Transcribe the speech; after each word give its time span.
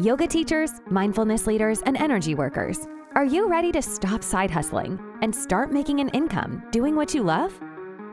Yoga 0.00 0.26
teachers, 0.26 0.70
mindfulness 0.88 1.46
leaders, 1.46 1.82
and 1.82 1.98
energy 1.98 2.34
workers, 2.34 2.88
are 3.14 3.26
you 3.26 3.46
ready 3.46 3.70
to 3.72 3.82
stop 3.82 4.24
side 4.24 4.50
hustling 4.50 4.98
and 5.20 5.34
start 5.34 5.70
making 5.70 6.00
an 6.00 6.08
income 6.10 6.62
doing 6.70 6.96
what 6.96 7.12
you 7.12 7.22
love? 7.22 7.52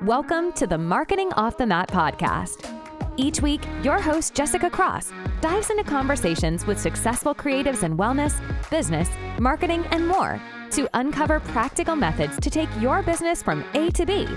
Welcome 0.02 0.52
to 0.54 0.68
the 0.68 0.78
Marketing 0.78 1.32
Off 1.38 1.56
the 1.56 1.66
Mat 1.66 1.88
podcast. 1.88 2.70
Each 3.16 3.42
week, 3.42 3.62
your 3.82 4.02
host, 4.02 4.36
Jessica 4.36 4.70
Cross, 4.70 5.14
dives 5.40 5.70
into 5.70 5.86
conversations 5.86 6.68
with 6.68 6.78
successful 6.78 7.34
creatives 7.34 7.84
in 7.84 7.96
wellness, 7.96 8.42
business, 8.70 9.10
marketing, 9.40 9.86
and 9.92 10.06
more 10.06 10.42
to 10.72 10.90
uncover 10.96 11.40
practical 11.40 11.96
methods 11.96 12.38
to 12.42 12.50
take 12.50 12.70
your 12.82 13.02
business 13.04 13.42
from 13.42 13.64
A 13.74 13.90
to 13.92 14.06
B 14.06 14.28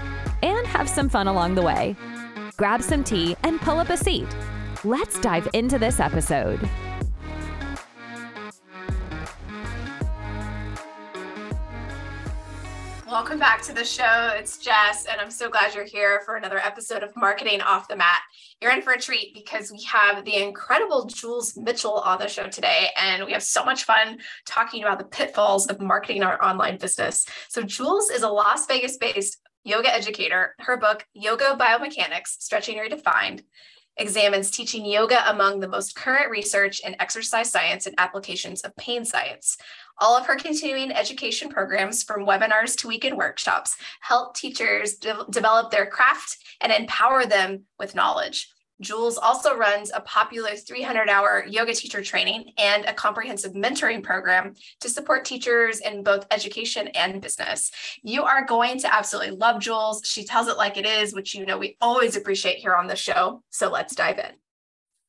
and 0.45 0.64
have 0.68 0.88
some 0.88 1.09
fun 1.09 1.27
along 1.27 1.56
the 1.56 1.62
way. 1.62 1.96
Grab 2.56 2.82
some 2.84 3.02
tea 3.02 3.34
and 3.43 3.61
pull 3.61 3.79
up 3.79 3.90
a 3.90 3.96
seat. 3.96 4.29
Let's 4.84 5.18
dive 5.18 5.48
into 5.54 5.80
this 5.80 5.98
episode. 5.98 6.61
Back 13.42 13.60
to 13.60 13.73
the 13.73 13.84
show. 13.84 14.30
It's 14.37 14.56
Jess, 14.56 15.05
and 15.10 15.20
I'm 15.20 15.28
so 15.28 15.50
glad 15.50 15.74
you're 15.74 15.83
here 15.83 16.23
for 16.24 16.37
another 16.37 16.59
episode 16.59 17.02
of 17.02 17.10
Marketing 17.16 17.60
Off 17.60 17.88
the 17.88 17.96
Mat. 17.96 18.20
You're 18.60 18.70
in 18.70 18.83
for 18.83 18.92
a 18.92 19.00
treat 19.00 19.34
because 19.34 19.73
we 19.73 19.83
have 19.83 20.24
the 20.24 20.37
incredible 20.37 21.06
Jules 21.06 21.56
Mitchell 21.56 21.95
on 21.95 22.20
the 22.20 22.28
show 22.28 22.47
today, 22.47 22.91
and 22.97 23.24
we 23.24 23.33
have 23.33 23.42
so 23.42 23.64
much 23.64 23.83
fun 23.83 24.19
talking 24.47 24.84
about 24.84 25.00
the 25.00 25.06
pitfalls 25.06 25.66
of 25.66 25.80
marketing 25.80 26.23
our 26.23 26.41
online 26.41 26.78
business. 26.78 27.27
So, 27.48 27.62
Jules 27.62 28.10
is 28.10 28.23
a 28.23 28.28
Las 28.28 28.66
Vegas 28.66 28.97
based 28.97 29.41
yoga 29.64 29.92
educator. 29.92 30.55
Her 30.61 30.77
book, 30.77 31.05
Yoga 31.12 31.56
Biomechanics 31.59 32.36
Stretching 32.38 32.78
Redefined, 32.78 33.42
examines 33.96 34.51
teaching 34.51 34.84
yoga 34.84 35.28
among 35.30 35.60
the 35.60 35.69
most 35.69 35.95
current 35.95 36.30
research 36.30 36.80
in 36.80 36.96
exercise 37.00 37.50
science 37.50 37.87
and 37.87 37.95
applications 37.98 38.62
of 38.62 38.74
pain 38.77 39.05
science. 39.05 39.56
All 39.98 40.16
of 40.16 40.27
her 40.27 40.37
continuing 40.37 40.91
education 40.91 41.48
programs, 41.48 42.02
from 42.02 42.27
webinars 42.27 42.77
to 42.78 42.89
weekend 42.89 43.17
workshops, 43.17 43.77
help 44.00 44.34
teachers 44.34 44.94
de- 44.94 45.27
develop 45.30 45.70
their 45.70 45.86
craft 45.86 46.39
and 46.61 46.72
empower 46.72 47.27
them 47.27 47.64
with 47.78 47.94
knowledge. 47.94 48.48
Jules 48.81 49.19
also 49.19 49.56
runs 49.56 49.92
a 49.95 50.01
popular 50.01 50.56
300 50.56 51.09
hour 51.09 51.45
yoga 51.48 51.75
teacher 51.75 52.03
training 52.03 52.53
and 52.59 52.84
a 52.84 52.95
comprehensive 52.95 53.53
mentoring 53.53 54.03
program 54.03 54.55
to 54.81 54.89
support 54.89 55.25
teachers 55.25 55.81
in 55.81 56.03
both 56.03 56.27
education 56.31 56.89
and 56.89 57.20
business. 57.20 57.70
You 58.03 58.25
are 58.25 58.45
going 58.45 58.79
to 58.81 58.92
absolutely 58.92 59.37
love 59.37 59.61
Jules. 59.61 60.03
She 60.05 60.25
tells 60.25 60.48
it 60.48 60.56
like 60.56 60.77
it 60.77 60.87
is, 60.87 61.14
which 61.14 61.34
you 61.34 61.47
know 61.47 61.59
we 61.59 61.77
always 61.81 62.17
appreciate 62.17 62.59
here 62.59 62.75
on 62.75 62.87
the 62.87 62.97
show. 62.97 63.42
So 63.51 63.70
let's 63.70 63.95
dive 63.95 64.19
in. 64.19 64.33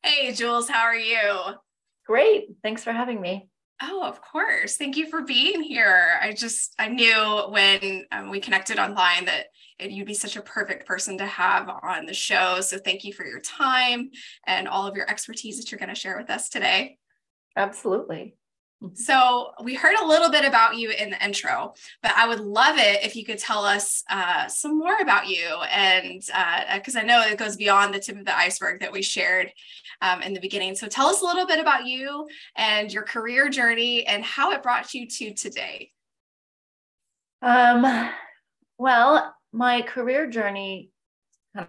Hey, 0.04 0.34
Jules, 0.34 0.70
how 0.70 0.84
are 0.84 0.96
you? 0.96 1.40
Great. 2.06 2.50
Thanks 2.62 2.84
for 2.84 2.92
having 2.92 3.22
me. 3.22 3.48
Oh, 3.82 4.04
of 4.04 4.22
course. 4.22 4.78
Thank 4.78 4.98
you 4.98 5.10
for 5.10 5.22
being 5.22 5.62
here. 5.62 6.20
I 6.22 6.34
just, 6.34 6.74
I 6.80 6.90
knew 6.90 7.44
when 7.50 8.06
um, 8.12 8.30
we 8.30 8.40
connected 8.40 8.80
online 8.80 9.26
that 9.26 9.48
you'd 9.92 10.08
be 10.08 10.14
such 10.14 10.36
a 10.36 10.42
perfect 10.42 10.88
person 10.88 11.18
to 11.18 11.26
have 11.26 11.70
on 11.70 12.06
the 12.06 12.14
show. 12.14 12.62
So 12.62 12.78
thank 12.78 13.04
you 13.04 13.14
for 13.14 13.26
your 13.26 13.40
time 13.40 14.12
and 14.46 14.68
all 14.68 14.88
of 14.88 14.96
your 14.96 15.10
expertise 15.10 15.58
that 15.58 15.72
you're 15.72 15.80
going 15.80 15.90
to 15.90 15.96
share 15.96 16.18
with 16.18 16.30
us 16.30 16.50
today. 16.50 16.98
Absolutely. 17.56 18.36
So 18.96 19.52
we 19.64 19.76
heard 19.76 19.96
a 19.96 20.06
little 20.06 20.30
bit 20.30 20.44
about 20.44 20.76
you 20.76 20.92
in 20.92 21.10
the 21.10 21.26
intro, 21.26 21.74
but 22.02 22.12
I 22.18 22.28
would 22.28 22.42
love 22.42 22.78
it 22.78 23.04
if 23.04 23.16
you 23.16 23.24
could 23.24 23.38
tell 23.38 23.64
us 23.64 24.04
uh, 24.10 24.48
some 24.50 24.78
more 24.78 24.98
about 25.00 25.28
you, 25.28 25.48
and 25.72 26.20
because 26.20 26.96
uh, 26.96 27.00
I 27.00 27.04
know 27.04 27.22
it 27.22 27.38
goes 27.38 27.56
beyond 27.56 27.94
the 27.94 28.00
tip 28.00 28.18
of 28.18 28.26
the 28.26 28.38
iceberg 28.38 28.82
that 28.82 28.92
we 28.92 29.02
shared 29.02 29.54
um, 30.02 30.22
in 30.22 30.34
the 30.34 30.42
beginning. 30.42 30.76
So 30.76 30.88
tell 30.88 31.08
us 31.08 31.22
a 31.22 31.26
little 31.26 31.48
bit 31.48 31.60
about 31.60 31.86
you 31.86 32.28
and 32.58 32.92
your 32.92 33.04
career 33.04 33.48
journey 33.48 34.06
and 34.06 34.22
how 34.22 34.52
it 34.52 34.62
brought 34.62 34.94
you 34.94 35.08
to 35.08 35.34
today. 35.34 35.92
Um, 37.42 38.10
well, 38.78 39.34
my 39.54 39.82
career 39.84 40.28
journey 40.28 40.90
kind 41.56 41.68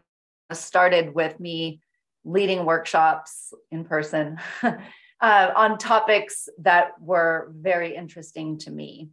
of 0.50 0.56
started 0.56 1.14
with 1.14 1.38
me 1.38 1.80
leading 2.24 2.64
workshops 2.64 3.52
in 3.70 3.84
person. 3.84 4.38
uh, 5.20 5.50
on 5.56 5.78
topics 5.78 6.48
that 6.58 7.00
were 7.00 7.52
very 7.56 7.94
interesting 7.94 8.58
to 8.58 8.70
me. 8.70 9.10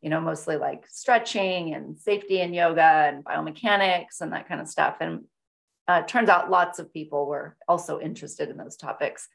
You 0.00 0.10
know, 0.10 0.20
mostly 0.20 0.56
like 0.56 0.84
stretching 0.90 1.74
and 1.74 1.98
safety 1.98 2.40
and 2.40 2.54
yoga 2.54 2.82
and 2.82 3.24
biomechanics 3.24 4.20
and 4.20 4.32
that 4.32 4.48
kind 4.48 4.60
of 4.60 4.68
stuff. 4.68 4.96
And 5.00 5.24
uh, 5.88 6.02
turns 6.02 6.28
out 6.28 6.50
lots 6.50 6.78
of 6.78 6.92
people 6.92 7.26
were 7.26 7.56
also 7.68 8.00
interested 8.00 8.50
in 8.50 8.56
those 8.56 8.76
topics. 8.76 9.28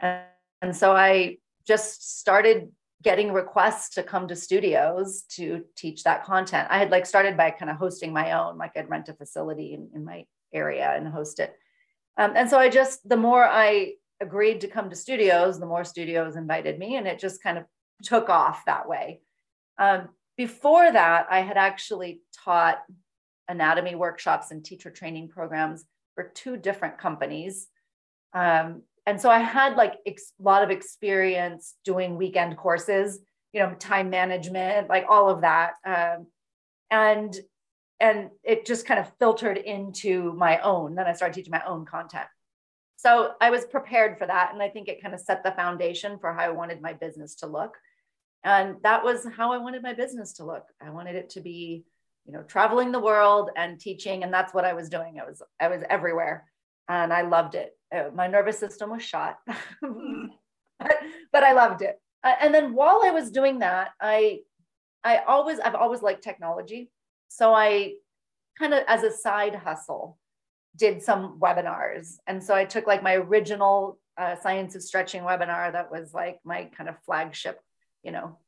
And, 0.00 0.24
and 0.62 0.76
so 0.76 0.92
I 0.92 1.38
just 1.66 2.18
started 2.18 2.72
getting 3.02 3.32
requests 3.32 3.94
to 3.94 4.02
come 4.02 4.26
to 4.28 4.36
studios 4.36 5.22
to 5.28 5.64
teach 5.76 6.02
that 6.04 6.24
content. 6.24 6.66
I 6.70 6.78
had 6.78 6.90
like 6.90 7.06
started 7.06 7.36
by 7.36 7.50
kind 7.50 7.70
of 7.70 7.76
hosting 7.76 8.12
my 8.12 8.32
own, 8.32 8.56
like 8.56 8.72
I'd 8.76 8.88
rent 8.88 9.08
a 9.08 9.14
facility 9.14 9.74
in, 9.74 9.90
in 9.94 10.04
my 10.04 10.24
area 10.52 10.92
and 10.96 11.06
host 11.06 11.38
it. 11.38 11.54
Um, 12.16 12.32
and 12.34 12.48
so 12.48 12.58
I 12.58 12.68
just, 12.68 13.06
the 13.08 13.16
more 13.16 13.44
I 13.44 13.92
agreed 14.20 14.62
to 14.62 14.68
come 14.68 14.88
to 14.90 14.96
studios, 14.96 15.60
the 15.60 15.66
more 15.66 15.84
studios 15.84 16.36
invited 16.36 16.78
me, 16.78 16.96
and 16.96 17.06
it 17.06 17.18
just 17.18 17.42
kind 17.42 17.58
of 17.58 17.64
took 18.02 18.30
off 18.30 18.64
that 18.64 18.88
way. 18.88 19.20
Um, 19.78 20.08
before 20.36 20.90
that, 20.90 21.26
I 21.30 21.40
had 21.40 21.56
actually 21.58 22.22
taught 22.44 22.82
anatomy 23.48 23.94
workshops 23.94 24.50
and 24.50 24.64
teacher 24.64 24.90
training 24.90 25.28
programs 25.28 25.84
for 26.14 26.32
two 26.34 26.56
different 26.56 26.98
companies. 26.98 27.68
Um, 28.32 28.82
and 29.06 29.20
so 29.20 29.30
I 29.30 29.38
had 29.38 29.76
like 29.76 29.94
a 30.04 30.10
ex- 30.10 30.32
lot 30.40 30.64
of 30.64 30.70
experience 30.70 31.74
doing 31.84 32.16
weekend 32.16 32.56
courses, 32.56 33.20
you 33.52 33.60
know, 33.60 33.72
time 33.74 34.10
management, 34.10 34.88
like 34.88 35.06
all 35.08 35.30
of 35.30 35.42
that. 35.42 35.74
Um, 35.84 36.26
and 36.90 37.34
and 37.98 38.30
it 38.44 38.66
just 38.66 38.84
kind 38.84 39.00
of 39.00 39.10
filtered 39.18 39.56
into 39.56 40.32
my 40.34 40.58
own. 40.58 40.96
Then 40.96 41.06
I 41.06 41.14
started 41.14 41.34
teaching 41.34 41.52
my 41.52 41.64
own 41.66 41.86
content. 41.86 42.26
So 42.96 43.32
I 43.40 43.48
was 43.50 43.64
prepared 43.64 44.18
for 44.18 44.26
that. 44.26 44.52
And 44.52 44.62
I 44.62 44.68
think 44.68 44.88
it 44.88 45.00
kind 45.00 45.14
of 45.14 45.20
set 45.20 45.42
the 45.42 45.52
foundation 45.52 46.18
for 46.18 46.34
how 46.34 46.40
I 46.40 46.50
wanted 46.50 46.82
my 46.82 46.92
business 46.92 47.36
to 47.36 47.46
look. 47.46 47.74
And 48.44 48.76
that 48.82 49.02
was 49.02 49.26
how 49.36 49.52
I 49.52 49.58
wanted 49.58 49.82
my 49.82 49.94
business 49.94 50.34
to 50.34 50.44
look. 50.44 50.64
I 50.80 50.90
wanted 50.90 51.14
it 51.16 51.30
to 51.30 51.40
be, 51.40 51.84
you 52.26 52.32
know, 52.34 52.42
traveling 52.42 52.92
the 52.92 53.00
world 53.00 53.50
and 53.56 53.80
teaching. 53.80 54.24
And 54.24 54.32
that's 54.32 54.52
what 54.52 54.66
I 54.66 54.74
was 54.74 54.90
doing. 54.90 55.18
I 55.18 55.24
was, 55.24 55.40
I 55.58 55.68
was 55.68 55.82
everywhere 55.88 56.44
and 56.88 57.12
I 57.12 57.22
loved 57.22 57.54
it. 57.54 57.76
Uh, 57.94 58.10
my 58.14 58.26
nervous 58.26 58.58
system 58.58 58.90
was 58.90 59.02
shot, 59.02 59.38
but, 59.80 60.96
but 61.32 61.44
I 61.44 61.52
loved 61.52 61.82
it. 61.82 62.00
Uh, 62.24 62.34
and 62.40 62.54
then 62.54 62.74
while 62.74 63.02
I 63.04 63.10
was 63.10 63.30
doing 63.30 63.60
that, 63.60 63.90
I, 64.00 64.40
I 65.04 65.18
always, 65.18 65.60
I've 65.60 65.74
always 65.74 66.02
liked 66.02 66.22
technology. 66.22 66.90
So 67.28 67.54
I 67.54 67.94
kind 68.58 68.74
of, 68.74 68.82
as 68.88 69.02
a 69.02 69.12
side 69.12 69.54
hustle, 69.54 70.18
did 70.76 71.02
some 71.02 71.38
webinars. 71.40 72.16
And 72.26 72.42
so 72.42 72.54
I 72.54 72.64
took 72.64 72.86
like 72.86 73.02
my 73.02 73.14
original 73.14 73.98
uh, 74.18 74.36
science 74.36 74.74
of 74.74 74.82
stretching 74.82 75.22
webinar 75.22 75.72
that 75.72 75.90
was 75.90 76.12
like 76.12 76.40
my 76.44 76.64
kind 76.76 76.88
of 76.88 76.96
flagship, 77.04 77.60
you 78.02 78.12
know, 78.12 78.38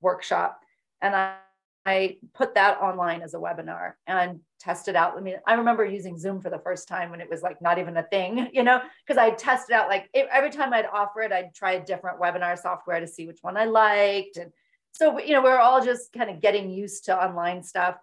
workshop. 0.00 0.60
And 1.00 1.14
I, 1.14 1.36
I 1.84 2.18
put 2.34 2.54
that 2.54 2.80
online 2.80 3.22
as 3.22 3.34
a 3.34 3.38
webinar 3.38 3.92
and 4.06 4.40
tested 4.62 4.94
out. 4.94 5.16
I 5.16 5.20
mean, 5.20 5.36
I 5.46 5.54
remember 5.54 5.84
using 5.84 6.16
Zoom 6.16 6.40
for 6.40 6.48
the 6.48 6.58
first 6.60 6.86
time 6.86 7.10
when 7.10 7.20
it 7.20 7.28
was 7.28 7.42
like 7.42 7.60
not 7.60 7.78
even 7.78 7.96
a 7.96 8.04
thing, 8.04 8.48
you 8.52 8.62
know, 8.62 8.80
because 9.04 9.18
I 9.18 9.30
tested 9.30 9.74
out 9.74 9.88
like 9.88 10.08
every 10.14 10.50
time 10.50 10.72
I'd 10.72 10.86
offer 10.86 11.22
it, 11.22 11.32
I'd 11.32 11.54
try 11.54 11.72
a 11.72 11.84
different 11.84 12.20
webinar 12.20 12.58
software 12.58 13.00
to 13.00 13.06
see 13.06 13.26
which 13.26 13.38
one 13.42 13.56
I 13.56 13.64
liked. 13.64 14.36
And 14.36 14.52
so, 14.92 15.18
you 15.18 15.32
know, 15.32 15.40
we 15.40 15.48
we're 15.48 15.58
all 15.58 15.84
just 15.84 16.12
kind 16.12 16.30
of 16.30 16.40
getting 16.40 16.70
used 16.70 17.06
to 17.06 17.24
online 17.24 17.62
stuff. 17.62 17.96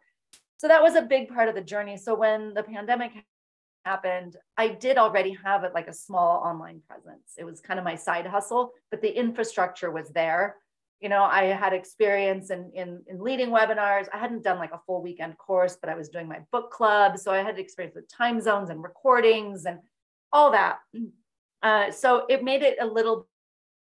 So 0.57 0.67
that 0.67 0.83
was 0.83 0.95
a 0.95 1.01
big 1.01 1.29
part 1.29 1.47
of 1.47 1.55
the 1.55 1.61
journey. 1.61 1.95
So 1.95 2.13
when 2.15 2.53
the 2.53 2.63
pandemic 2.63 3.11
happened, 3.85 4.35
I 4.57 4.67
did 4.67 4.97
already 4.97 5.37
have 5.43 5.63
it 5.63 5.73
like 5.73 5.87
a 5.87 5.93
small 5.93 6.41
online 6.43 6.81
presence. 6.87 7.35
It 7.37 7.45
was 7.45 7.61
kind 7.61 7.79
of 7.79 7.85
my 7.85 7.95
side 7.95 8.25
hustle, 8.25 8.73
but 8.91 9.01
the 9.01 9.17
infrastructure 9.17 9.89
was 9.89 10.09
there. 10.09 10.57
You 10.99 11.09
know, 11.09 11.23
I 11.23 11.45
had 11.45 11.73
experience 11.73 12.49
in, 12.49 12.71
in, 12.73 13.01
in 13.07 13.21
leading 13.21 13.49
webinars. 13.49 14.07
I 14.13 14.17
hadn't 14.17 14.43
done 14.43 14.57
like 14.57 14.73
a 14.73 14.81
full 14.85 15.01
weekend 15.01 15.37
course, 15.37 15.77
but 15.79 15.89
I 15.89 15.95
was 15.95 16.09
doing 16.09 16.27
my 16.27 16.41
book 16.51 16.71
club. 16.71 17.17
So 17.17 17.31
I 17.31 17.37
had 17.37 17.57
experience 17.57 17.95
with 17.95 18.11
time 18.11 18.41
zones 18.41 18.69
and 18.69 18.83
recordings 18.83 19.65
and 19.65 19.79
all 20.31 20.51
that. 20.51 20.79
Uh, 21.61 21.91
so 21.91 22.25
it 22.29 22.41
made 22.41 22.61
it 22.61 22.77
a 22.79 22.85
little 22.85 23.27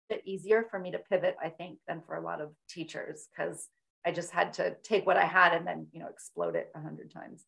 bit 0.10 0.22
easier 0.26 0.66
for 0.70 0.78
me 0.78 0.92
to 0.92 1.00
pivot, 1.00 1.38
I 1.42 1.48
think, 1.48 1.80
than 1.88 2.02
for 2.06 2.16
a 2.16 2.22
lot 2.22 2.42
of 2.42 2.52
teachers 2.70 3.30
because 3.32 3.70
I 4.06 4.12
just 4.12 4.32
had 4.32 4.52
to 4.56 4.76
take 4.84 5.06
what 5.06 5.16
I 5.16 5.24
had 5.24 5.54
and 5.54 5.66
then, 5.66 5.88
you 5.94 6.02
know, 6.02 6.08
explode 6.08 6.58
it 6.58 6.70
a 6.76 6.82
hundred 6.82 7.12
times. 7.12 7.46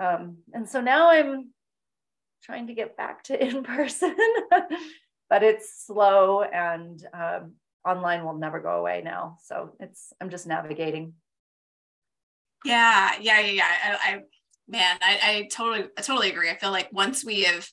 Um, 0.00 0.38
and 0.52 0.68
so 0.68 0.80
now 0.80 1.10
I'm 1.10 1.50
trying 2.44 2.68
to 2.68 2.74
get 2.74 2.96
back 2.96 3.24
to 3.24 3.44
in 3.44 3.62
person, 3.64 4.14
but 5.28 5.42
it's 5.42 5.84
slow 5.84 6.42
and 6.42 7.04
um, 7.12 7.54
online 7.84 8.24
will 8.24 8.38
never 8.38 8.60
go 8.60 8.78
away 8.78 9.02
now. 9.04 9.38
So 9.44 9.74
it's, 9.80 10.12
I'm 10.20 10.30
just 10.30 10.46
navigating. 10.46 11.14
Yeah, 12.64 13.12
yeah, 13.20 13.40
yeah, 13.40 13.52
yeah. 13.52 13.66
I, 13.84 14.12
I 14.12 14.20
man, 14.68 14.96
I, 15.02 15.18
I 15.22 15.48
totally, 15.50 15.88
I 15.98 16.02
totally 16.02 16.30
agree. 16.30 16.50
I 16.50 16.56
feel 16.56 16.70
like 16.70 16.88
once 16.92 17.24
we 17.24 17.42
have 17.42 17.68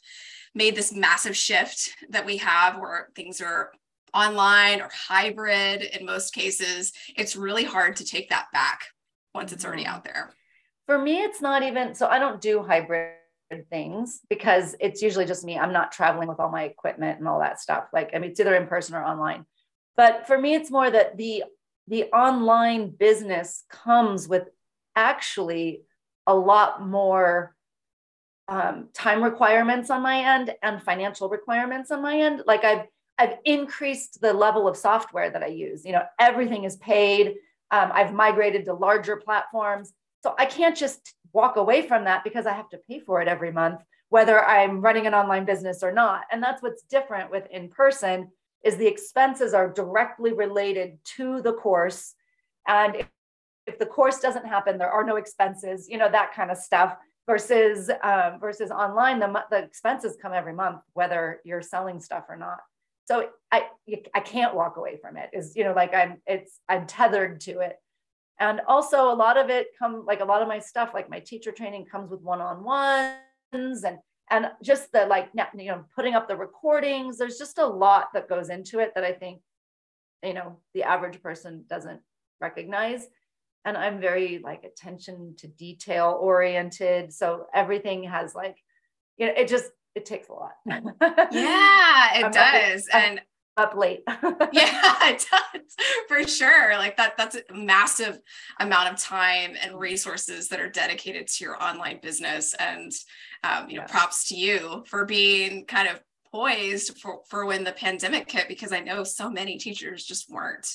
made 0.55 0.75
this 0.75 0.93
massive 0.93 1.37
shift 1.37 1.91
that 2.09 2.25
we 2.25 2.37
have 2.37 2.79
where 2.79 3.09
things 3.15 3.39
are 3.41 3.71
online 4.13 4.81
or 4.81 4.89
hybrid 4.91 5.83
in 5.83 6.05
most 6.05 6.33
cases, 6.33 6.91
it's 7.15 7.35
really 7.35 7.63
hard 7.63 7.97
to 7.97 8.05
take 8.05 8.29
that 8.29 8.47
back 8.51 8.81
once 9.35 9.51
it's 9.51 9.65
already 9.65 9.83
mm-hmm. 9.83 9.95
out 9.95 10.03
there. 10.03 10.33
For 10.87 10.97
me, 10.97 11.21
it's 11.21 11.41
not 11.41 11.61
even 11.63 11.93
so 11.93 12.07
I 12.07 12.17
don't 12.17 12.41
do 12.41 12.63
hybrid 12.63 13.13
things 13.69 14.21
because 14.29 14.75
it's 14.79 15.01
usually 15.01 15.25
just 15.25 15.43
me. 15.43 15.57
I'm 15.57 15.73
not 15.73 15.91
traveling 15.91 16.27
with 16.27 16.39
all 16.39 16.49
my 16.49 16.63
equipment 16.63 17.19
and 17.19 17.27
all 17.27 17.39
that 17.39 17.59
stuff. 17.59 17.85
Like, 17.93 18.11
I 18.13 18.19
mean, 18.19 18.31
it's 18.31 18.39
either 18.39 18.55
in 18.55 18.67
person 18.67 18.95
or 18.95 19.03
online. 19.03 19.45
But 19.99 20.27
for 20.27 20.37
me, 20.37 20.55
it's 20.55 20.71
more 20.71 20.89
that 20.89 21.17
the 21.17 21.43
the 21.89 22.05
online 22.13 22.87
business 22.87 23.65
comes 23.69 24.29
with 24.29 24.47
actually 24.95 25.81
a 26.25 26.33
lot 26.33 26.87
more 26.87 27.53
um, 28.47 28.87
time 28.93 29.21
requirements 29.21 29.89
on 29.89 30.01
my 30.01 30.37
end 30.37 30.55
and 30.63 30.81
financial 30.81 31.27
requirements 31.27 31.91
on 31.91 32.01
my 32.01 32.17
end. 32.17 32.43
Like 32.47 32.63
I've 32.63 32.85
I've 33.17 33.39
increased 33.43 34.21
the 34.21 34.31
level 34.31 34.69
of 34.69 34.77
software 34.77 35.31
that 35.31 35.43
I 35.43 35.47
use. 35.47 35.83
You 35.83 35.91
know, 35.91 36.03
everything 36.17 36.63
is 36.63 36.77
paid. 36.77 37.35
Um, 37.69 37.91
I've 37.93 38.13
migrated 38.13 38.63
to 38.67 38.73
larger 38.75 39.17
platforms, 39.17 39.91
so 40.23 40.33
I 40.39 40.45
can't 40.45 40.77
just 40.77 41.13
walk 41.33 41.57
away 41.57 41.85
from 41.85 42.05
that 42.05 42.23
because 42.23 42.45
I 42.45 42.53
have 42.53 42.69
to 42.69 42.79
pay 42.89 43.01
for 43.01 43.21
it 43.21 43.27
every 43.27 43.51
month, 43.51 43.81
whether 44.07 44.41
I'm 44.41 44.79
running 44.79 45.07
an 45.07 45.13
online 45.13 45.43
business 45.43 45.83
or 45.83 45.91
not. 45.91 46.21
And 46.31 46.41
that's 46.41 46.63
what's 46.63 46.83
different 46.83 47.31
with 47.31 47.47
in 47.51 47.67
person 47.67 48.29
is 48.63 48.77
the 48.77 48.87
expenses 48.87 49.53
are 49.53 49.71
directly 49.71 50.33
related 50.33 50.97
to 51.17 51.41
the 51.41 51.53
course, 51.53 52.15
and 52.67 52.95
if, 53.65 53.77
the 53.77 53.85
course 53.85 54.19
doesn't 54.19 54.47
happen, 54.47 54.77
there 54.77 54.89
are 54.89 55.03
no 55.03 55.15
expenses. 55.15 55.87
You 55.87 55.97
know 55.97 56.09
that 56.09 56.33
kind 56.33 56.51
of 56.51 56.57
stuff 56.57 56.97
versus 57.29 57.91
um, 58.01 58.39
versus 58.39 58.71
online 58.71 59.19
the, 59.19 59.43
the 59.51 59.59
expenses 59.63 60.17
come 60.19 60.33
every 60.33 60.53
month 60.53 60.81
whether 60.93 61.39
you're 61.45 61.61
selling 61.61 61.99
stuff 61.99 62.23
or 62.27 62.35
not 62.35 62.57
so 63.05 63.29
i 63.51 63.61
i 64.15 64.19
can't 64.19 64.55
walk 64.55 64.77
away 64.77 64.97
from 64.99 65.15
it 65.15 65.29
is 65.31 65.55
you 65.55 65.63
know 65.63 65.73
like 65.73 65.93
i'm 65.93 66.17
it's 66.25 66.59
i'm 66.67 66.87
tethered 66.87 67.39
to 67.39 67.59
it 67.59 67.75
and 68.39 68.61
also 68.67 69.11
a 69.11 69.13
lot 69.13 69.37
of 69.37 69.51
it 69.51 69.67
come 69.77 70.03
like 70.07 70.21
a 70.21 70.25
lot 70.25 70.41
of 70.41 70.47
my 70.47 70.57
stuff 70.57 70.89
like 70.91 71.07
my 71.07 71.19
teacher 71.19 71.51
training 71.51 71.85
comes 71.85 72.09
with 72.09 72.21
one-on-ones 72.21 73.83
and 73.83 73.99
and 74.29 74.47
just 74.61 74.91
the 74.91 75.05
like 75.05 75.29
you 75.57 75.65
know 75.65 75.83
putting 75.95 76.13
up 76.13 76.27
the 76.27 76.35
recordings 76.35 77.17
there's 77.17 77.37
just 77.37 77.57
a 77.57 77.65
lot 77.65 78.09
that 78.13 78.29
goes 78.29 78.49
into 78.49 78.79
it 78.79 78.91
that 78.95 79.03
i 79.03 79.11
think 79.11 79.41
you 80.23 80.33
know 80.33 80.57
the 80.73 80.83
average 80.83 81.21
person 81.21 81.63
doesn't 81.67 81.99
recognize 82.41 83.07
and 83.65 83.77
I'm 83.77 83.99
very 83.99 84.39
like 84.43 84.63
attention 84.63 85.35
to 85.39 85.47
detail 85.47 86.17
oriented. 86.19 87.13
So 87.13 87.47
everything 87.53 88.03
has 88.03 88.33
like, 88.33 88.57
you 89.17 89.27
know, 89.27 89.33
it 89.35 89.47
just 89.47 89.69
it 89.95 90.05
takes 90.05 90.29
a 90.29 90.33
lot. 90.33 90.51
yeah, 90.65 92.19
it 92.19 92.25
I'm 92.25 92.31
does. 92.31 92.87
And 92.93 93.21
up 93.59 93.75
late. 93.75 94.03
yeah, 94.07 95.09
it 95.09 95.25
does 95.31 95.75
for 96.07 96.27
sure. 96.27 96.77
Like 96.77 96.97
that, 96.97 97.17
that's 97.17 97.35
a 97.35 97.53
massive 97.53 98.19
amount 98.59 98.93
of 98.93 98.99
time 98.99 99.55
and 99.61 99.79
resources 99.79 100.49
that 100.49 100.59
are 100.59 100.69
dedicated 100.69 101.27
to 101.27 101.43
your 101.43 101.61
online 101.61 101.99
business. 102.01 102.55
And 102.55 102.91
um, 103.43 103.69
you 103.69 103.77
know, 103.77 103.83
yeah. 103.83 103.87
props 103.87 104.27
to 104.29 104.35
you 104.35 104.83
for 104.87 105.05
being 105.05 105.65
kind 105.65 105.87
of 105.87 106.01
poised 106.31 106.99
for, 106.99 107.19
for 107.27 107.45
when 107.45 107.63
the 107.63 107.71
pandemic 107.71 108.29
hit, 108.31 108.47
because 108.47 108.71
I 108.71 108.79
know 108.79 109.03
so 109.03 109.29
many 109.29 109.57
teachers 109.57 110.03
just 110.03 110.29
weren't. 110.29 110.67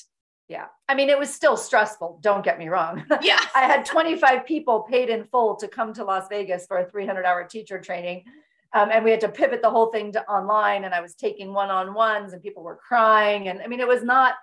Yeah. 0.47 0.65
I 0.87 0.93
mean, 0.93 1.09
it 1.09 1.17
was 1.17 1.33
still 1.33 1.57
stressful. 1.57 2.19
Don't 2.21 2.43
get 2.43 2.59
me 2.59 2.67
wrong. 2.67 3.03
Yeah. 3.21 3.39
I 3.55 3.61
had 3.61 3.85
25 3.85 4.45
people 4.45 4.81
paid 4.81 5.09
in 5.09 5.23
full 5.25 5.55
to 5.55 5.67
come 5.67 5.93
to 5.93 6.03
Las 6.03 6.27
Vegas 6.29 6.67
for 6.67 6.77
a 6.77 6.89
300 6.89 7.25
hour 7.25 7.45
teacher 7.45 7.79
training. 7.79 8.25
Um, 8.75 8.89
and 8.91 9.05
we 9.05 9.11
had 9.11 9.21
to 9.21 9.29
pivot 9.29 9.61
the 9.61 9.69
whole 9.69 9.87
thing 9.87 10.11
to 10.11 10.23
online. 10.29 10.83
And 10.83 10.93
I 10.93 10.99
was 10.99 11.15
taking 11.15 11.53
one 11.53 11.71
on 11.71 11.93
ones 11.93 12.33
and 12.33 12.43
people 12.43 12.61
were 12.61 12.75
crying. 12.75 13.47
And 13.47 13.61
I 13.61 13.67
mean, 13.67 13.79
it 13.79 13.87
was 13.87 14.03
not, 14.03 14.35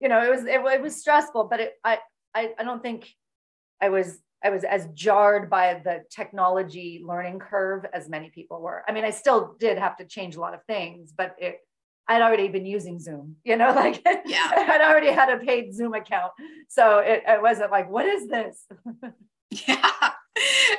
you 0.00 0.08
know, 0.08 0.24
it 0.24 0.30
was, 0.30 0.44
it, 0.44 0.60
it 0.64 0.80
was 0.80 0.96
stressful, 0.96 1.48
but 1.50 1.58
it, 1.58 1.72
I, 1.84 1.98
I, 2.32 2.52
I 2.56 2.62
don't 2.62 2.80
think 2.80 3.12
I 3.80 3.88
was, 3.88 4.20
I 4.44 4.50
was 4.50 4.62
as 4.62 4.86
jarred 4.94 5.50
by 5.50 5.82
the 5.84 6.04
technology 6.08 7.02
learning 7.04 7.40
curve 7.40 7.84
as 7.92 8.08
many 8.08 8.30
people 8.30 8.62
were. 8.62 8.84
I 8.86 8.92
mean, 8.92 9.04
I 9.04 9.10
still 9.10 9.56
did 9.58 9.76
have 9.76 9.96
to 9.96 10.04
change 10.04 10.36
a 10.36 10.40
lot 10.40 10.54
of 10.54 10.60
things, 10.68 11.12
but 11.14 11.34
it, 11.38 11.58
I'd 12.06 12.22
already 12.22 12.46
been 12.46 12.66
using 12.66 13.00
Zoom, 13.00 13.36
you 13.42 13.56
know, 13.56 13.72
like 13.74 14.02
yeah. 14.24 14.50
I'd 14.52 14.82
already 14.82 15.10
had 15.10 15.30
a 15.30 15.38
paid 15.44 15.74
Zoom 15.74 15.94
account. 15.94 16.30
So 16.68 17.00
it, 17.00 17.24
it 17.26 17.42
wasn't 17.42 17.72
like, 17.72 17.90
what 17.90 18.06
is 18.06 18.28
this? 18.28 18.66
yeah. 19.66 20.10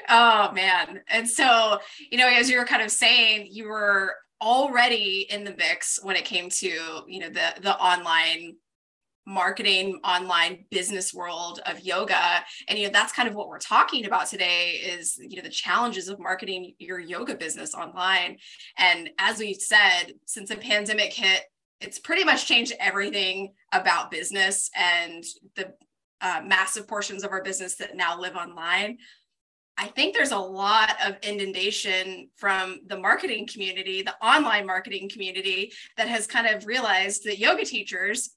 Oh 0.09 0.51
man. 0.53 1.01
And 1.07 1.27
so, 1.27 1.79
you 2.11 2.17
know, 2.17 2.27
as 2.27 2.49
you 2.49 2.57
were 2.57 2.65
kind 2.65 2.81
of 2.81 2.91
saying, 2.91 3.47
you 3.49 3.67
were 3.67 4.15
already 4.41 5.27
in 5.29 5.43
the 5.43 5.55
mix 5.55 5.99
when 6.03 6.15
it 6.15 6.25
came 6.25 6.49
to, 6.49 7.03
you 7.07 7.19
know, 7.19 7.29
the 7.29 7.53
the 7.61 7.75
online 7.77 8.55
marketing 9.27 9.99
online 10.03 10.65
business 10.71 11.13
world 11.13 11.61
of 11.65 11.79
yoga. 11.81 12.43
And 12.67 12.79
you 12.79 12.87
know 12.87 12.91
that's 12.91 13.13
kind 13.13 13.29
of 13.29 13.35
what 13.35 13.47
we're 13.47 13.59
talking 13.59 14.05
about 14.05 14.27
today 14.27 14.71
is 14.83 15.17
you 15.17 15.37
know 15.37 15.43
the 15.43 15.49
challenges 15.49 16.07
of 16.07 16.19
marketing 16.19 16.73
your 16.79 16.99
yoga 16.99 17.35
business 17.35 17.75
online. 17.75 18.37
And 18.77 19.11
as 19.19 19.39
we 19.39 19.53
said 19.53 20.13
since 20.25 20.49
the 20.49 20.57
pandemic 20.57 21.13
hit 21.13 21.43
it's 21.81 21.99
pretty 21.99 22.23
much 22.23 22.47
changed 22.47 22.73
everything 22.79 23.53
about 23.71 24.11
business 24.11 24.69
and 24.75 25.23
the 25.55 25.73
uh, 26.21 26.41
massive 26.45 26.87
portions 26.87 27.23
of 27.23 27.31
our 27.31 27.41
business 27.41 27.75
that 27.77 27.95
now 27.95 28.19
live 28.19 28.35
online 28.35 28.97
I 29.81 29.88
think 29.88 30.16
there's 30.16 30.31
a 30.31 30.38
lot 30.38 30.95
of 31.04 31.18
inundation 31.24 32.30
from 32.36 32.81
the 32.86 33.00
marketing 33.00 33.48
community, 33.48 34.04
the 34.04 34.13
online 34.24 34.68
marketing 34.68 35.10
community, 35.10 35.74
that 35.98 36.07
has 36.07 36.28
kind 36.28 36.45
of 36.45 36.68
realized 36.68 37.24
that 37.24 37.39
yoga 37.39 37.66
teachers 37.66 38.36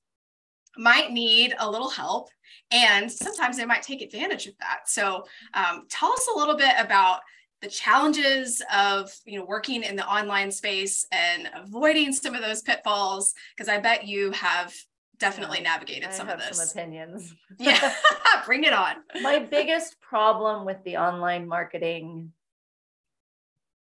might 0.79 1.13
need 1.13 1.55
a 1.59 1.71
little 1.71 1.91
help 1.91 2.31
and 2.71 3.13
sometimes 3.13 3.59
they 3.59 3.67
might 3.67 3.83
take 3.83 4.01
advantage 4.01 4.47
of 4.47 4.55
that. 4.59 4.89
So 4.89 5.27
um, 5.53 5.83
tell 5.91 6.11
us 6.13 6.27
a 6.35 6.39
little 6.39 6.57
bit 6.57 6.73
about 6.79 7.21
the 7.61 7.69
challenges 7.69 8.63
of 8.75 9.11
you 9.27 9.39
know 9.39 9.45
working 9.45 9.83
in 9.83 9.97
the 9.97 10.07
online 10.07 10.51
space 10.51 11.07
and 11.13 11.51
avoiding 11.55 12.13
some 12.13 12.35
of 12.35 12.43
those 12.43 12.61
pitfalls 12.61 13.33
because 13.57 13.71
i 13.71 13.79
bet 13.79 14.07
you 14.07 14.33
have 14.33 14.75
definitely 15.19 15.61
navigated 15.61 16.09
I 16.09 16.13
some 16.13 16.29
of 16.29 16.39
this 16.39 16.59
some 16.59 16.69
opinions 16.69 17.35
yeah 17.59 17.95
bring 18.47 18.65
it 18.65 18.73
on 18.73 18.97
my 19.23 19.39
biggest 19.39 20.01
problem 20.01 20.65
with 20.65 20.83
the 20.85 20.97
online 20.97 21.47
marketing 21.47 22.33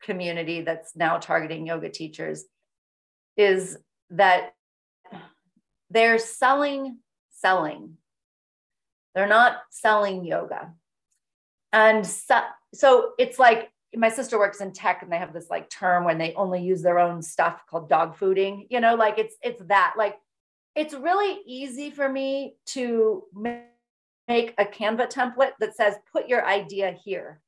community 0.03 0.61
that's 0.63 0.95
now 0.97 1.19
targeting 1.19 1.67
yoga 1.67 1.89
teachers 1.89 2.45
is 3.37 3.79
that 4.11 4.55
they're 5.91 6.19
selling, 6.19 6.99
selling. 7.31 7.97
They're 9.15 9.27
not 9.27 9.59
selling 9.71 10.25
yoga. 10.25 10.73
And 11.73 12.07
so, 12.07 12.41
so 12.75 13.13
it's 13.19 13.39
like 13.39 13.71
my 13.95 14.09
sister 14.09 14.39
works 14.39 14.61
in 14.61 14.73
tech 14.73 15.03
and 15.03 15.11
they 15.11 15.19
have 15.19 15.33
this 15.33 15.49
like 15.51 15.71
term 15.71 16.05
when 16.05 16.19
they 16.19 16.35
only 16.35 16.63
use 16.63 16.83
their 16.83 16.99
own 16.99 17.23
stuff 17.23 17.63
called 17.69 17.89
dog 17.89 18.17
fooding, 18.17 18.67
you 18.71 18.81
know, 18.81 18.95
like 18.95 19.19
it's 19.19 19.35
it's 19.43 19.63
that 19.67 19.95
like 19.97 20.17
it's 20.77 20.95
really 20.95 21.41
easy 21.47 21.91
for 21.91 22.09
me 22.09 22.57
to 22.67 23.25
make 23.35 24.55
a 24.59 24.65
Canva 24.65 25.11
template 25.11 25.53
that 25.59 25.75
says 25.75 25.97
put 26.13 26.29
your 26.29 26.47
idea 26.47 26.97
here. 27.05 27.41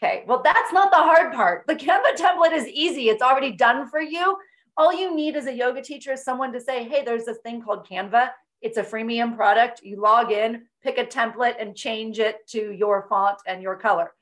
Okay, 0.00 0.24
well, 0.26 0.40
that's 0.42 0.72
not 0.72 0.90
the 0.90 0.96
hard 0.96 1.34
part. 1.34 1.66
The 1.66 1.74
Canva 1.74 2.14
template 2.16 2.52
is 2.52 2.68
easy, 2.68 3.08
it's 3.08 3.22
already 3.22 3.52
done 3.52 3.88
for 3.88 4.00
you 4.00 4.36
all 4.78 4.94
you 4.94 5.14
need 5.14 5.34
as 5.36 5.46
a 5.46 5.52
yoga 5.52 5.82
teacher 5.82 6.12
is 6.12 6.22
someone 6.22 6.52
to 6.52 6.60
say, 6.60 6.88
hey, 6.88 7.02
there's 7.04 7.24
this 7.24 7.38
thing 7.38 7.60
called 7.60 7.86
Canva. 7.86 8.30
It's 8.62 8.78
a 8.78 8.82
freemium 8.82 9.36
product. 9.36 9.82
You 9.82 10.00
log 10.00 10.30
in, 10.30 10.62
pick 10.82 10.98
a 10.98 11.04
template, 11.04 11.56
and 11.60 11.76
change 11.76 12.20
it 12.20 12.46
to 12.50 12.72
your 12.72 13.06
font 13.08 13.38
and 13.46 13.60
your 13.60 13.74
color. 13.74 14.12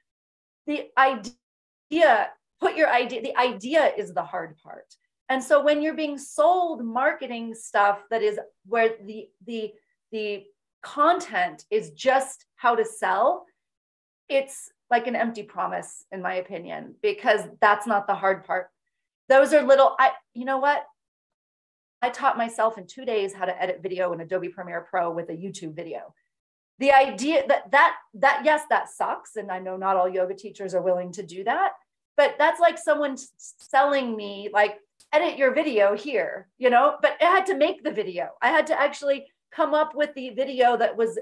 The 0.67 0.89
idea, 0.99 2.31
put 2.59 2.75
your 2.75 2.89
idea, 2.89 3.23
the 3.23 3.37
idea 3.37 3.93
is 3.99 4.15
the 4.15 4.23
hard 4.23 4.57
part. 4.57 4.87
And 5.29 5.43
so 5.43 5.63
when 5.63 5.83
you're 5.83 5.95
being 5.95 6.19
sold 6.19 6.85
marketing 6.85 7.55
stuff 7.55 8.01
that 8.11 8.23
is 8.23 8.39
where 8.67 8.91
the 9.05 9.29
the 9.45 9.73
the 10.13 10.45
content 10.83 11.65
is 11.71 11.91
just 11.91 12.47
how 12.55 12.77
to 12.77 12.85
sell, 12.85 13.45
it's 14.29 14.71
like 14.89 15.09
an 15.09 15.17
empty 15.17 15.43
promise, 15.43 16.05
in 16.13 16.23
my 16.23 16.35
opinion, 16.35 16.95
because 17.03 17.41
that's 17.61 17.87
not 17.87 18.07
the 18.07 18.15
hard 18.15 18.45
part. 18.45 18.69
Those 19.29 19.53
are 19.53 19.63
little 19.63 19.97
i 19.99 20.13
you 20.35 20.45
know 20.45 20.59
what? 20.59 20.85
I 22.03 22.11
taught 22.11 22.37
myself 22.37 22.79
in 22.79 22.87
two 22.87 23.05
days 23.05 23.35
how 23.35 23.47
to 23.47 23.63
edit 23.63 23.81
video 23.83 24.13
in 24.13 24.21
adobe 24.21 24.49
premiere 24.49 24.87
pro 24.89 25.11
with 25.11 25.29
a 25.31 25.33
youtube 25.33 25.75
video. 25.75 26.15
The 26.79 26.93
idea 26.93 27.43
that 27.49 27.71
that 27.73 27.97
that 28.15 28.43
yes 28.45 28.63
that 28.71 28.91
sucks 28.91 29.37
and 29.37 29.51
i 29.51 29.59
know 29.59 29.77
not 29.77 29.97
all 29.97 30.09
yoga 30.09 30.35
teachers 30.35 30.75
are 30.75 30.83
willing 30.83 31.11
to 31.13 31.23
do 31.23 31.43
that 31.45 31.73
but 32.17 32.37
that's 32.39 32.61
like 32.61 32.79
someone 32.79 33.17
selling 33.37 34.17
me 34.17 34.51
like 34.53 34.79
edit 35.13 35.39
your 35.39 35.55
video 35.55 35.97
here 35.97 36.49
you 36.59 36.71
know 36.71 36.97
but 37.03 37.17
i 37.21 37.25
had 37.25 37.47
to 37.47 37.57
make 37.57 37.83
the 37.83 37.91
video 37.91 38.29
i 38.43 38.49
had 38.49 38.67
to 38.67 38.79
actually 38.79 39.25
come 39.53 39.75
up 39.75 39.95
with 39.95 40.13
the 40.15 40.31
video 40.31 40.77
that 40.77 40.97
was 40.97 41.19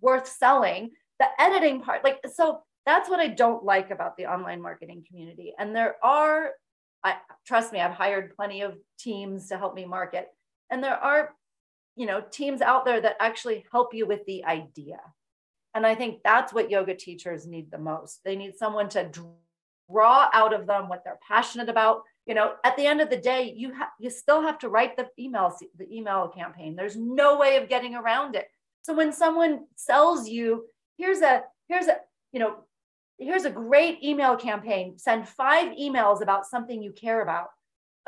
worth 0.00 0.26
selling 0.26 0.90
the 1.20 1.26
editing 1.38 1.80
part 1.80 2.02
like 2.04 2.18
so 2.32 2.60
that's 2.84 3.08
what 3.08 3.20
i 3.20 3.26
don't 3.26 3.64
like 3.64 3.90
about 3.90 4.16
the 4.16 4.26
online 4.26 4.60
marketing 4.60 5.04
community 5.08 5.52
and 5.58 5.74
there 5.74 5.96
are 6.04 6.50
I 7.06 7.18
trust 7.46 7.72
me, 7.72 7.80
I've 7.80 7.92
hired 7.92 8.34
plenty 8.34 8.62
of 8.62 8.76
teams 8.98 9.48
to 9.48 9.58
help 9.58 9.76
me 9.76 9.84
market. 9.84 10.26
And 10.70 10.82
there 10.82 10.96
are, 10.96 11.34
you 11.94 12.04
know, 12.04 12.20
teams 12.20 12.60
out 12.60 12.84
there 12.84 13.00
that 13.00 13.16
actually 13.20 13.64
help 13.70 13.94
you 13.94 14.06
with 14.06 14.26
the 14.26 14.44
idea. 14.44 14.98
And 15.72 15.86
I 15.86 15.94
think 15.94 16.22
that's 16.24 16.52
what 16.52 16.68
yoga 16.68 16.96
teachers 16.96 17.46
need 17.46 17.70
the 17.70 17.78
most. 17.78 18.20
They 18.24 18.34
need 18.34 18.56
someone 18.56 18.88
to 18.88 19.08
draw 19.88 20.28
out 20.32 20.52
of 20.52 20.66
them 20.66 20.88
what 20.88 21.04
they're 21.04 21.20
passionate 21.26 21.68
about. 21.68 22.02
You 22.26 22.34
know, 22.34 22.54
at 22.64 22.76
the 22.76 22.86
end 22.86 23.00
of 23.00 23.08
the 23.08 23.16
day, 23.16 23.54
you 23.56 23.72
have 23.72 23.90
you 24.00 24.10
still 24.10 24.42
have 24.42 24.58
to 24.60 24.68
write 24.68 24.96
the 24.96 25.08
email 25.18 25.56
the 25.78 25.92
email 25.92 26.28
campaign. 26.28 26.74
There's 26.74 26.96
no 26.96 27.38
way 27.38 27.56
of 27.56 27.68
getting 27.68 27.94
around 27.94 28.34
it. 28.34 28.48
So 28.82 28.94
when 28.94 29.12
someone 29.12 29.66
sells 29.76 30.28
you, 30.28 30.66
here's 30.98 31.20
a 31.20 31.42
here's 31.68 31.86
a 31.86 31.98
you 32.32 32.40
know 32.40 32.56
here's 33.18 33.44
a 33.44 33.50
great 33.50 34.02
email 34.02 34.36
campaign. 34.36 34.98
Send 34.98 35.28
five 35.28 35.76
emails 35.76 36.20
about 36.20 36.46
something 36.46 36.82
you 36.82 36.92
care 36.92 37.22
about. 37.22 37.48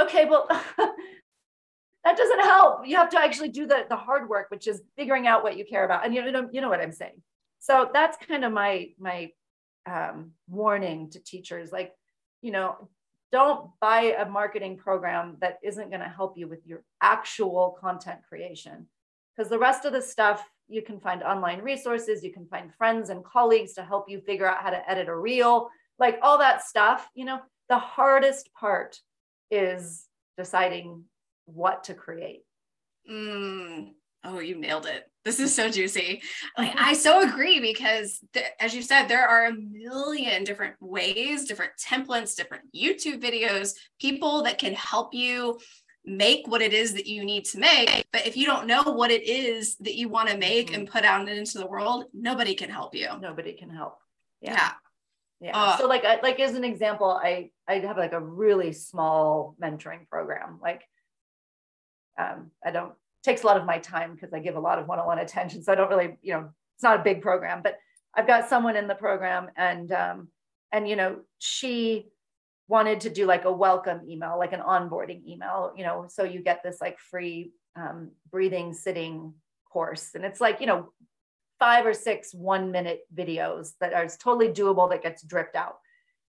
Okay, 0.01 0.25
well, 0.27 0.47
that 0.79 2.17
doesn't 2.17 2.41
help. 2.41 2.87
You 2.87 2.97
have 2.97 3.11
to 3.11 3.19
actually 3.19 3.49
do 3.49 3.67
the, 3.67 3.87
the 3.89 3.97
hard 3.97 4.29
work, 4.29 4.51
which 4.51 4.67
is 4.67 4.83
figuring 4.97 5.27
out 5.27 5.43
what 5.43 5.57
you 5.57 5.65
care 5.65 5.85
about. 5.85 6.05
And 6.05 6.15
you 6.15 6.31
know, 6.31 6.49
you 6.53 6.61
know 6.61 6.69
what 6.69 6.81
I'm 6.81 6.93
saying. 6.93 7.23
So 7.59 7.91
that's 7.93 8.17
kind 8.27 8.45
of 8.45 8.53
my 8.53 8.91
my 8.99 9.31
um, 9.87 10.33
warning 10.49 11.11
to 11.11 11.21
teachers. 11.21 11.73
Like, 11.73 11.93
you 12.43 12.51
know, 12.53 12.89
don't 13.31 13.71
buy 13.81 14.15
a 14.19 14.29
marketing 14.29 14.77
program 14.77 15.37
that 15.41 15.59
isn't 15.63 15.91
going 15.91 16.01
to 16.01 16.09
help 16.09 16.37
you 16.37 16.49
with 16.49 16.67
your 16.67 16.83
actual 17.03 17.77
content 17.81 18.21
creation, 18.29 18.87
because 19.37 19.51
the 19.51 19.59
rest 19.59 19.85
of 19.85 19.93
the 19.93 20.03
stuff 20.03 20.49
you 20.69 20.83
can 20.83 21.01
find 21.01 21.23
online 21.23 21.61
resources, 21.61 22.23
you 22.23 22.33
can 22.33 22.47
find 22.47 22.75
friends 22.75 23.11
and 23.11 23.25
colleagues 23.25 23.73
to 23.75 23.83
help 23.83 24.09
you 24.09 24.21
figure 24.21 24.47
out 24.47 24.63
how 24.63 24.71
to 24.71 24.91
edit 24.91 25.09
a 25.09 25.17
reel, 25.17 25.71
like 25.99 26.19
all 26.23 26.39
that 26.39 26.63
stuff. 26.63 27.09
You 27.15 27.25
know, 27.25 27.41
the 27.69 27.79
hardest 27.79 28.51
part 28.53 28.99
is 29.51 30.07
deciding 30.37 31.05
what 31.47 31.85
to 31.85 31.95
create. 31.95 32.43
Mm. 33.11 33.93
Oh, 34.25 34.41
you 34.41 34.57
nailed 34.57 34.87
it. 34.87 35.11
This 35.29 35.41
is 35.41 35.55
so 35.55 35.69
juicy. 35.69 36.23
Like, 36.57 36.75
I 36.79 36.95
so 36.95 37.21
agree 37.21 37.61
because, 37.61 38.19
th- 38.33 38.47
as 38.61 38.75
you 38.75 38.81
said, 38.81 39.09
there 39.09 39.29
are 39.29 39.45
a 39.45 39.53
million 39.53 40.43
different 40.43 40.77
ways, 40.81 41.45
different 41.45 41.73
templates, 41.79 42.35
different 42.35 42.65
YouTube 42.75 43.21
videos, 43.23 43.75
people 44.01 44.45
that 44.45 44.57
can 44.57 44.73
help 44.73 45.13
you 45.13 45.59
make 46.07 46.49
what 46.49 46.63
it 46.63 46.73
is 46.73 46.95
that 46.95 47.07
you 47.07 47.27
need 47.27 47.45
to 47.45 47.59
make. 47.59 48.07
But 48.11 48.27
if 48.27 48.39
you 48.39 48.47
don't 48.47 48.67
know 48.67 48.83
what 48.85 49.11
it 49.11 49.25
is 49.29 49.77
that 49.81 49.97
you 49.97 50.09
want 50.09 50.31
to 50.31 50.39
make 50.39 50.69
mm-hmm. 50.69 50.77
and 50.77 50.91
put 50.91 51.05
out 51.05 51.29
into 51.29 51.59
the 51.59 51.67
world, 51.67 52.07
nobody 52.15 52.55
can 52.55 52.71
help 52.71 52.95
you. 52.95 53.09
Nobody 53.21 53.53
can 53.53 53.69
help. 53.69 53.99
Yeah. 54.41 54.53
Yeah. 54.53 54.71
yeah. 55.43 55.59
Uh, 55.59 55.77
so 55.77 55.87
like, 55.89 56.05
like 56.23 56.41
as 56.41 56.55
an 56.55 56.65
example, 56.65 57.11
I, 57.11 57.51
I 57.69 57.81
have 57.81 57.99
like 57.99 58.15
a 58.15 58.21
really 58.21 58.73
small 58.73 59.57
mentoring 59.63 60.09
program. 60.09 60.59
Like, 60.63 60.85
um, 62.19 62.51
I 62.65 62.71
don't, 62.71 62.95
takes 63.23 63.43
a 63.43 63.47
lot 63.47 63.57
of 63.57 63.67
my 63.67 63.79
time 63.79 64.15
because 64.15 64.33
I 64.33 64.39
give 64.39 64.57
a 64.57 64.61
lot 64.61 64.79
of 64.79 64.87
one-on-one 64.87 65.19
attention. 65.19 65.63
So 65.63 65.73
I 65.73 65.75
don't 65.75 65.91
really, 65.91 66.17
you 66.23 66.33
know, 66.33 66.49
it's 66.77 66.83
not 66.83 67.01
a 67.01 67.03
big 67.03 67.23
program, 67.23 67.63
but 67.63 67.79
I've 68.15 68.27
got 68.27 68.49
someone 68.49 68.77
in 68.77 68.89
the 68.89 68.95
program 68.95 69.51
and, 69.57 69.91
um, 69.93 70.29
and, 70.73 70.89
you 70.89 70.97
know, 70.97 71.21
she, 71.39 72.09
wanted 72.69 73.01
to 73.01 73.11
do 73.11 73.25
like 73.25 73.47
a 73.47 73.53
welcome 73.53 74.03
email, 74.09 74.39
like 74.39 74.53
an 74.53 74.61
onboarding 74.61 75.27
email, 75.27 75.73
you 75.75 75.83
know, 75.83 76.07
so 76.07 76.23
you 76.23 76.41
get 76.41 76.63
this 76.63 76.83
like 76.83 76.99
free 76.99 77.51
um, 77.77 78.11
breathing 78.31 78.75
sitting 78.75 79.33
course. 79.73 80.11
And 80.15 80.23
it's 80.25 80.41
like, 80.41 80.61
you 80.61 80.67
know, 80.67 80.93
five 81.59 81.87
or 81.87 81.95
six 81.95 82.35
one 82.35 82.71
minute 82.71 83.01
videos 83.15 83.73
that 83.81 83.95
are 83.95 84.07
totally 84.07 84.53
doable 84.53 84.91
that 84.91 85.03
gets 85.03 85.23
dripped 85.23 85.57
out, 85.57 85.79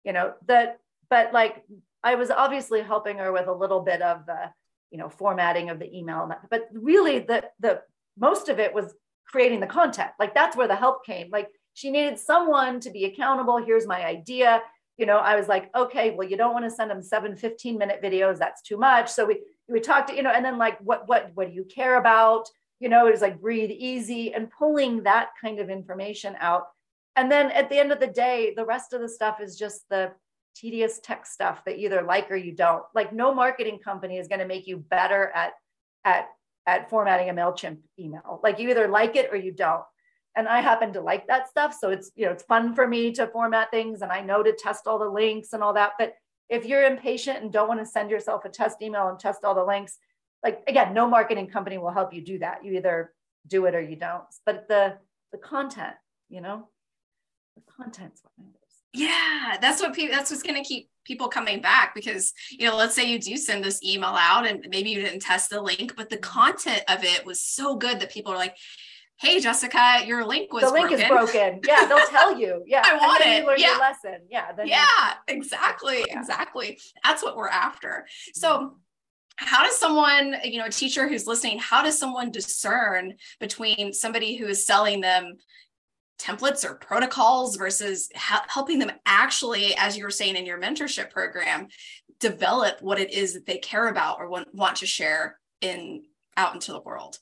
you 0.05 0.13
know, 0.13 0.35
that, 0.47 0.79
but 1.09 1.33
like 1.33 1.65
I 2.05 2.15
was 2.15 2.31
obviously 2.31 2.81
helping 2.81 3.19
her 3.19 3.33
with 3.33 3.49
a 3.49 3.53
little 3.53 3.81
bit 3.81 4.01
of 4.01 4.25
the, 4.27 4.53
you 4.91 4.99
know, 4.99 5.09
formatting 5.09 5.71
of 5.71 5.79
the 5.79 5.97
email, 5.97 6.31
but 6.51 6.69
really 6.73 7.21
the, 7.21 7.45
the, 7.61 7.81
most 8.19 8.49
of 8.49 8.59
it 8.59 8.75
was 8.75 8.95
creating 9.27 9.61
the 9.61 9.67
content. 9.67 10.11
Like 10.19 10.35
that's 10.35 10.57
where 10.57 10.69
the 10.69 10.77
help 10.77 11.05
came. 11.07 11.29
Like 11.31 11.49
she 11.75 11.91
needed 11.91 12.19
someone 12.19 12.81
to 12.81 12.91
be 12.91 13.05
accountable. 13.05 13.59
Here's 13.59 13.87
my 13.87 14.05
idea 14.05 14.63
you 15.01 15.07
know, 15.07 15.17
I 15.17 15.35
was 15.35 15.49
like, 15.49 15.71
okay, 15.75 16.11
well, 16.11 16.29
you 16.29 16.37
don't 16.37 16.53
want 16.53 16.67
to 16.67 16.71
send 16.71 16.91
them 16.91 17.03
seven 17.03 17.35
15 17.35 17.79
minute 17.79 18.03
videos. 18.03 18.37
That's 18.37 18.61
too 18.61 18.77
much. 18.77 19.11
So 19.11 19.25
we, 19.25 19.41
we 19.67 19.81
talked, 19.81 20.13
you 20.13 20.23
know, 20.23 20.31
and 20.31 20.45
then 20.45 20.59
like, 20.59 20.79
what, 20.81 21.09
what, 21.09 21.31
what 21.33 21.49
do 21.49 21.55
you 21.55 21.65
care 21.65 21.97
about? 21.97 22.47
You 22.81 22.91
know, 22.91 23.07
it 23.07 23.13
was 23.13 23.23
like 23.23 23.41
breathe 23.41 23.71
easy 23.71 24.35
and 24.35 24.51
pulling 24.51 25.05
that 25.05 25.31
kind 25.41 25.59
of 25.59 25.71
information 25.71 26.37
out. 26.39 26.65
And 27.17 27.33
then 27.33 27.51
at 27.51 27.71
the 27.71 27.79
end 27.79 27.93
of 27.93 27.99
the 27.99 28.09
day, 28.09 28.53
the 28.55 28.67
rest 28.67 28.93
of 28.93 29.01
the 29.01 29.09
stuff 29.09 29.41
is 29.41 29.57
just 29.57 29.89
the 29.89 30.13
tedious 30.55 31.01
tech 31.01 31.27
stuff 31.27 31.65
that 31.65 31.79
either 31.79 32.03
like 32.03 32.31
or 32.31 32.37
you 32.37 32.53
don't. 32.53 32.83
Like 32.95 33.13
no 33.13 33.35
marketing 33.35 33.79
company 33.79 34.19
is 34.19 34.29
going 34.29 34.41
to 34.41 34.47
make 34.47 34.67
you 34.67 34.79
better 34.79 35.31
at, 35.35 35.53
at, 36.05 36.29
at 36.67 36.91
formatting 36.91 37.31
a 37.31 37.35
MailChimp 37.35 37.79
email. 37.99 38.41
Like 38.43 38.59
you 38.59 38.71
either 38.71 38.89
like 38.89 39.17
it 39.17 39.31
or 39.33 39.37
you 39.37 39.53
don't 39.53 39.83
and 40.37 40.47
I 40.49 40.61
happen 40.61 40.93
to 40.93 41.01
like 41.01 41.27
that 41.27 41.49
stuff. 41.49 41.77
So 41.79 41.91
it's, 41.91 42.13
you 42.15 42.27
know, 42.27 42.33
it's 42.33 42.45
fun 42.45 42.75
for 42.75 42.87
me 42.87 43.13
to 43.13 43.27
format 43.27 43.71
things 43.71 44.03
and 44.03 44.13
I 44.13 44.21
know 44.21 44.43
to 44.43 44.53
test 44.53 44.87
all 44.87 44.99
the 44.99 45.09
links 45.09 45.53
and 45.53 45.63
all 45.63 45.75
that. 45.75 45.93
But 45.99 46.15
if 46.49 46.67
you're 46.67 46.85
impatient 46.85 47.43
and 47.43 47.53
don't 47.53 47.69
want 47.69 47.81
to 47.81 47.87
send 47.87 48.11
yourself 48.11 48.45
a 48.45 48.49
test 48.49 48.83
email 48.83 49.09
and 49.09 49.19
test 49.19 49.45
all 49.45 49.55
the 49.55 49.65
links, 49.65 49.99
like 50.43 50.63
again, 50.69 50.95
no 50.95 51.09
marketing 51.09 51.49
company 51.49 51.79
will 51.79 51.91
help 51.91 52.15
you 52.15 52.23
do 52.25 52.39
that. 52.39 52.65
You 52.65 52.73
either 52.75 53.13
do 53.47 53.67
it 53.67 53.75
or 53.75 53.81
you 53.81 53.97
don't. 53.97 54.25
But 54.47 54.69
the 54.69 54.99
the 55.33 55.39
content, 55.39 55.95
you 56.29 56.41
know, 56.41 56.69
the 57.57 57.63
content's 57.77 58.23
what 58.23 58.33
matters. 58.39 58.70
Yeah, 58.93 59.57
that's 59.61 59.81
what 59.81 59.95
people 59.95 60.15
that's 60.15 60.31
what's 60.31 60.43
gonna 60.43 60.65
keep 60.65 60.89
people 61.05 61.29
coming 61.29 61.61
back 61.61 61.95
because 61.95 62.33
you 62.51 62.67
know 62.67 62.77
let's 62.77 62.95
say 62.95 63.11
you 63.11 63.19
do 63.19 63.37
send 63.37 63.65
this 63.65 63.83
email 63.83 64.11
out 64.11 64.47
and 64.47 64.67
maybe 64.69 64.91
you 64.91 65.01
didn't 65.01 65.21
test 65.21 65.51
the 65.51 65.61
link 65.61 65.95
but 65.97 66.11
the 66.11 66.17
mm-hmm. 66.17 66.39
content 66.39 66.83
of 66.89 67.05
it 67.05 67.25
was 67.25 67.41
so 67.41 67.75
good 67.75 68.01
that 68.01 68.13
people 68.13 68.33
are 68.33 68.37
like 68.37 68.55
hey 69.19 69.41
jessica 69.41 70.03
your 70.07 70.25
link 70.25 70.53
was 70.53 70.63
the 70.63 70.71
link 70.71 70.89
broken. 70.89 71.01
is 71.01 71.09
broken. 71.09 71.61
yeah 71.67 71.87
they'll 71.87 72.07
tell 72.11 72.39
you. 72.39 72.63
Yeah 72.67 72.83
i 72.85 72.97
want 72.97 73.23
it. 73.23 73.41
you 73.41 73.47
learn 73.47 73.59
yeah. 73.59 73.71
your 73.71 73.79
lesson. 73.79 74.21
Yeah 74.29 74.51
yeah 74.65 75.15
exactly 75.27 76.05
yeah. 76.07 76.21
exactly. 76.21 76.79
That's 77.03 77.23
what 77.23 77.37
we're 77.37 77.49
after. 77.49 78.07
Mm-hmm. 78.07 78.41
So 78.41 78.77
how 79.37 79.65
does 79.65 79.79
someone 79.79 80.37
you 80.45 80.59
know 80.59 80.67
a 80.67 80.71
teacher 80.71 81.09
who's 81.09 81.27
listening 81.27 81.59
how 81.59 81.83
does 81.83 81.99
someone 81.99 82.31
discern 82.31 83.15
between 83.41 83.93
somebody 83.95 84.37
who 84.37 84.47
is 84.47 84.67
selling 84.67 85.01
them 85.01 85.39
templates 86.21 86.69
or 86.69 86.75
protocols 86.75 87.57
versus 87.57 88.09
ha- 88.15 88.45
helping 88.49 88.79
them 88.79 88.93
actually 89.07 89.75
as 89.77 89.97
you 89.97 90.05
were 90.05 90.11
saying 90.11 90.37
in 90.37 90.47
your 90.47 90.61
mentorship 90.61 91.11
program 91.11 91.69
develop 92.19 92.81
what 92.83 93.01
it 93.01 93.13
is 93.13 93.35
that 93.35 93.47
they 93.47 93.59
care 93.59 93.89
about 93.89 94.19
or 94.19 94.29
want, 94.29 94.53
want 94.55 94.77
to 94.77 94.87
share 94.87 95.39
in 95.61 96.03
out 96.37 96.55
into 96.55 96.73
the 96.73 96.81
world 96.81 97.19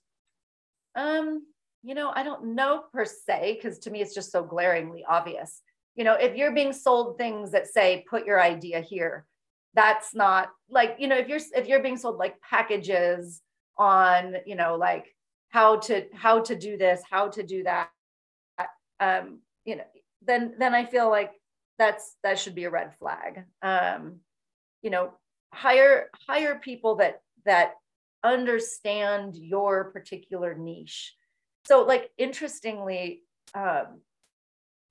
um 0.95 1.43
you 1.83 1.95
know, 1.95 2.13
I 2.15 2.23
don't 2.23 2.55
know 2.55 2.85
per 2.93 3.05
se, 3.05 3.55
because 3.55 3.79
to 3.81 3.91
me 3.91 4.01
it's 4.01 4.15
just 4.15 4.33
so 4.33 4.43
glaringly 4.43 5.05
obvious. 5.09 5.63
You 5.95 6.05
know, 6.05 6.15
if 6.15 6.37
you're 6.37 6.53
being 6.53 6.73
sold 6.73 7.19
things 7.19 7.53
that 7.53 7.67
say, 7.67 8.05
put 8.09 8.27
your 8.27 8.41
idea 8.41 8.81
here, 8.81 9.25
that's 9.75 10.15
not 10.15 10.51
like, 10.69 10.97
you 10.99 11.09
know, 11.09 11.17
if 11.17 11.29
you're 11.29 11.41
if 11.55 11.67
you're 11.67 11.83
being 11.83 11.97
sold 11.97 12.19
like 12.19 12.41
packages 12.41 13.41
on, 13.77 14.37
you 14.45 14.57
know, 14.57 14.77
like 14.77 15.15
how 15.51 15.77
to 15.81 16.05
how 16.15 16.41
to 16.41 16.57
do 16.57 16.77
this, 16.77 17.01
how 17.09 17.29
to 17.29 17.43
do 17.43 17.63
that, 17.63 17.89
um, 19.01 19.41
you 19.65 19.77
know, 19.77 19.85
then 20.23 20.55
then 20.59 20.75
I 20.75 20.85
feel 20.85 21.09
like 21.09 21.33
that's 21.79 22.17
that 22.23 22.39
should 22.39 22.55
be 22.55 22.65
a 22.65 22.71
red 22.71 22.95
flag. 22.99 23.45
Um, 23.63 24.21
you 24.83 24.91
know, 24.91 25.13
hire 25.53 26.11
hire 26.27 26.59
people 26.59 26.97
that 26.97 27.21
that 27.45 27.75
understand 28.25 29.37
your 29.37 29.85
particular 29.85 30.55
niche 30.55 31.15
so 31.67 31.85
like 31.85 32.11
interestingly 32.19 33.23
um, 33.55 34.01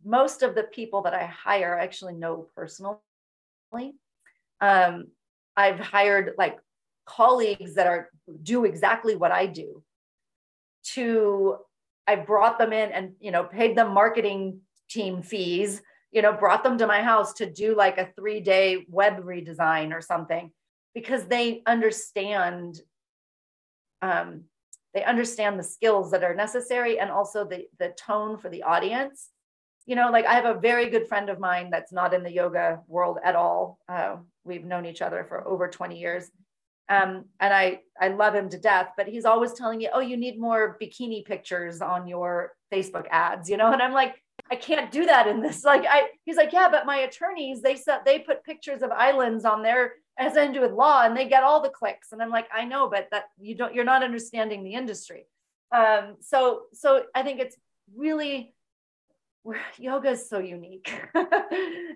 most 0.04 0.44
of 0.44 0.56
the 0.56 0.64
people 0.64 1.02
that 1.02 1.14
i 1.14 1.26
hire 1.26 1.78
I 1.78 1.84
actually 1.84 2.14
know 2.14 2.48
personally 2.56 3.00
um, 4.62 5.08
i've 5.56 5.80
hired 5.80 6.34
like 6.38 6.58
colleagues 7.06 7.76
that 7.76 7.88
are 7.88 8.10
do 8.42 8.66
exactly 8.66 9.16
what 9.16 9.32
i 9.32 9.46
do 9.46 9.84
to 10.84 11.58
i 12.08 12.16
brought 12.16 12.58
them 12.58 12.74
in 12.74 12.92
and 12.92 13.14
you 13.20 13.32
know 13.32 13.44
paid 13.44 13.76
them 13.78 13.94
marketing 13.94 14.60
team 14.90 15.22
fees 15.22 15.82
you 16.12 16.22
know 16.22 16.34
brought 16.34 16.64
them 16.64 16.78
to 16.78 16.88
my 16.88 17.02
house 17.02 17.34
to 17.34 17.52
do 17.52 17.76
like 17.76 17.98
a 17.98 18.10
three 18.16 18.40
day 18.40 18.86
web 18.90 19.24
redesign 19.24 19.94
or 19.94 20.02
something 20.02 20.52
because 20.94 21.26
they 21.28 21.62
understand 21.68 22.82
um, 24.02 24.44
they 24.94 25.04
understand 25.04 25.60
the 25.60 25.64
skills 25.64 26.12
that 26.12 26.24
are 26.24 26.34
necessary 26.34 27.00
and 27.00 27.12
also 27.12 27.46
the 27.46 27.68
the 27.78 27.90
tone 27.90 28.38
for 28.38 28.50
the 28.50 28.64
audience. 28.64 29.30
You 29.86 29.96
know 29.96 30.10
like 30.10 30.26
i 30.26 30.34
have 30.34 30.46
a 30.46 30.60
very 30.60 30.90
good 30.90 31.08
friend 31.08 31.30
of 31.30 31.40
mine 31.40 31.70
that's 31.70 31.94
not 31.94 32.14
in 32.14 32.24
the 32.24 32.32
yoga 32.32 32.82
world 32.88 33.18
at 33.24 33.36
all. 33.36 33.80
Uh, 33.88 34.18
we've 34.44 34.66
known 34.66 34.86
each 34.86 35.02
other 35.02 35.24
for 35.24 35.48
over 35.48 35.68
20 35.68 36.00
years 36.00 36.30
um, 36.90 37.26
and 37.40 37.54
i 37.54 37.80
i 38.00 38.08
love 38.08 38.34
him 38.34 38.50
to 38.50 38.58
death 38.58 38.90
but 38.98 39.08
he's 39.08 39.26
always 39.26 39.54
telling 39.54 39.80
me 39.80 39.90
oh 39.94 40.00
you 40.00 40.18
need 40.18 40.40
more 40.40 40.78
bikini 40.82 41.26
pictures 41.26 41.82
on 41.82 42.08
your 42.08 42.54
facebook 42.74 43.06
ads 43.12 43.50
you 43.50 43.58
know 43.58 43.72
and 43.72 43.82
i'm 43.82 43.94
like 43.94 44.22
i 44.52 44.56
can't 44.56 44.92
do 44.92 45.06
that 45.06 45.28
in 45.28 45.42
this 45.42 45.64
like 45.64 45.86
i 45.90 46.08
he's 46.26 46.38
like 46.38 46.54
yeah 46.54 46.70
but 46.70 46.86
my 46.86 46.98
attorneys 46.98 47.62
they 47.62 47.76
said 47.76 48.00
they 48.06 48.20
put 48.20 48.44
pictures 48.44 48.82
of 48.82 48.92
islands 48.92 49.46
on 49.46 49.62
their 49.62 49.94
as 50.18 50.34
to 50.34 50.52
do 50.52 50.62
with 50.62 50.72
law 50.72 51.04
and 51.04 51.16
they 51.16 51.28
get 51.28 51.44
all 51.44 51.62
the 51.62 51.70
clicks. 51.70 52.12
And 52.12 52.22
I'm 52.22 52.30
like, 52.30 52.48
I 52.54 52.66
know, 52.66 52.90
but 52.90 53.08
that 53.12 53.26
you 53.40 53.56
don't, 53.56 53.74
you're 53.74 53.86
not 53.86 54.04
understanding 54.04 54.64
the 54.64 54.74
industry. 54.74 55.28
Um, 55.72 56.16
so, 56.22 56.64
so 56.74 57.04
I 57.14 57.24
think 57.24 57.40
it's 57.40 57.56
really, 57.96 58.54
yoga 59.78 60.12
is 60.12 60.30
so 60.30 60.40
unique. 60.40 60.92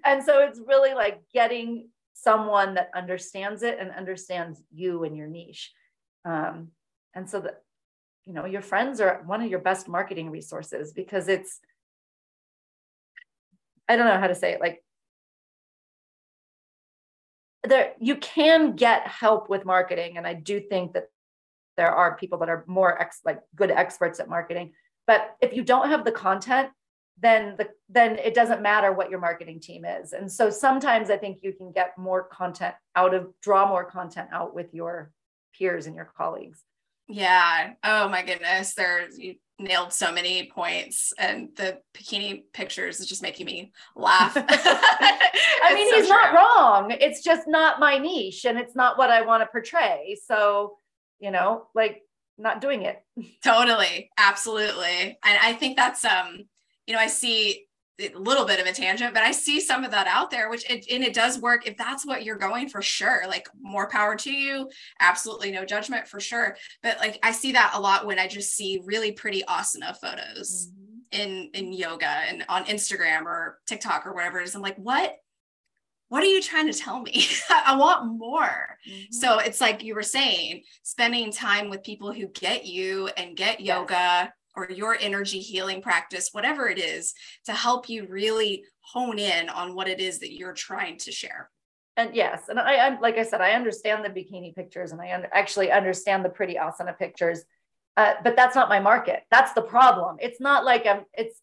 and 0.06 0.24
so 0.24 0.42
it's 0.42 0.60
really 0.66 0.94
like 0.94 1.22
getting 1.34 1.90
someone 2.14 2.76
that 2.76 2.92
understands 2.96 3.64
it 3.64 3.78
and 3.80 3.92
understands 3.92 4.62
you 4.72 5.04
and 5.04 5.16
your 5.16 5.28
niche. 5.28 5.72
Um, 6.26 6.70
and 7.14 7.30
so 7.30 7.42
that, 7.42 7.64
you 8.26 8.34
know, 8.34 8.46
your 8.46 8.62
friends 8.62 9.02
are 9.02 9.22
one 9.26 9.42
of 9.42 9.50
your 9.50 9.60
best 9.60 9.88
marketing 9.88 10.30
resources 10.30 10.94
because 10.94 11.28
it's, 11.28 11.60
I 13.90 13.96
don't 13.96 14.06
know 14.06 14.20
how 14.20 14.28
to 14.28 14.36
say 14.36 14.54
it, 14.54 14.62
like 14.62 14.84
there 17.64 17.94
you 18.00 18.16
can 18.16 18.76
get 18.76 19.08
help 19.08 19.50
with 19.50 19.66
marketing 19.66 20.18
and 20.18 20.26
i 20.26 20.34
do 20.34 20.60
think 20.60 20.94
that 20.94 21.06
there 21.78 21.92
are 21.92 22.18
people 22.18 22.40
that 22.40 22.50
are 22.50 22.64
more 22.68 23.00
ex, 23.02 23.22
like 23.24 23.40
good 23.56 23.72
experts 23.72 24.20
at 24.20 24.30
marketing 24.30 24.74
but 25.08 25.36
if 25.42 25.54
you 25.54 25.64
don't 25.64 25.90
have 25.90 26.04
the 26.04 26.12
content 26.12 26.70
then 27.20 27.56
the 27.58 27.68
then 27.90 28.18
it 28.18 28.34
doesn't 28.34 28.62
matter 28.62 28.92
what 28.92 29.10
your 29.10 29.20
marketing 29.20 29.60
team 29.60 29.86
is 29.86 30.14
and 30.14 30.32
so 30.32 30.50
sometimes 30.50 31.10
i 31.10 31.18
think 31.18 31.40
you 31.42 31.54
can 31.54 31.72
get 31.72 31.98
more 31.98 32.24
content 32.24 32.76
out 32.96 33.14
of 33.14 33.28
draw 33.42 33.68
more 33.68 33.86
content 33.86 34.30
out 34.32 34.56
with 34.56 34.74
your 34.74 35.12
peers 35.58 35.86
and 35.86 35.96
your 35.96 36.12
colleagues 36.18 36.64
yeah 37.08 37.74
oh 37.84 38.08
my 38.10 38.24
goodness 38.24 38.74
there's 38.74 39.18
you 39.18 39.36
nailed 39.62 39.94
so 39.94 40.12
many 40.12 40.50
points 40.54 41.14
and 41.18 41.50
the 41.56 41.78
bikini 41.94 42.44
pictures 42.54 43.00
is 43.00 43.08
just 43.08 43.22
making 43.22 43.46
me 43.46 43.72
laugh. 43.96 44.34
I 45.64 45.74
mean, 45.74 45.90
so 45.90 45.98
he's 45.98 46.08
true. 46.08 46.16
not 46.16 46.34
wrong. 46.34 46.92
It's 47.00 47.24
just 47.24 47.48
not 47.48 47.80
my 47.80 47.98
niche 47.98 48.46
and 48.46 48.58
it's 48.58 48.76
not 48.76 48.98
what 48.98 49.10
I 49.10 49.22
want 49.22 49.42
to 49.42 49.48
portray. 49.48 50.18
So, 50.26 50.78
you 51.20 51.32
know, 51.32 51.68
like 51.76 52.02
not 52.38 52.62
doing 52.62 52.84
it. 52.84 53.02
Totally. 53.44 54.10
Absolutely. 54.18 55.20
And 55.24 55.40
I 55.42 55.54
think 55.54 55.78
that's 55.78 56.04
um, 56.04 56.46
you 56.88 56.94
know, 56.94 57.00
I 57.00 57.08
see 57.08 57.68
a 58.00 58.18
little 58.18 58.46
bit 58.46 58.60
of 58.60 58.66
a 58.66 58.74
tangent, 58.74 59.14
but 59.14 59.24
I 59.24 59.32
see 59.32 59.60
some 59.60 59.84
of 59.84 59.92
that 59.92 60.08
out 60.08 60.32
there, 60.32 60.50
which 60.50 60.70
it, 60.70 60.86
and 60.92 61.04
it 61.04 61.14
does 61.14 61.40
work. 61.40 61.68
If 61.68 61.78
that's 61.78 62.06
what 62.06 62.24
you're 62.24 62.38
going 62.38 62.70
for 62.70 62.82
sure, 62.82 63.24
like 63.28 63.48
more 63.60 63.88
power 63.88 64.16
to 64.16 64.32
you. 64.32 64.70
Absolutely 65.00 65.52
no 65.52 65.66
judgment 65.66 66.08
for 66.08 66.20
sure. 66.20 66.58
But 66.82 66.98
like 67.00 67.20
I 67.24 67.32
see 67.32 67.52
that 67.54 67.74
a 67.76 67.80
lot 67.80 68.06
when 68.06 68.20
I 68.20 68.28
just 68.28 68.56
see 68.56 68.82
really 68.86 69.12
pretty 69.12 69.44
asana 69.44 69.96
photos 69.98 70.70
mm-hmm. 71.14 71.22
in 71.22 71.50
in 71.54 71.74
yoga 71.74 72.06
and 72.06 72.46
on 72.50 72.66
Instagram 72.66 73.24
or 73.24 73.60
TikTok 73.68 74.08
or 74.08 74.14
whatever 74.14 74.40
it 74.40 74.46
is. 74.46 74.56
I'm 74.56 74.62
like, 74.62 74.78
what? 74.78 75.16
What 76.10 76.24
are 76.24 76.28
you 76.28 76.42
trying 76.42 76.70
to 76.70 76.78
tell 76.78 77.02
me? 77.02 77.26
I 77.50 77.78
want 77.78 78.18
more. 78.18 78.78
Mm-hmm. 78.90 79.12
So 79.12 79.40
it's 79.40 79.62
like 79.62 79.82
you 79.82 79.96
were 79.96 80.04
saying, 80.04 80.64
spending 80.84 81.32
time 81.32 81.70
with 81.70 81.84
people 81.84 82.12
who 82.12 82.28
get 82.28 82.66
you 82.66 83.08
and 83.16 83.38
get 83.38 83.62
yes. 83.62 83.68
yoga 83.68 84.34
or 84.56 84.70
your 84.70 84.98
energy 85.00 85.40
healing 85.40 85.82
practice, 85.82 86.30
whatever 86.32 86.68
it 86.68 86.80
is, 86.80 87.14
to 87.46 87.54
help 87.54 87.90
you 87.90 88.06
really 88.08 88.64
hone 88.82 89.20
in 89.20 89.50
on 89.50 89.76
what 89.76 89.88
it 89.88 90.00
is 90.00 90.20
that 90.20 90.34
you're 90.34 90.54
trying 90.54 90.98
to 90.98 91.12
share. 91.12 91.50
And 91.98 92.16
yes, 92.16 92.44
and 92.48 92.60
I, 92.60 92.76
I 92.76 93.00
like 93.00 93.18
I 93.18 93.24
said, 93.24 93.42
I 93.42 93.52
understand 93.52 94.04
the 94.04 94.10
bikini 94.10 94.56
pictures 94.56 94.92
and 94.92 95.02
I 95.02 95.14
un- 95.14 95.28
actually 95.34 95.72
understand 95.72 96.24
the 96.24 96.30
pretty 96.30 96.56
asana 96.56 96.98
pictures, 96.98 97.44
uh, 97.98 98.14
but 98.24 98.36
that's 98.36 98.56
not 98.56 98.70
my 98.70 98.80
market. 98.80 99.24
That's 99.30 99.54
the 99.54 99.62
problem. 99.62 100.18
It's 100.20 100.40
not 100.40 100.64
like 100.64 100.86
I'm. 100.86 101.06
It's 101.14 101.42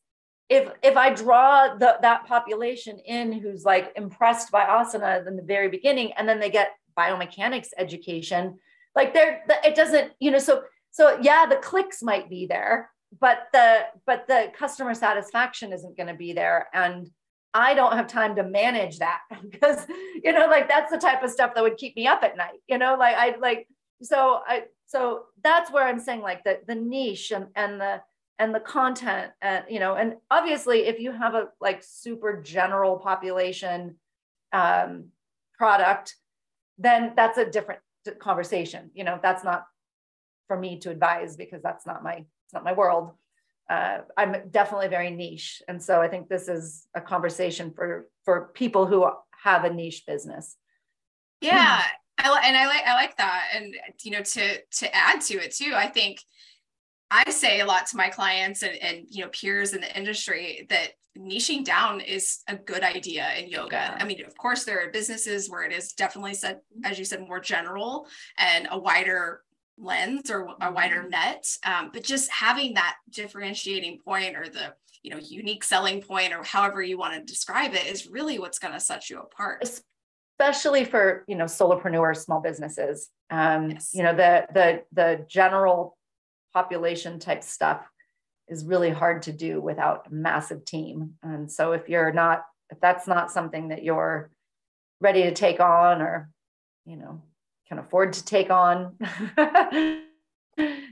if 0.48 0.70
if 0.82 0.96
I 0.96 1.12
draw 1.12 1.74
the, 1.76 1.98
that 2.00 2.26
population 2.26 2.98
in 2.98 3.32
who's 3.32 3.64
like 3.64 3.92
impressed 3.94 4.50
by 4.50 4.64
asana 4.64 5.26
in 5.26 5.36
the 5.36 5.42
very 5.42 5.68
beginning, 5.68 6.12
and 6.12 6.26
then 6.26 6.40
they 6.40 6.50
get 6.50 6.72
biomechanics 6.96 7.68
education, 7.76 8.58
like 8.96 9.12
they're 9.14 9.44
it 9.64 9.74
doesn't 9.74 10.12
you 10.18 10.30
know 10.30 10.38
so 10.38 10.62
so 10.90 11.18
yeah 11.22 11.46
the 11.46 11.56
clicks 11.56 12.02
might 12.02 12.28
be 12.28 12.46
there 12.46 12.90
but 13.20 13.48
the 13.52 13.80
but 14.06 14.26
the 14.26 14.52
customer 14.56 14.94
satisfaction 14.94 15.72
isn't 15.72 15.96
going 15.96 16.08
to 16.08 16.14
be 16.14 16.32
there 16.32 16.68
and 16.74 17.10
i 17.54 17.74
don't 17.74 17.96
have 17.96 18.06
time 18.06 18.36
to 18.36 18.42
manage 18.42 18.98
that 18.98 19.20
because 19.50 19.86
you 20.22 20.32
know 20.32 20.46
like 20.46 20.68
that's 20.68 20.90
the 20.90 20.98
type 20.98 21.22
of 21.22 21.30
stuff 21.30 21.54
that 21.54 21.62
would 21.62 21.76
keep 21.76 21.96
me 21.96 22.06
up 22.06 22.22
at 22.22 22.36
night 22.36 22.60
you 22.66 22.78
know 22.78 22.96
like 22.98 23.16
i 23.16 23.36
like 23.38 23.66
so 24.02 24.40
i 24.46 24.64
so 24.86 25.24
that's 25.42 25.72
where 25.72 25.86
i'm 25.86 25.98
saying 25.98 26.20
like 26.20 26.44
the 26.44 26.60
the 26.66 26.74
niche 26.74 27.30
and, 27.30 27.46
and 27.56 27.80
the 27.80 28.00
and 28.38 28.54
the 28.54 28.60
content 28.60 29.32
and 29.42 29.64
you 29.68 29.80
know 29.80 29.94
and 29.94 30.14
obviously 30.30 30.86
if 30.86 31.00
you 31.00 31.10
have 31.10 31.34
a 31.34 31.48
like 31.60 31.82
super 31.82 32.40
general 32.42 32.98
population 32.98 33.96
um 34.52 35.06
product 35.56 36.14
then 36.78 37.12
that's 37.16 37.38
a 37.38 37.50
different 37.50 37.80
conversation 38.20 38.90
you 38.94 39.02
know 39.02 39.18
that's 39.22 39.42
not 39.42 39.64
for 40.48 40.58
me 40.58 40.80
to 40.80 40.90
advise 40.90 41.36
because 41.36 41.62
that's 41.62 41.86
not 41.86 42.02
my 42.02 42.14
it's 42.14 42.54
not 42.54 42.64
my 42.64 42.72
world. 42.72 43.12
Uh, 43.70 43.98
I'm 44.16 44.48
definitely 44.50 44.88
very 44.88 45.10
niche, 45.10 45.62
and 45.68 45.80
so 45.80 46.00
I 46.00 46.08
think 46.08 46.28
this 46.28 46.48
is 46.48 46.86
a 46.94 47.00
conversation 47.00 47.72
for 47.76 48.08
for 48.24 48.50
people 48.54 48.86
who 48.86 49.08
have 49.44 49.64
a 49.64 49.72
niche 49.72 50.04
business. 50.06 50.56
Yeah, 51.42 51.82
I 52.18 52.42
and 52.44 52.56
I 52.56 52.66
like 52.66 52.86
I 52.86 52.94
like 52.94 53.16
that, 53.18 53.48
and 53.54 53.74
you 54.02 54.10
know 54.10 54.22
to 54.22 54.58
to 54.62 54.96
add 54.96 55.20
to 55.22 55.34
it 55.34 55.54
too, 55.54 55.72
I 55.74 55.86
think 55.86 56.20
I 57.10 57.30
say 57.30 57.60
a 57.60 57.66
lot 57.66 57.86
to 57.88 57.96
my 57.96 58.08
clients 58.08 58.62
and 58.62 58.76
and 58.76 59.06
you 59.10 59.22
know 59.22 59.30
peers 59.30 59.74
in 59.74 59.82
the 59.82 59.96
industry 59.96 60.66
that 60.70 60.92
niching 61.18 61.64
down 61.64 62.00
is 62.00 62.42
a 62.48 62.56
good 62.56 62.82
idea 62.82 63.28
in 63.34 63.48
yoga. 63.48 63.76
Yeah. 63.76 63.96
I 63.98 64.04
mean, 64.04 64.24
of 64.24 64.36
course, 64.36 64.64
there 64.64 64.84
are 64.84 64.90
businesses 64.90 65.50
where 65.50 65.64
it 65.64 65.72
is 65.72 65.92
definitely 65.92 66.34
said, 66.34 66.60
as 66.84 66.98
you 66.98 67.04
said, 67.04 67.20
more 67.20 67.40
general 67.40 68.06
and 68.36 68.68
a 68.70 68.78
wider 68.78 69.42
lens 69.80 70.30
or 70.30 70.48
a 70.60 70.72
wider 70.72 71.00
mm-hmm. 71.00 71.10
net 71.10 71.46
um, 71.64 71.90
but 71.92 72.02
just 72.02 72.30
having 72.30 72.74
that 72.74 72.96
differentiating 73.10 73.98
point 74.04 74.36
or 74.36 74.48
the 74.48 74.74
you 75.02 75.10
know 75.10 75.18
unique 75.18 75.62
selling 75.62 76.02
point 76.02 76.32
or 76.32 76.42
however 76.42 76.82
you 76.82 76.98
want 76.98 77.14
to 77.14 77.32
describe 77.32 77.74
it 77.74 77.86
is 77.86 78.08
really 78.08 78.38
what's 78.38 78.58
going 78.58 78.74
to 78.74 78.80
set 78.80 79.08
you 79.08 79.20
apart 79.20 79.62
especially 80.38 80.84
for 80.84 81.24
you 81.28 81.36
know 81.36 81.44
solopreneur 81.44 82.16
small 82.16 82.40
businesses 82.40 83.08
um, 83.30 83.70
yes. 83.70 83.90
you 83.94 84.02
know 84.02 84.14
the 84.14 84.46
the 84.52 84.82
the 84.92 85.24
general 85.28 85.96
population 86.52 87.18
type 87.18 87.42
stuff 87.42 87.86
is 88.48 88.64
really 88.64 88.90
hard 88.90 89.22
to 89.22 89.32
do 89.32 89.60
without 89.60 90.06
a 90.10 90.14
massive 90.14 90.64
team 90.64 91.14
and 91.22 91.50
so 91.50 91.72
if 91.72 91.88
you're 91.88 92.12
not 92.12 92.42
if 92.70 92.80
that's 92.80 93.06
not 93.06 93.30
something 93.30 93.68
that 93.68 93.84
you're 93.84 94.30
ready 95.00 95.22
to 95.22 95.32
take 95.32 95.60
on 95.60 96.02
or 96.02 96.30
you 96.84 96.96
know 96.96 97.22
can 97.68 97.78
afford 97.78 98.14
to 98.14 98.24
take 98.24 98.50
on, 98.50 98.96
then 99.36 100.02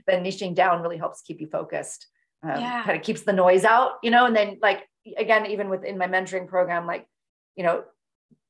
niching 0.07 0.55
down 0.55 0.81
really 0.81 0.97
helps 0.97 1.21
keep 1.21 1.41
you 1.41 1.47
focused. 1.47 2.07
Um, 2.43 2.61
yeah. 2.61 2.83
Kind 2.83 2.97
of 2.97 3.03
keeps 3.03 3.23
the 3.23 3.33
noise 3.33 3.65
out, 3.65 3.93
you 4.03 4.11
know. 4.11 4.25
And 4.25 4.35
then, 4.35 4.59
like 4.61 4.87
again, 5.17 5.47
even 5.47 5.69
within 5.69 5.97
my 5.97 6.07
mentoring 6.07 6.47
program, 6.47 6.85
like 6.85 7.07
you 7.55 7.63
know, 7.63 7.83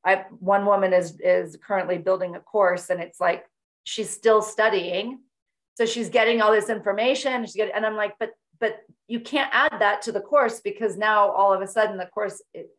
I 0.03 0.25
one 0.39 0.65
woman 0.65 0.93
is 0.93 1.19
is 1.19 1.57
currently 1.65 1.97
building 1.97 2.35
a 2.35 2.39
course, 2.39 2.89
and 2.89 3.01
it's 3.01 3.19
like 3.19 3.45
she's 3.85 4.09
still 4.09 4.41
studying, 4.41 5.19
so 5.75 5.85
she's 5.85 6.09
getting 6.09 6.41
all 6.41 6.51
this 6.51 6.69
information. 6.69 7.45
She's 7.45 7.55
getting, 7.55 7.73
and 7.73 7.85
I'm 7.85 7.95
like, 7.95 8.15
but 8.19 8.31
but 8.59 8.79
you 9.07 9.19
can't 9.19 9.49
add 9.53 9.79
that 9.79 10.01
to 10.03 10.11
the 10.11 10.19
course 10.19 10.59
because 10.59 10.97
now 10.97 11.29
all 11.31 11.53
of 11.53 11.61
a 11.61 11.67
sudden 11.67 11.97
the 11.97 12.07
course 12.07 12.41
it, 12.53 12.69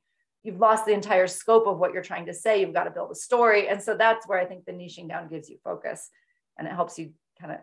you've 0.43 0.59
lost 0.59 0.87
the 0.87 0.93
entire 0.93 1.27
scope 1.27 1.67
of 1.67 1.79
what 1.79 1.93
you're 1.93 2.03
trying 2.03 2.27
to 2.27 2.35
say. 2.35 2.61
You've 2.61 2.75
got 2.75 2.85
to 2.85 2.91
build 2.91 3.11
a 3.11 3.15
story. 3.15 3.69
And 3.69 3.83
so 3.83 3.97
that's 3.97 4.27
where 4.27 4.39
I 4.39 4.45
think 4.45 4.65
the 4.65 4.73
niching 4.73 5.09
down 5.09 5.29
gives 5.29 5.49
you 5.49 5.59
focus 5.63 6.11
and 6.57 6.67
it 6.67 6.73
helps 6.73 6.99
you 6.99 7.13
kind 7.41 7.53
of 7.53 7.59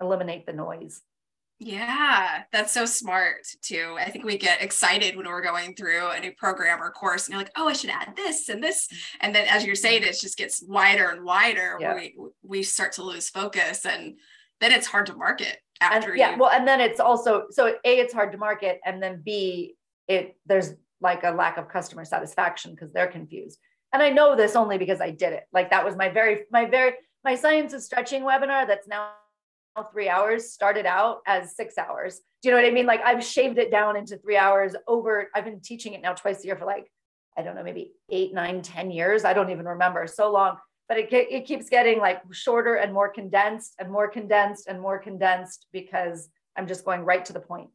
eliminate 0.00 0.46
the 0.46 0.52
noise. 0.52 1.02
Yeah, 1.62 2.44
that's 2.52 2.72
so 2.72 2.86
smart 2.86 3.46
too. 3.60 3.96
I 3.98 4.10
think 4.10 4.24
we 4.24 4.38
get 4.38 4.62
excited 4.62 5.14
when 5.14 5.26
we're 5.26 5.42
going 5.42 5.74
through 5.74 6.08
a 6.08 6.18
new 6.18 6.32
program 6.32 6.82
or 6.82 6.90
course 6.90 7.26
and 7.26 7.34
you're 7.34 7.42
like, 7.42 7.52
oh, 7.54 7.68
I 7.68 7.74
should 7.74 7.90
add 7.90 8.14
this 8.16 8.48
and 8.48 8.62
this. 8.62 8.88
And 9.20 9.34
then 9.34 9.46
as 9.46 9.66
you're 9.66 9.74
saying, 9.74 10.02
it 10.02 10.18
just 10.18 10.38
gets 10.38 10.64
wider 10.66 11.10
and 11.10 11.22
wider 11.22 11.76
yeah. 11.78 11.94
we, 11.94 12.16
we 12.42 12.62
start 12.62 12.92
to 12.92 13.02
lose 13.02 13.28
focus 13.28 13.84
and 13.84 14.16
then 14.60 14.72
it's 14.72 14.86
hard 14.86 15.06
to 15.06 15.14
market 15.14 15.58
after 15.80 16.10
and, 16.10 16.18
yeah, 16.18 16.32
you. 16.32 16.38
well, 16.38 16.50
and 16.50 16.66
then 16.66 16.80
it's 16.80 17.00
also 17.00 17.44
so 17.50 17.74
A, 17.84 17.98
it's 17.98 18.12
hard 18.12 18.32
to 18.32 18.38
market, 18.38 18.80
and 18.84 19.02
then 19.02 19.22
B, 19.24 19.76
it 20.08 20.36
there's 20.46 20.74
like 21.00 21.24
a 21.24 21.30
lack 21.30 21.56
of 21.56 21.68
customer 21.68 22.04
satisfaction 22.04 22.72
because 22.72 22.92
they're 22.92 23.06
confused. 23.06 23.58
And 23.92 24.02
I 24.02 24.10
know 24.10 24.36
this 24.36 24.56
only 24.56 24.78
because 24.78 25.00
I 25.00 25.10
did 25.10 25.32
it. 25.32 25.44
Like 25.52 25.70
that 25.70 25.84
was 25.84 25.96
my 25.96 26.08
very, 26.08 26.42
my 26.50 26.66
very, 26.66 26.94
my 27.24 27.34
science 27.34 27.72
of 27.72 27.82
stretching 27.82 28.22
webinar 28.22 28.66
that's 28.66 28.86
now 28.86 29.10
three 29.92 30.08
hours 30.08 30.52
started 30.52 30.86
out 30.86 31.20
as 31.26 31.56
six 31.56 31.78
hours. 31.78 32.20
Do 32.42 32.48
you 32.48 32.54
know 32.54 32.60
what 32.60 32.68
I 32.68 32.72
mean? 32.72 32.86
Like 32.86 33.00
I've 33.04 33.24
shaved 33.24 33.58
it 33.58 33.70
down 33.70 33.96
into 33.96 34.16
three 34.18 34.36
hours 34.36 34.74
over, 34.86 35.28
I've 35.34 35.44
been 35.44 35.60
teaching 35.60 35.94
it 35.94 36.02
now 36.02 36.12
twice 36.12 36.42
a 36.42 36.46
year 36.46 36.56
for 36.56 36.66
like, 36.66 36.90
I 37.36 37.42
don't 37.42 37.54
know, 37.54 37.62
maybe 37.62 37.92
eight, 38.10 38.34
nine, 38.34 38.62
ten 38.62 38.90
years. 38.90 39.24
I 39.24 39.32
don't 39.32 39.50
even 39.50 39.66
remember 39.66 40.06
so 40.06 40.30
long, 40.30 40.56
but 40.88 40.98
it, 40.98 41.12
it 41.12 41.46
keeps 41.46 41.68
getting 41.68 41.98
like 41.98 42.20
shorter 42.32 42.74
and 42.74 42.92
more 42.92 43.08
condensed 43.08 43.74
and 43.78 43.90
more 43.90 44.08
condensed 44.08 44.66
and 44.66 44.80
more 44.80 44.98
condensed 44.98 45.66
because 45.72 46.28
I'm 46.56 46.66
just 46.66 46.84
going 46.84 47.02
right 47.02 47.24
to 47.24 47.32
the 47.32 47.40
point. 47.40 47.70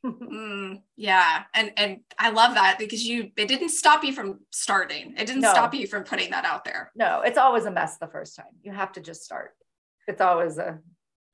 mm, 0.06 0.80
yeah. 0.96 1.42
And 1.54 1.72
and 1.76 2.00
I 2.18 2.30
love 2.30 2.54
that 2.54 2.76
because 2.78 3.04
you 3.06 3.30
it 3.36 3.48
didn't 3.48 3.70
stop 3.70 4.04
you 4.04 4.12
from 4.12 4.40
starting. 4.50 5.14
It 5.16 5.26
didn't 5.26 5.42
no. 5.42 5.50
stop 5.50 5.74
you 5.74 5.86
from 5.86 6.04
putting 6.04 6.30
that 6.30 6.44
out 6.44 6.64
there. 6.64 6.90
No, 6.94 7.20
it's 7.22 7.38
always 7.38 7.66
a 7.66 7.70
mess 7.70 7.98
the 7.98 8.06
first 8.06 8.36
time. 8.36 8.46
You 8.62 8.72
have 8.72 8.92
to 8.92 9.00
just 9.00 9.22
start. 9.22 9.52
It's 10.08 10.20
always 10.20 10.58
a 10.58 10.78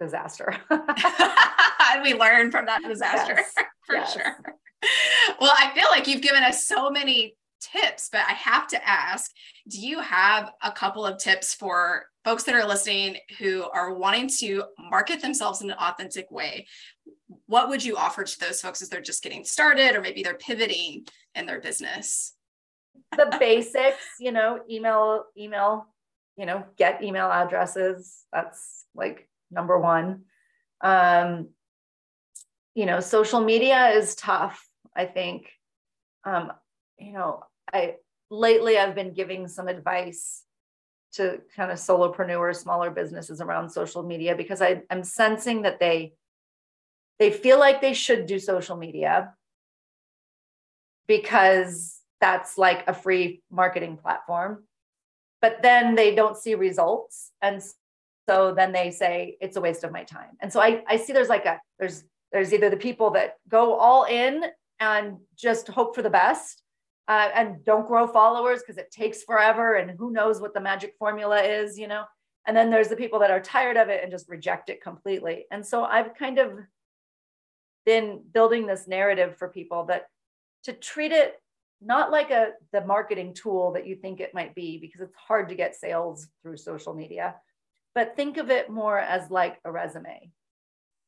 disaster. 0.01 0.55
we 2.03 2.15
learn 2.15 2.51
from 2.51 2.67
that 2.67 2.83
disaster 2.83 3.37
yes. 3.37 3.55
for 3.87 3.95
yes. 3.95 4.13
sure. 4.13 4.37
Well, 5.41 5.53
I 5.57 5.73
feel 5.75 5.89
like 5.91 6.07
you've 6.07 6.23
given 6.23 6.43
us 6.43 6.67
so 6.67 6.91
many 6.91 7.37
tips, 7.61 8.09
but 8.11 8.23
I 8.29 8.33
have 8.33 8.67
to 8.69 8.89
ask 8.89 9.31
do 9.69 9.81
you 9.81 10.01
have 10.01 10.53
a 10.63 10.71
couple 10.71 11.05
of 11.05 11.19
tips 11.19 11.55
for 11.55 12.07
folks 12.25 12.45
that 12.45 12.55
are 12.55 12.67
listening 12.67 13.17
who 13.39 13.65
are 13.71 13.95
wanting 13.95 14.29
to 14.39 14.65
market 14.79 15.21
themselves 15.21 15.61
in 15.61 15.71
an 15.71 15.77
authentic 15.79 16.31
way? 16.31 16.67
What 17.47 17.69
would 17.69 17.85
you 17.85 17.97
offer 17.97 18.25
to 18.25 18.41
those 18.41 18.61
folks 18.61 18.83
as 18.83 18.89
they're 18.89 19.01
just 19.01 19.23
getting 19.23 19.45
started 19.45 19.95
or 19.95 20.01
maybe 20.01 20.23
they're 20.23 20.35
pivoting 20.35 21.07
in 21.35 21.47
their 21.47 21.61
business? 21.61 22.35
The 23.17 23.37
basics, 23.39 24.05
you 24.19 24.33
know, 24.33 24.61
email, 24.69 25.25
email, 25.39 25.87
you 26.37 26.47
know, 26.47 26.65
get 26.77 27.03
email 27.03 27.31
addresses. 27.31 28.25
That's 28.33 28.85
like 28.95 29.29
number 29.51 29.79
one. 29.79 30.23
Um, 30.81 31.49
you 32.75 32.85
know, 32.85 33.01
social 33.01 33.41
media 33.41 33.89
is 33.91 34.15
tough, 34.15 34.67
I 34.95 35.07
think. 35.07 35.51
Um, 36.25 36.53
you 36.99 37.13
know, 37.13 37.45
I 37.73 37.95
lately 38.31 38.77
I've 38.77 38.95
been 38.95 39.13
giving 39.13 39.49
some 39.49 39.69
advice 39.69 40.43
to 41.15 41.41
kind 41.55 41.71
of 41.71 41.79
solopreneurs, 41.79 42.57
smaller 42.57 42.91
businesses 42.91 43.41
around 43.41 43.71
social 43.71 44.03
media 44.03 44.35
because 44.35 44.61
I, 44.61 44.83
I'm 44.91 45.05
sensing 45.05 45.63
that 45.63 45.81
they 45.81 46.13
they 47.19 47.31
feel 47.31 47.59
like 47.59 47.81
they 47.81 47.95
should 47.95 48.27
do 48.27 48.39
social 48.39 48.77
media 48.77 49.35
because 51.07 52.01
that's 52.21 52.59
like 52.59 52.85
a 52.89 52.95
free 52.95 53.43
marketing 53.51 53.97
platform. 53.97 54.65
But 55.41 55.63
then 55.63 55.95
they 55.95 56.15
don't 56.15 56.37
see 56.37 56.55
results. 56.55 57.31
And 57.43 57.63
so 58.29 58.55
then 58.55 58.73
they 58.73 58.91
say 58.91 59.37
it's 59.41 59.57
a 59.57 59.61
waste 59.61 59.85
of 59.85 59.93
my 59.93 60.05
time. 60.05 60.37
And 60.41 60.53
so 60.53 60.61
I, 60.61 60.83
I 60.89 60.97
see 60.97 61.13
there's 61.13 61.29
like 61.29 61.47
a 61.47 61.61
there's 61.79 62.05
there's 62.33 62.53
either 62.53 62.71
the 62.71 62.77
people 62.77 63.11
that 63.11 63.35
go 63.49 63.75
all 63.75 64.05
in 64.05 64.45
and 64.81 65.19
just 65.37 65.69
hope 65.69 65.95
for 65.95 66.03
the 66.03 66.11
best 66.11 66.63
uh, 67.09 67.29
and 67.35 67.65
don't 67.65 67.87
grow 67.87 68.07
followers 68.07 68.61
because 68.61 68.79
it 68.79 68.91
takes 68.91 69.23
forever 69.23 69.77
and 69.77 69.93
who 69.97 70.11
knows 70.11 70.41
what 70.41 70.53
the 70.53 70.61
magic 70.61 70.95
formula 70.99 71.41
is, 71.41 71.79
you 71.79 71.87
know. 71.87 72.05
And 72.47 72.57
then 72.57 72.71
there's 72.71 72.89
the 72.89 72.97
people 72.97 73.19
that 73.21 73.31
are 73.31 73.41
tired 73.41 73.77
of 73.77 73.89
it 73.89 74.03
and 74.03 74.11
just 74.11 74.29
reject 74.29 74.71
it 74.71 74.83
completely. 74.83 75.47
And 75.51 75.65
so 75.65 75.85
I've 75.85 76.15
kind 76.15 76.39
of 76.39 76.59
been 77.87 78.21
building 78.35 78.67
this 78.67 78.87
narrative 78.87 79.37
for 79.39 79.49
people 79.49 79.85
that 79.87 80.07
to 80.65 80.73
treat 80.73 81.13
it 81.13 81.41
not 81.81 82.11
like 82.11 82.31
a 82.31 82.51
the 82.73 82.85
marketing 82.85 83.33
tool 83.33 83.73
that 83.73 83.87
you 83.87 83.95
think 83.95 84.21
it 84.21 84.35
might 84.35 84.55
be 84.55 84.79
because 84.79 85.01
it's 85.01 85.15
hard 85.17 85.49
to 85.49 85.55
get 85.55 85.75
sales 85.75 86.29
through 86.43 86.57
social 86.57 86.93
media 86.95 87.35
but 87.97 88.15
think 88.15 88.37
of 88.37 88.51
it 88.51 88.69
more 88.69 88.99
as 88.99 89.31
like 89.31 89.59
a 89.65 89.73
resume. 89.73 90.31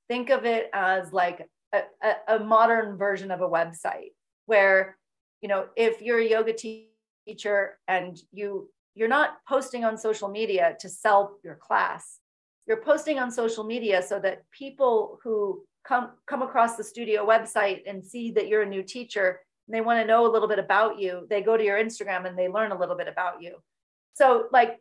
Think 0.09 0.31
of 0.31 0.47
it 0.47 0.71
as 0.73 1.13
like 1.13 1.47
a, 1.75 1.83
a, 2.03 2.37
a 2.37 2.39
modern 2.39 2.97
version 2.97 3.31
of 3.31 3.43
a 3.43 3.49
website 3.49 4.15
where 4.47 4.97
you 5.43 5.51
know 5.51 5.67
if 5.77 6.01
you're 6.01 6.19
a 6.19 6.27
yoga 6.27 6.55
teacher 6.55 7.79
and 7.87 8.19
you 8.33 8.71
you're 8.95 9.07
not 9.07 9.37
posting 9.47 9.85
on 9.85 9.99
social 9.99 10.29
media 10.29 10.77
to 10.81 10.89
sell 10.89 11.37
your 11.45 11.57
class 11.57 12.21
you're 12.67 12.81
posting 12.81 13.19
on 13.19 13.31
social 13.31 13.65
media 13.65 14.03
so 14.03 14.19
that 14.19 14.51
people 14.51 15.21
who 15.23 15.63
come 15.89 16.11
come 16.27 16.43
across 16.43 16.77
the 16.77 16.85
studio 16.85 17.27
website 17.27 17.83
and 17.87 18.05
see 18.05 18.31
that 18.33 18.49
you're 18.49 18.63
a 18.63 18.69
new 18.69 18.83
teacher 18.83 19.41
and 19.67 19.75
they 19.75 19.81
want 19.81 19.99
to 20.01 20.07
know 20.07 20.27
a 20.27 20.33
little 20.33 20.49
bit 20.49 20.59
about 20.59 20.99
you 20.99 21.27
they 21.31 21.41
go 21.41 21.57
to 21.57 21.65
your 21.65 21.83
instagram 21.83 22.27
and 22.27 22.39
they 22.39 22.49
learn 22.49 22.73
a 22.73 22.79
little 22.79 22.97
bit 22.97 23.09
about 23.09 23.43
you 23.43 23.57
so 24.13 24.47
like 24.53 24.79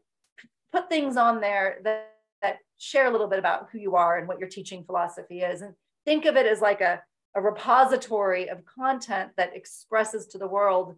put 0.71 0.89
things 0.89 1.15
on 1.15 1.39
there 1.39 1.79
that, 1.83 2.11
that 2.41 2.57
share 2.77 3.07
a 3.07 3.11
little 3.11 3.27
bit 3.27 3.39
about 3.39 3.69
who 3.71 3.79
you 3.79 3.95
are 3.95 4.17
and 4.17 4.27
what 4.27 4.39
your 4.39 4.49
teaching 4.49 4.83
philosophy 4.83 5.39
is 5.39 5.61
and 5.61 5.73
think 6.05 6.25
of 6.25 6.35
it 6.35 6.45
as 6.45 6.59
like 6.61 6.81
a 6.81 7.01
a 7.37 7.41
repository 7.41 8.49
of 8.49 8.65
content 8.65 9.29
that 9.37 9.55
expresses 9.55 10.25
to 10.25 10.39
the 10.39 10.47
world 10.47 10.95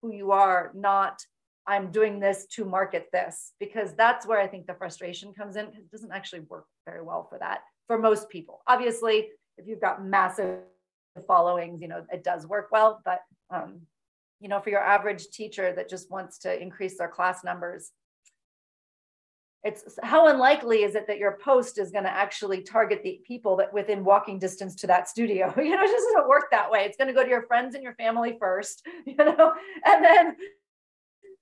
who 0.00 0.10
you 0.10 0.32
are, 0.32 0.72
not 0.74 1.22
I'm 1.64 1.92
doing 1.92 2.18
this 2.18 2.46
to 2.54 2.64
market 2.64 3.06
this, 3.12 3.52
because 3.60 3.94
that's 3.94 4.26
where 4.26 4.40
I 4.40 4.48
think 4.48 4.66
the 4.66 4.74
frustration 4.74 5.32
comes 5.32 5.54
in. 5.54 5.66
It 5.66 5.90
doesn't 5.92 6.10
actually 6.10 6.40
work 6.40 6.64
very 6.86 7.02
well 7.02 7.28
for 7.28 7.38
that 7.38 7.60
for 7.86 7.98
most 7.98 8.28
people. 8.30 8.62
Obviously, 8.66 9.28
if 9.58 9.66
you've 9.66 9.80
got 9.80 10.04
massive 10.04 10.60
followings, 11.26 11.80
you 11.80 11.88
know, 11.88 12.04
it 12.12 12.24
does 12.24 12.46
work 12.46 12.68
well, 12.72 13.00
but 13.04 13.20
um, 13.50 13.80
you 14.40 14.48
know, 14.48 14.60
for 14.60 14.70
your 14.70 14.80
average 14.80 15.28
teacher 15.28 15.72
that 15.74 15.88
just 15.88 16.10
wants 16.10 16.38
to 16.38 16.60
increase 16.60 16.98
their 16.98 17.08
class 17.08 17.44
numbers, 17.44 17.92
it's 19.64 19.96
how 20.02 20.26
unlikely 20.26 20.82
is 20.82 20.96
it 20.96 21.06
that 21.06 21.18
your 21.18 21.38
post 21.40 21.78
is 21.78 21.92
going 21.92 22.04
to 22.04 22.10
actually 22.10 22.62
target 22.62 23.02
the 23.04 23.20
people 23.24 23.54
that 23.56 23.72
within 23.72 24.02
walking 24.02 24.38
distance 24.38 24.74
to 24.76 24.88
that 24.88 25.08
studio? 25.08 25.54
You 25.62 25.70
know 25.70 25.82
it 25.82 25.86
just 25.86 26.08
doesn't 26.08 26.28
work 26.28 26.50
that 26.50 26.70
way. 26.70 26.80
It's 26.80 26.96
going 26.96 27.08
to 27.08 27.14
go 27.14 27.22
to 27.22 27.28
your 27.28 27.46
friends 27.46 27.74
and 27.74 27.84
your 27.84 27.94
family 27.94 28.36
first 28.40 28.82
you 29.06 29.16
know 29.16 29.52
and 29.84 30.04
then 30.04 30.36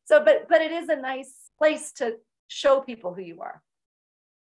so 0.04 0.22
but 0.22 0.46
but 0.48 0.60
it 0.60 0.72
is 0.72 0.88
a 0.88 0.96
nice 0.96 1.32
place 1.56 1.92
to 1.92 2.16
show 2.48 2.80
people 2.80 3.14
who 3.14 3.22
you 3.22 3.40
are 3.40 3.62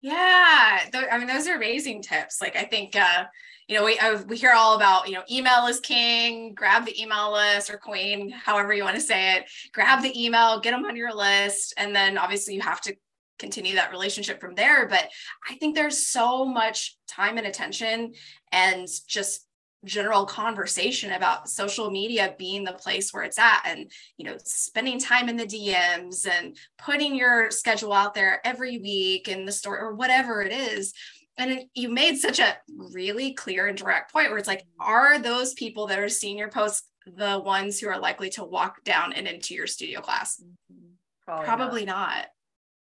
yeah 0.04 0.80
th- 0.92 1.06
i 1.10 1.18
mean 1.18 1.26
those 1.26 1.48
are 1.48 1.56
amazing 1.56 2.02
tips 2.02 2.40
like 2.40 2.56
i 2.56 2.64
think 2.64 2.94
uh 2.94 3.24
you 3.68 3.76
know 3.76 3.84
we 3.84 3.98
I, 3.98 4.14
we 4.28 4.36
hear 4.36 4.52
all 4.54 4.76
about 4.76 5.08
you 5.08 5.14
know 5.14 5.22
email 5.30 5.66
is 5.66 5.80
king 5.80 6.52
grab 6.54 6.84
the 6.84 7.00
email 7.00 7.32
list 7.32 7.70
or 7.70 7.78
queen 7.78 8.30
however 8.30 8.74
you 8.74 8.84
want 8.84 8.96
to 8.96 9.00
say 9.00 9.36
it 9.36 9.44
grab 9.72 10.02
the 10.02 10.12
email 10.22 10.60
get 10.60 10.72
them 10.72 10.84
on 10.84 10.96
your 10.96 11.14
list 11.14 11.74
and 11.76 11.96
then 11.96 12.18
obviously 12.18 12.54
you 12.54 12.60
have 12.60 12.80
to 12.82 12.94
continue 13.38 13.74
that 13.74 13.90
relationship 13.90 14.40
from 14.40 14.54
there. 14.54 14.88
But 14.88 15.08
I 15.48 15.56
think 15.56 15.74
there's 15.74 16.06
so 16.06 16.44
much 16.44 16.96
time 17.06 17.38
and 17.38 17.46
attention 17.46 18.14
and 18.52 18.88
just 19.08 19.46
general 19.84 20.24
conversation 20.24 21.12
about 21.12 21.48
social 21.48 21.90
media 21.90 22.34
being 22.38 22.64
the 22.64 22.72
place 22.72 23.12
where 23.12 23.22
it's 23.22 23.38
at 23.38 23.62
and 23.66 23.90
you 24.16 24.24
know 24.24 24.36
spending 24.44 24.98
time 24.98 25.28
in 25.28 25.36
the 25.36 25.46
DMs 25.46 26.26
and 26.26 26.56
putting 26.78 27.14
your 27.14 27.50
schedule 27.50 27.92
out 27.92 28.14
there 28.14 28.40
every 28.44 28.78
week 28.78 29.28
in 29.28 29.44
the 29.44 29.52
store 29.52 29.78
or 29.78 29.94
whatever 29.94 30.42
it 30.42 30.52
is 30.52 30.92
and 31.36 31.64
you 31.74 31.88
made 31.88 32.16
such 32.16 32.38
a 32.38 32.56
really 32.92 33.32
clear 33.32 33.66
and 33.66 33.76
direct 33.76 34.12
point 34.12 34.28
where 34.28 34.38
it's 34.38 34.48
like 34.48 34.64
are 34.80 35.18
those 35.18 35.54
people 35.54 35.86
that 35.86 35.98
are 35.98 36.08
seeing 36.08 36.38
your 36.38 36.50
posts 36.50 36.88
the 37.06 37.38
ones 37.38 37.78
who 37.78 37.88
are 37.88 37.98
likely 37.98 38.30
to 38.30 38.44
walk 38.44 38.82
down 38.84 39.12
and 39.12 39.26
into 39.26 39.54
your 39.54 39.66
studio 39.66 40.00
class 40.00 40.40
mm-hmm. 40.40 40.94
probably, 41.24 41.46
probably 41.46 41.84
not. 41.84 42.16
not 42.16 42.26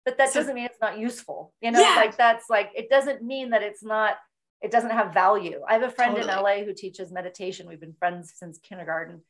but 0.05 0.17
that 0.17 0.31
so, 0.31 0.39
doesn't 0.39 0.55
mean 0.55 0.65
it's 0.65 0.79
not 0.81 0.97
useful 0.97 1.53
you 1.61 1.71
know 1.71 1.81
yeah. 1.81 1.95
like 1.95 2.15
that's 2.15 2.49
like 2.49 2.71
it 2.75 2.89
doesn't 2.89 3.21
mean 3.21 3.49
that 3.49 3.63
it's 3.63 3.83
not 3.83 4.15
it 4.61 4.71
doesn't 4.71 4.89
have 4.89 5.13
value. 5.13 5.61
I 5.67 5.73
have 5.73 5.83
a 5.83 5.89
friend 5.89 6.15
totally. 6.15 6.33
in 6.33 6.43
la 6.43 6.65
who 6.65 6.73
teaches 6.73 7.11
meditation. 7.11 7.67
We've 7.67 7.79
been 7.79 7.93
friends 7.93 8.33
since 8.35 8.57
kindergarten. 8.57 9.21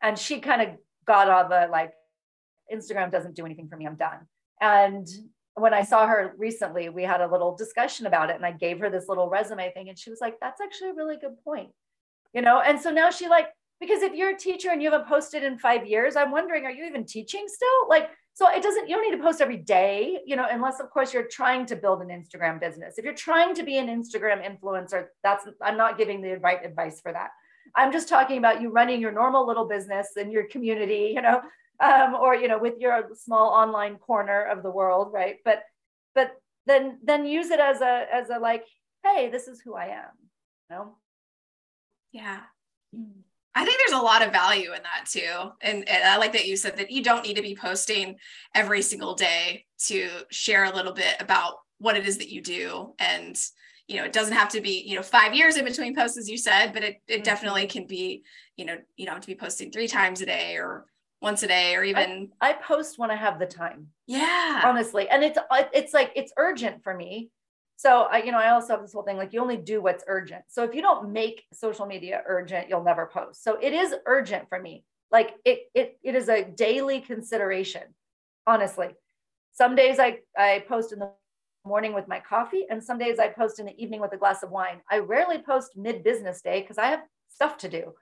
And 0.00 0.18
she 0.18 0.40
kind 0.40 0.62
of 0.62 0.68
got 1.06 1.30
all 1.30 1.48
the 1.48 1.68
like 1.70 1.92
instagram 2.72 3.10
doesn't 3.10 3.34
do 3.34 3.44
anything 3.44 3.68
for 3.68 3.76
me 3.76 3.86
i'm 3.86 3.96
done. 3.96 4.20
And 4.60 5.08
when 5.54 5.74
i 5.74 5.82
saw 5.82 6.06
her 6.06 6.34
recently 6.38 6.88
we 6.88 7.02
had 7.02 7.20
a 7.20 7.30
little 7.30 7.54
discussion 7.54 8.06
about 8.06 8.30
it 8.30 8.36
and 8.36 8.46
i 8.46 8.52
gave 8.52 8.78
her 8.78 8.88
this 8.88 9.08
little 9.08 9.28
resume 9.28 9.70
thing 9.74 9.90
and 9.90 9.98
she 9.98 10.08
was 10.08 10.20
like 10.20 10.40
that's 10.40 10.62
actually 10.62 10.90
a 10.90 10.94
really 10.94 11.16
good 11.16 11.36
point 11.44 11.70
you 12.32 12.40
know? 12.40 12.60
And 12.60 12.80
so 12.80 12.90
now 12.90 13.10
she 13.10 13.28
like 13.28 13.48
because 13.80 14.02
if 14.02 14.14
you're 14.14 14.30
a 14.30 14.38
teacher 14.38 14.70
and 14.70 14.82
you 14.82 14.90
haven't 14.90 15.08
posted 15.08 15.42
in 15.42 15.58
five 15.58 15.86
years 15.86 16.16
i'm 16.16 16.30
wondering 16.30 16.64
are 16.64 16.70
you 16.70 16.84
even 16.84 17.04
teaching 17.04 17.44
still? 17.48 17.88
Like 17.88 18.10
so 18.34 18.48
it 18.48 18.62
doesn't, 18.62 18.88
you 18.88 18.96
don't 18.96 19.10
need 19.10 19.16
to 19.16 19.22
post 19.22 19.40
every 19.40 19.58
day, 19.58 20.20
you 20.24 20.36
know, 20.36 20.46
unless 20.50 20.80
of 20.80 20.90
course 20.90 21.12
you're 21.12 21.28
trying 21.28 21.66
to 21.66 21.76
build 21.76 22.00
an 22.00 22.08
Instagram 22.08 22.58
business. 22.58 22.98
If 22.98 23.04
you're 23.04 23.14
trying 23.14 23.54
to 23.54 23.62
be 23.62 23.76
an 23.78 23.88
Instagram 23.88 24.42
influencer, 24.42 25.06
that's, 25.22 25.46
I'm 25.60 25.76
not 25.76 25.98
giving 25.98 26.22
the 26.22 26.38
right 26.38 26.64
advice 26.64 27.00
for 27.00 27.12
that. 27.12 27.30
I'm 27.76 27.92
just 27.92 28.08
talking 28.08 28.38
about 28.38 28.60
you 28.62 28.70
running 28.70 29.00
your 29.00 29.12
normal 29.12 29.46
little 29.46 29.66
business 29.66 30.08
in 30.16 30.30
your 30.30 30.44
community, 30.44 31.12
you 31.14 31.22
know, 31.22 31.42
um, 31.80 32.14
or, 32.14 32.34
you 32.34 32.48
know, 32.48 32.58
with 32.58 32.74
your 32.78 33.10
small 33.14 33.48
online 33.48 33.96
corner 33.96 34.42
of 34.44 34.62
the 34.62 34.70
world. 34.70 35.12
Right. 35.12 35.36
But, 35.44 35.62
but 36.14 36.32
then, 36.66 36.98
then 37.04 37.26
use 37.26 37.50
it 37.50 37.60
as 37.60 37.80
a, 37.80 38.06
as 38.12 38.30
a 38.30 38.38
like, 38.38 38.64
Hey, 39.04 39.28
this 39.30 39.48
is 39.48 39.60
who 39.60 39.74
I 39.74 39.86
am. 39.86 40.10
You 40.70 40.76
know? 40.76 40.96
Yeah. 42.12 42.40
Mm. 42.96 43.22
I 43.54 43.64
think 43.64 43.78
there's 43.78 44.00
a 44.00 44.04
lot 44.04 44.26
of 44.26 44.32
value 44.32 44.72
in 44.72 44.82
that 44.82 45.06
too. 45.06 45.50
And, 45.60 45.88
and, 45.88 46.04
I 46.04 46.16
like 46.16 46.32
that 46.32 46.46
you 46.46 46.56
said 46.56 46.76
that 46.78 46.90
you 46.90 47.02
don't 47.02 47.24
need 47.24 47.36
to 47.36 47.42
be 47.42 47.54
posting 47.54 48.16
every 48.54 48.80
single 48.82 49.14
day 49.14 49.66
to 49.86 50.08
share 50.30 50.64
a 50.64 50.74
little 50.74 50.92
bit 50.92 51.16
about 51.20 51.56
what 51.78 51.96
it 51.96 52.06
is 52.06 52.18
that 52.18 52.30
you 52.30 52.40
do. 52.40 52.94
And, 52.98 53.36
you 53.88 53.96
know, 53.96 54.04
it 54.04 54.12
doesn't 54.12 54.34
have 54.34 54.48
to 54.50 54.60
be, 54.60 54.82
you 54.86 54.96
know, 54.96 55.02
five 55.02 55.34
years 55.34 55.56
in 55.56 55.64
between 55.64 55.94
posts, 55.94 56.16
as 56.16 56.30
you 56.30 56.38
said, 56.38 56.72
but 56.72 56.82
it, 56.82 56.96
it 57.06 57.14
mm-hmm. 57.16 57.22
definitely 57.24 57.66
can 57.66 57.86
be, 57.86 58.22
you 58.56 58.64
know, 58.64 58.76
you 58.96 59.04
don't 59.04 59.16
have 59.16 59.22
to 59.22 59.26
be 59.26 59.34
posting 59.34 59.70
three 59.70 59.88
times 59.88 60.22
a 60.22 60.26
day 60.26 60.56
or 60.56 60.86
once 61.20 61.42
a 61.42 61.46
day 61.46 61.74
or 61.74 61.84
even. 61.84 62.30
I, 62.40 62.50
I 62.50 62.52
post 62.54 62.98
when 62.98 63.10
I 63.10 63.16
have 63.16 63.38
the 63.38 63.46
time. 63.46 63.88
Yeah. 64.06 64.62
Honestly. 64.64 65.08
And 65.08 65.22
it's, 65.22 65.38
it's 65.74 65.92
like, 65.92 66.12
it's 66.16 66.32
urgent 66.38 66.82
for 66.82 66.94
me 66.94 67.30
So 67.82 68.02
I, 68.02 68.22
you 68.22 68.30
know, 68.30 68.38
I 68.38 68.50
also 68.50 68.74
have 68.74 68.82
this 68.82 68.92
whole 68.92 69.02
thing 69.02 69.16
like 69.16 69.32
you 69.32 69.40
only 69.40 69.56
do 69.56 69.82
what's 69.82 70.04
urgent. 70.06 70.44
So 70.46 70.62
if 70.62 70.72
you 70.72 70.82
don't 70.82 71.12
make 71.12 71.42
social 71.52 71.84
media 71.84 72.22
urgent, 72.28 72.68
you'll 72.68 72.84
never 72.84 73.06
post. 73.12 73.42
So 73.42 73.58
it 73.60 73.72
is 73.72 73.92
urgent 74.06 74.48
for 74.48 74.60
me. 74.60 74.84
Like 75.10 75.34
it, 75.44 75.62
it, 75.74 75.98
it 76.04 76.14
is 76.14 76.28
a 76.28 76.44
daily 76.44 77.00
consideration. 77.00 77.82
Honestly, 78.46 78.90
some 79.52 79.74
days 79.74 79.98
I, 79.98 80.20
I 80.38 80.64
post 80.68 80.92
in 80.92 81.00
the 81.00 81.10
morning 81.64 81.92
with 81.92 82.06
my 82.06 82.20
coffee, 82.20 82.66
and 82.70 82.82
some 82.82 82.98
days 82.98 83.18
I 83.18 83.26
post 83.26 83.58
in 83.58 83.66
the 83.66 83.76
evening 83.82 84.00
with 84.00 84.12
a 84.12 84.16
glass 84.16 84.44
of 84.44 84.52
wine. 84.52 84.80
I 84.88 84.98
rarely 84.98 85.38
post 85.38 85.76
mid 85.76 86.04
business 86.04 86.40
day 86.40 86.60
because 86.60 86.78
I 86.78 86.86
have 86.86 87.00
stuff 87.30 87.58
to 87.58 87.68
do. 87.68 87.94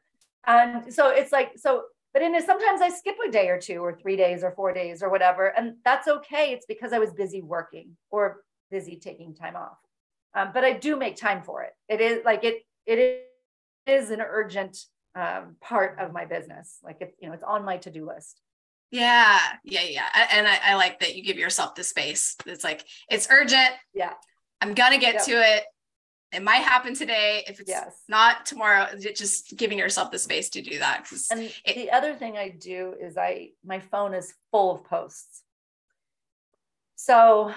And 0.46 0.92
so 0.92 1.08
it's 1.08 1.32
like, 1.32 1.52
so, 1.56 1.84
but 2.12 2.20
in 2.20 2.38
sometimes 2.44 2.82
I 2.82 2.90
skip 2.90 3.16
a 3.26 3.30
day 3.30 3.48
or 3.48 3.58
two 3.58 3.78
or 3.82 3.94
three 3.94 4.16
days 4.16 4.44
or 4.44 4.50
four 4.50 4.74
days 4.74 5.02
or 5.02 5.08
whatever. 5.08 5.46
And 5.56 5.76
that's 5.86 6.06
okay. 6.06 6.52
It's 6.52 6.66
because 6.66 6.92
I 6.92 6.98
was 6.98 7.12
busy 7.12 7.40
working 7.40 7.96
or 8.10 8.42
busy 8.70 8.96
taking 8.96 9.35
time 9.35 9.56
off. 9.56 9.78
Um, 10.35 10.50
but 10.54 10.64
I 10.64 10.72
do 10.72 10.96
make 10.96 11.16
time 11.16 11.42
for 11.42 11.62
it. 11.62 11.72
It 11.88 12.00
is 12.00 12.24
like 12.24 12.44
it, 12.44 12.62
it 12.87 13.26
is 13.87 14.11
an 14.11 14.20
urgent 14.20 14.78
um, 15.14 15.56
part 15.61 15.98
of 15.98 16.12
my 16.12 16.24
business. 16.24 16.78
Like 16.83 16.98
it's, 17.00 17.16
you 17.20 17.28
know, 17.28 17.35
it's 17.35 17.42
on 17.42 17.64
my 17.64 17.78
to-do 17.78 18.06
list. 18.06 18.40
Yeah, 18.90 19.38
yeah, 19.64 19.83
yeah. 19.83 20.06
And 20.33 20.46
I, 20.46 20.59
I, 20.64 20.74
like 20.74 20.98
that 21.00 21.14
you 21.14 21.22
give 21.22 21.38
yourself 21.38 21.74
the 21.76 21.85
space. 21.85 22.37
It's 22.44 22.64
like 22.64 22.85
it's 23.09 23.28
urgent. 23.30 23.70
Yeah. 23.94 24.14
I'm 24.61 24.74
gonna 24.74 24.98
get 24.98 25.14
yep. 25.14 25.24
to 25.26 25.33
it. 25.33 25.64
It 26.33 26.42
might 26.42 26.62
happen 26.62 26.94
today. 26.94 27.44
If 27.46 27.61
it's 27.61 27.68
yes. 27.68 28.02
not 28.09 28.46
tomorrow, 28.46 28.87
just 29.14 29.56
giving 29.56 29.78
yourself 29.78 30.11
the 30.11 30.18
space 30.18 30.48
to 30.50 30.62
do 30.62 30.78
that. 30.78 31.06
And 31.30 31.52
it, 31.64 31.74
the 31.74 31.90
other 31.90 32.14
thing 32.14 32.37
I 32.37 32.50
do 32.50 32.94
is 33.00 33.16
I 33.16 33.50
my 33.64 33.80
phone 33.80 34.14
is 34.14 34.35
full 34.50 34.72
of 34.72 34.85
posts. 34.85 35.42
So 36.96 37.52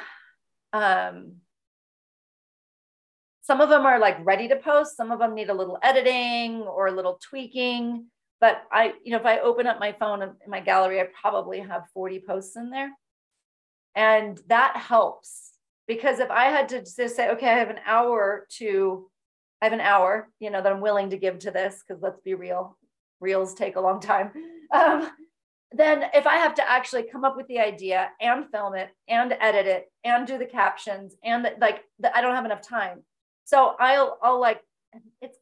um 0.74 1.36
some 3.42 3.62
of 3.62 3.70
them 3.70 3.86
are 3.86 4.00
like 4.00 4.26
ready 4.26 4.48
to 4.48 4.56
post, 4.56 4.96
some 4.96 5.12
of 5.12 5.20
them 5.20 5.36
need 5.36 5.50
a 5.50 5.54
little 5.54 5.78
editing 5.84 6.62
or 6.62 6.88
a 6.88 6.92
little 6.92 7.20
tweaking 7.22 8.06
but 8.44 8.62
I, 8.74 8.92
you 9.06 9.12
know, 9.12 9.20
if 9.20 9.26
I 9.26 9.40
open 9.40 9.68
up 9.68 9.80
my 9.80 9.94
phone 9.94 10.22
in 10.22 10.32
my 10.50 10.60
gallery, 10.60 11.00
I 11.00 11.08
probably 11.22 11.62
have 11.62 11.84
40 11.94 12.24
posts 12.28 12.58
in 12.58 12.72
there. 12.72 12.92
And 13.96 14.38
that 14.50 14.76
helps 14.76 15.54
because 15.88 16.20
if 16.20 16.30
I 16.30 16.48
had 16.48 16.68
to 16.68 16.80
just 16.80 17.16
say, 17.16 17.30
okay, 17.30 17.48
I 17.48 17.60
have 17.60 17.70
an 17.70 17.80
hour 17.86 18.46
to, 18.58 19.10
I 19.62 19.66
have 19.68 19.72
an 19.72 19.80
hour, 19.80 20.28
you 20.42 20.50
know, 20.50 20.62
that 20.62 20.74
I'm 20.74 20.82
willing 20.82 21.12
to 21.12 21.18
give 21.18 21.40
to 21.40 21.52
this, 21.52 21.82
because 21.88 22.04
let's 22.04 22.20
be 22.20 22.34
real, 22.34 22.78
reels 23.22 23.54
take 23.54 23.78
a 23.78 23.82
long 23.82 24.02
time. 24.02 24.32
Um, 24.74 25.08
then 25.74 26.06
if 26.14 26.28
I 26.28 26.36
have 26.38 26.56
to 26.56 26.70
actually 26.70 27.04
come 27.04 27.26
up 27.26 27.36
with 27.36 27.48
the 27.48 27.60
idea 27.60 28.10
and 28.22 28.50
film 28.52 28.76
it 28.76 28.90
and 29.08 29.36
edit 29.40 29.66
it 29.66 29.92
and 30.04 30.28
do 30.28 30.38
the 30.38 30.46
captions 30.46 31.16
and 31.24 31.44
the, 31.44 31.54
like 31.60 31.84
the, 32.00 32.16
I 32.16 32.22
don't 32.22 32.36
have 32.36 32.46
enough 32.46 32.62
time. 32.62 33.04
So 33.46 33.76
I'll 33.80 34.18
I'll 34.22 34.40
like 34.40 34.62
it's 35.22 35.38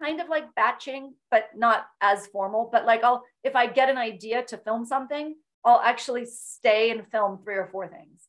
kind 0.00 0.20
of 0.20 0.28
like 0.28 0.54
batching, 0.54 1.14
but 1.30 1.50
not 1.56 1.86
as 2.00 2.26
formal. 2.28 2.68
But 2.70 2.86
like 2.86 3.04
I'll, 3.04 3.24
if 3.44 3.56
I 3.56 3.66
get 3.66 3.90
an 3.90 3.98
idea 3.98 4.42
to 4.44 4.58
film 4.58 4.84
something, 4.84 5.34
I'll 5.64 5.80
actually 5.80 6.24
stay 6.26 6.90
and 6.90 7.06
film 7.10 7.38
three 7.42 7.56
or 7.56 7.68
four 7.70 7.88
things. 7.88 8.28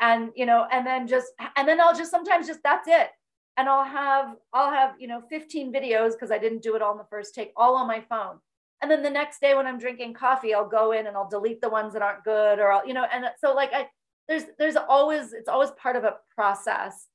And, 0.00 0.30
you 0.34 0.46
know, 0.46 0.66
and 0.70 0.86
then 0.86 1.06
just, 1.06 1.26
and 1.56 1.68
then 1.68 1.80
I'll 1.80 1.94
just 1.94 2.10
sometimes 2.10 2.46
just, 2.46 2.62
that's 2.62 2.88
it. 2.88 3.08
And 3.56 3.68
I'll 3.68 3.84
have, 3.84 4.34
I'll 4.52 4.72
have, 4.72 4.94
you 4.98 5.08
know, 5.08 5.22
15 5.28 5.72
videos 5.72 6.12
because 6.12 6.30
I 6.30 6.38
didn't 6.38 6.62
do 6.62 6.74
it 6.76 6.82
all 6.82 6.92
in 6.92 6.98
the 6.98 7.06
first 7.10 7.34
take, 7.34 7.52
all 7.56 7.76
on 7.76 7.86
my 7.86 8.00
phone. 8.08 8.38
And 8.82 8.90
then 8.90 9.02
the 9.02 9.10
next 9.10 9.40
day 9.40 9.54
when 9.54 9.66
I'm 9.66 9.78
drinking 9.78 10.14
coffee, 10.14 10.54
I'll 10.54 10.68
go 10.68 10.92
in 10.92 11.06
and 11.06 11.16
I'll 11.16 11.28
delete 11.28 11.60
the 11.60 11.68
ones 11.68 11.92
that 11.92 12.02
aren't 12.02 12.24
good 12.24 12.58
or 12.58 12.72
I'll, 12.72 12.86
you 12.86 12.94
know, 12.94 13.06
and 13.12 13.26
so 13.38 13.54
like 13.54 13.72
I, 13.72 13.88
there's, 14.28 14.44
there's 14.58 14.76
always, 14.76 15.32
it's 15.32 15.48
always 15.48 15.70
part 15.72 15.96
of 15.96 16.04
a 16.04 16.16
process 16.34 17.06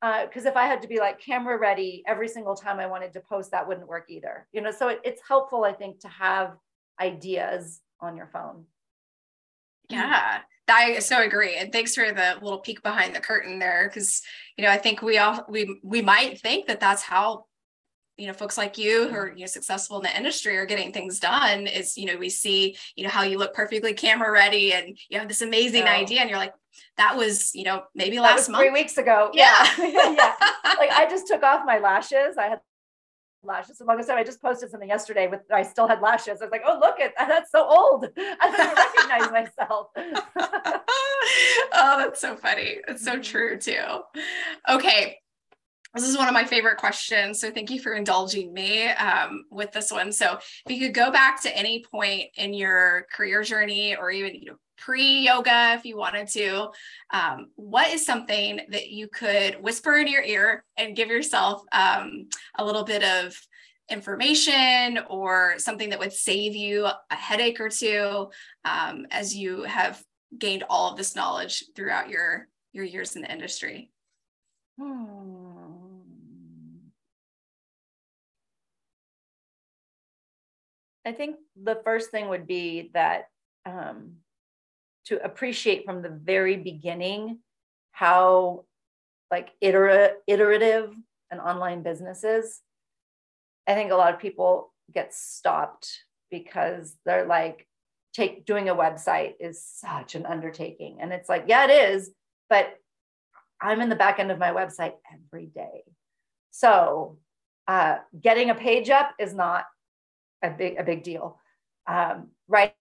because 0.00 0.46
uh, 0.46 0.48
if 0.48 0.56
I 0.56 0.66
had 0.66 0.80
to 0.82 0.88
be 0.88 0.98
like 0.98 1.20
camera 1.20 1.58
ready 1.58 2.02
every 2.06 2.28
single 2.28 2.54
time 2.54 2.78
I 2.78 2.86
wanted 2.86 3.12
to 3.12 3.20
post, 3.20 3.50
that 3.50 3.66
wouldn't 3.68 3.86
work 3.86 4.06
either. 4.08 4.46
You 4.52 4.62
know, 4.62 4.70
so 4.70 4.88
it, 4.88 5.00
it's 5.04 5.20
helpful, 5.26 5.64
I 5.64 5.72
think, 5.72 6.00
to 6.00 6.08
have 6.08 6.56
ideas 7.00 7.80
on 8.00 8.16
your 8.16 8.28
phone. 8.32 8.64
Yeah, 9.90 10.38
I 10.68 11.00
so 11.00 11.20
agree. 11.22 11.56
And 11.56 11.72
thanks 11.72 11.94
for 11.94 12.12
the 12.12 12.36
little 12.40 12.60
peek 12.60 12.82
behind 12.82 13.14
the 13.14 13.20
curtain 13.20 13.58
there, 13.58 13.90
because 13.92 14.22
you 14.56 14.64
know 14.64 14.70
I 14.70 14.78
think 14.78 15.02
we 15.02 15.18
all 15.18 15.44
we 15.48 15.80
we 15.82 16.00
might 16.00 16.40
think 16.40 16.66
that 16.68 16.80
that's 16.80 17.02
how 17.02 17.46
you 18.20 18.26
know 18.26 18.34
folks 18.34 18.58
like 18.58 18.76
you 18.76 19.08
who 19.08 19.16
are 19.16 19.32
you 19.34 19.40
know 19.40 19.46
successful 19.46 19.96
in 19.96 20.02
the 20.02 20.16
industry 20.16 20.56
are 20.56 20.66
getting 20.66 20.92
things 20.92 21.18
done 21.18 21.66
is 21.66 21.96
you 21.96 22.04
know 22.04 22.16
we 22.16 22.28
see 22.28 22.76
you 22.94 23.02
know 23.02 23.10
how 23.10 23.22
you 23.22 23.38
look 23.38 23.54
perfectly 23.54 23.94
camera 23.94 24.30
ready 24.30 24.74
and 24.74 24.98
you 25.08 25.18
have 25.18 25.26
this 25.26 25.40
amazing 25.40 25.84
idea 25.84 26.20
and 26.20 26.28
you're 26.28 26.38
like 26.38 26.52
that 26.98 27.16
was 27.16 27.54
you 27.54 27.64
know 27.64 27.82
maybe 27.94 28.16
that 28.16 28.22
last 28.22 28.50
month 28.50 28.62
three 28.62 28.70
weeks 28.70 28.98
ago 28.98 29.30
yeah 29.32 29.66
yeah. 29.78 29.86
yeah 29.88 30.34
like 30.78 30.90
i 30.92 31.06
just 31.10 31.26
took 31.26 31.42
off 31.42 31.62
my 31.64 31.78
lashes 31.78 32.36
i 32.36 32.44
had 32.44 32.60
lashes 33.42 33.78
so 33.78 33.86
long 33.86 33.98
as 33.98 34.10
I 34.10 34.22
just 34.22 34.42
posted 34.42 34.70
something 34.70 34.90
yesterday 34.90 35.26
with 35.26 35.40
I 35.50 35.62
still 35.62 35.88
had 35.88 36.02
lashes. 36.02 36.42
I 36.42 36.44
was 36.44 36.50
like, 36.50 36.60
oh 36.66 36.78
look 36.78 37.00
at 37.00 37.14
that's 37.18 37.50
so 37.50 37.66
old. 37.66 38.06
I 38.14 38.54
don't 38.54 38.76
recognize 38.76 39.32
myself. 39.32 39.86
oh, 41.72 41.94
that's 41.96 42.20
so 42.20 42.36
funny. 42.36 42.80
It's 42.86 43.02
so 43.02 43.12
mm-hmm. 43.12 43.22
true 43.22 43.58
too. 43.58 43.80
Okay 44.68 45.19
this 45.94 46.04
is 46.04 46.16
one 46.16 46.28
of 46.28 46.34
my 46.34 46.44
favorite 46.44 46.76
questions. 46.76 47.40
So 47.40 47.50
thank 47.50 47.70
you 47.70 47.80
for 47.80 47.94
indulging 47.94 48.52
me 48.52 48.88
um, 48.88 49.44
with 49.50 49.72
this 49.72 49.90
one. 49.90 50.12
So 50.12 50.38
if 50.66 50.72
you 50.72 50.86
could 50.86 50.94
go 50.94 51.10
back 51.10 51.42
to 51.42 51.56
any 51.56 51.84
point 51.90 52.28
in 52.36 52.54
your 52.54 53.06
career 53.12 53.42
journey 53.42 53.96
or 53.96 54.10
even 54.10 54.34
you 54.34 54.50
know, 54.52 54.56
pre-yoga 54.78 55.74
if 55.74 55.84
you 55.84 55.96
wanted 55.96 56.28
to, 56.28 56.68
um, 57.12 57.48
what 57.56 57.90
is 57.90 58.06
something 58.06 58.60
that 58.70 58.88
you 58.90 59.08
could 59.08 59.60
whisper 59.62 59.96
in 59.96 60.06
your 60.06 60.22
ear 60.22 60.64
and 60.76 60.96
give 60.96 61.08
yourself 61.08 61.62
um, 61.72 62.28
a 62.56 62.64
little 62.64 62.84
bit 62.84 63.02
of 63.02 63.36
information 63.90 65.00
or 65.08 65.54
something 65.58 65.90
that 65.90 65.98
would 65.98 66.12
save 66.12 66.54
you 66.54 66.86
a 66.86 67.14
headache 67.14 67.60
or 67.60 67.68
two 67.68 68.30
um, 68.64 69.06
as 69.10 69.34
you 69.34 69.64
have 69.64 70.02
gained 70.38 70.64
all 70.70 70.92
of 70.92 70.96
this 70.96 71.16
knowledge 71.16 71.64
throughout 71.74 72.08
your 72.08 72.46
your 72.72 72.84
years 72.84 73.16
in 73.16 73.22
the 73.22 73.32
industry? 73.32 73.90
Hmm. 74.78 75.59
I 81.10 81.12
think 81.12 81.38
the 81.60 81.80
first 81.84 82.12
thing 82.12 82.28
would 82.28 82.46
be 82.46 82.92
that 82.94 83.30
um, 83.66 84.12
to 85.06 85.20
appreciate 85.24 85.84
from 85.84 86.02
the 86.02 86.08
very 86.08 86.56
beginning 86.56 87.40
how 87.90 88.64
like 89.28 89.50
itera- 89.60 90.12
iterative 90.28 90.94
an 91.32 91.40
online 91.40 91.82
business 91.82 92.22
is. 92.22 92.60
I 93.66 93.74
think 93.74 93.90
a 93.90 93.96
lot 93.96 94.14
of 94.14 94.20
people 94.20 94.72
get 94.94 95.12
stopped 95.12 95.88
because 96.30 96.94
they're 97.04 97.26
like, 97.26 97.66
take 98.14 98.46
doing 98.46 98.68
a 98.68 98.74
website 98.74 99.34
is 99.40 99.60
such 99.64 100.14
an 100.14 100.26
undertaking. 100.26 100.98
And 101.00 101.12
it's 101.12 101.28
like, 101.28 101.46
yeah, 101.48 101.64
it 101.64 101.92
is, 101.92 102.12
but 102.48 102.78
I'm 103.60 103.80
in 103.80 103.88
the 103.88 103.96
back 103.96 104.20
end 104.20 104.30
of 104.30 104.38
my 104.38 104.52
website 104.52 104.92
every 105.12 105.46
day. 105.46 105.82
So 106.52 107.18
uh, 107.66 107.96
getting 108.20 108.50
a 108.50 108.54
page 108.54 108.90
up 108.90 109.10
is 109.18 109.34
not 109.34 109.64
a 110.42 110.50
big 110.50 110.78
a 110.78 110.84
big 110.84 111.02
deal. 111.02 111.38
Um, 111.86 112.28
writing 112.48 112.74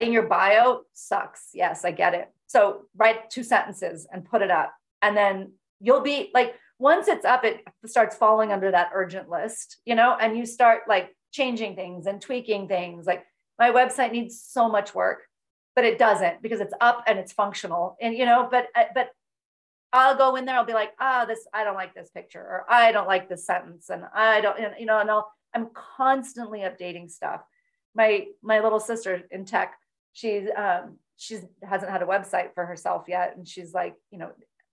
your 0.00 0.24
bio 0.24 0.82
sucks. 0.92 1.50
Yes, 1.54 1.84
I 1.84 1.92
get 1.92 2.14
it. 2.14 2.28
So 2.46 2.86
write 2.96 3.30
two 3.30 3.42
sentences 3.42 4.06
and 4.12 4.24
put 4.24 4.42
it 4.42 4.50
up, 4.50 4.72
and 5.02 5.16
then 5.16 5.52
you'll 5.80 6.02
be 6.02 6.30
like 6.34 6.54
once 6.80 7.08
it's 7.08 7.26
up, 7.26 7.44
it 7.44 7.62
starts 7.86 8.16
falling 8.16 8.52
under 8.52 8.70
that 8.70 8.90
urgent 8.94 9.28
list, 9.28 9.76
you 9.84 9.94
know, 9.94 10.16
and 10.18 10.36
you 10.36 10.46
start 10.46 10.82
like 10.88 11.14
changing 11.30 11.76
things 11.76 12.06
and 12.06 12.22
tweaking 12.22 12.66
things. 12.68 13.06
Like 13.06 13.24
my 13.58 13.70
website 13.70 14.12
needs 14.12 14.42
so 14.42 14.68
much 14.68 14.94
work, 14.94 15.20
but 15.76 15.84
it 15.84 15.98
doesn't 15.98 16.40
because 16.40 16.60
it's 16.60 16.72
up 16.80 17.04
and 17.06 17.18
it's 17.18 17.32
functional. 17.32 17.96
And 18.00 18.16
you 18.16 18.24
know, 18.24 18.48
but 18.50 18.68
uh, 18.74 18.84
but 18.94 19.10
I'll 19.92 20.16
go 20.16 20.36
in 20.36 20.46
there. 20.46 20.56
I'll 20.56 20.64
be 20.64 20.72
like, 20.72 20.92
ah, 20.98 21.22
oh, 21.22 21.26
this 21.26 21.46
I 21.52 21.64
don't 21.64 21.74
like 21.74 21.94
this 21.94 22.10
picture, 22.10 22.40
or 22.40 22.64
I 22.68 22.92
don't 22.92 23.06
like 23.06 23.28
this 23.28 23.44
sentence, 23.44 23.90
and 23.90 24.04
I 24.14 24.40
don't, 24.40 24.58
you 24.78 24.86
know, 24.86 24.98
and 24.98 25.10
I'll 25.10 25.30
I'm 25.54 25.68
constantly 25.96 26.60
updating 26.60 27.10
stuff. 27.10 27.42
My 27.94 28.26
my 28.42 28.60
little 28.60 28.80
sister 28.80 29.22
in 29.30 29.44
tech, 29.44 29.74
she's 30.12 30.48
um, 30.56 30.98
she's 31.16 31.44
hasn't 31.62 31.90
had 31.90 32.02
a 32.02 32.06
website 32.06 32.54
for 32.54 32.64
herself 32.64 33.06
yet, 33.08 33.36
and 33.36 33.46
she's 33.46 33.74
like, 33.74 33.94
you 34.10 34.18
know, 34.18 34.30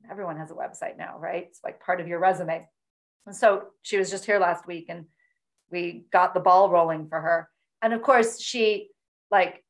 everyone 0.10 0.38
has 0.38 0.52
a 0.52 0.56
website 0.56 0.98
now, 0.98 1.18
right? 1.18 1.46
It's 1.48 1.60
like 1.64 1.80
part 1.80 2.00
of 2.00 2.08
your 2.08 2.20
resume. 2.20 2.68
And 3.26 3.36
so 3.36 3.66
she 3.82 3.98
was 3.98 4.10
just 4.10 4.26
here 4.26 4.40
last 4.40 4.68
week, 4.68 4.86
and 4.90 5.06
we 5.72 6.06
got 6.12 6.34
the 6.34 6.40
ball 6.40 6.70
rolling 6.70 7.08
for 7.08 7.20
her. 7.20 7.50
And 7.82 7.94
of 7.94 8.02
course, 8.02 8.40
she 8.40 8.90
like 9.32 9.64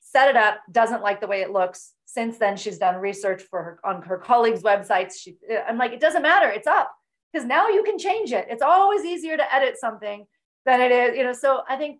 set 0.00 0.28
it 0.28 0.36
up, 0.36 0.60
doesn't 0.70 1.02
like 1.02 1.20
the 1.20 1.26
way 1.26 1.40
it 1.40 1.50
looks. 1.50 1.92
Since 2.04 2.38
then, 2.38 2.56
she's 2.56 2.78
done 2.78 3.00
research 3.00 3.42
for 3.42 3.62
her 3.62 3.80
on 3.84 4.02
her 4.02 4.18
colleagues' 4.18 4.62
websites. 4.62 5.14
She, 5.18 5.36
I'm 5.66 5.78
like, 5.78 5.92
it 5.92 6.00
doesn't 6.00 6.22
matter, 6.22 6.48
it's 6.48 6.66
up 6.66 6.94
because 7.34 7.46
now 7.46 7.68
you 7.68 7.82
can 7.82 7.98
change 7.98 8.32
it. 8.32 8.46
It's 8.48 8.62
always 8.62 9.04
easier 9.04 9.36
to 9.36 9.54
edit 9.54 9.76
something 9.76 10.24
than 10.64 10.80
it 10.80 10.92
is, 10.92 11.16
you 11.16 11.24
know. 11.24 11.32
So 11.32 11.62
I 11.68 11.76
think 11.76 11.98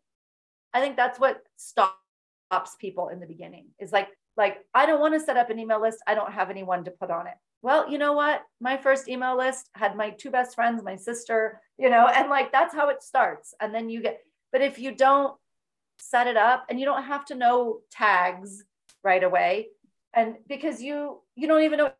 I 0.73 0.81
think 0.81 0.97
that's 0.97 1.19
what 1.19 1.43
stops 1.57 1.97
people 2.79 3.09
in 3.09 3.19
the 3.19 3.27
beginning 3.27 3.67
is 3.81 3.93
like 3.93 4.09
like, 4.37 4.59
I 4.75 4.87
don't 4.87 5.01
want 5.01 5.15
to 5.15 5.21
set 5.21 5.37
up 5.37 5.51
an 5.51 5.59
email 5.59 5.81
list. 5.81 5.99
I 6.07 6.15
don't 6.15 6.33
have 6.33 6.51
anyone 6.51 6.85
to 6.85 6.91
put 6.91 7.11
on 7.11 7.27
it. 7.27 7.35
Well, 7.63 7.91
you 7.91 7.99
know 7.99 8.13
what? 8.13 8.43
My 8.61 8.77
first 8.77 9.09
email 9.09 9.37
list 9.37 9.71
had 9.75 9.97
my 9.97 10.11
two 10.11 10.31
best 10.31 10.55
friends, 10.55 10.83
my 10.83 10.97
sister, 10.97 11.61
you 11.79 11.89
know, 11.89 12.09
and 12.09 12.29
like 12.29 12.53
that's 12.53 12.75
how 12.75 12.89
it 12.89 13.03
starts. 13.03 13.55
And 13.61 13.75
then 13.75 13.89
you 13.89 14.03
get, 14.03 14.21
but 14.53 14.61
if 14.61 14.79
you 14.79 14.95
don't 14.95 15.35
set 15.99 16.27
it 16.27 16.37
up 16.37 16.67
and 16.69 16.79
you 16.79 16.85
don't 16.85 17.05
have 17.05 17.25
to 17.27 17.35
know 17.35 17.81
tags 17.91 18.65
right 19.03 19.23
away, 19.23 19.69
and 20.13 20.37
because 20.49 20.83
you 20.83 21.21
you 21.35 21.49
don't 21.49 21.63
even 21.63 21.79
know 21.79 21.93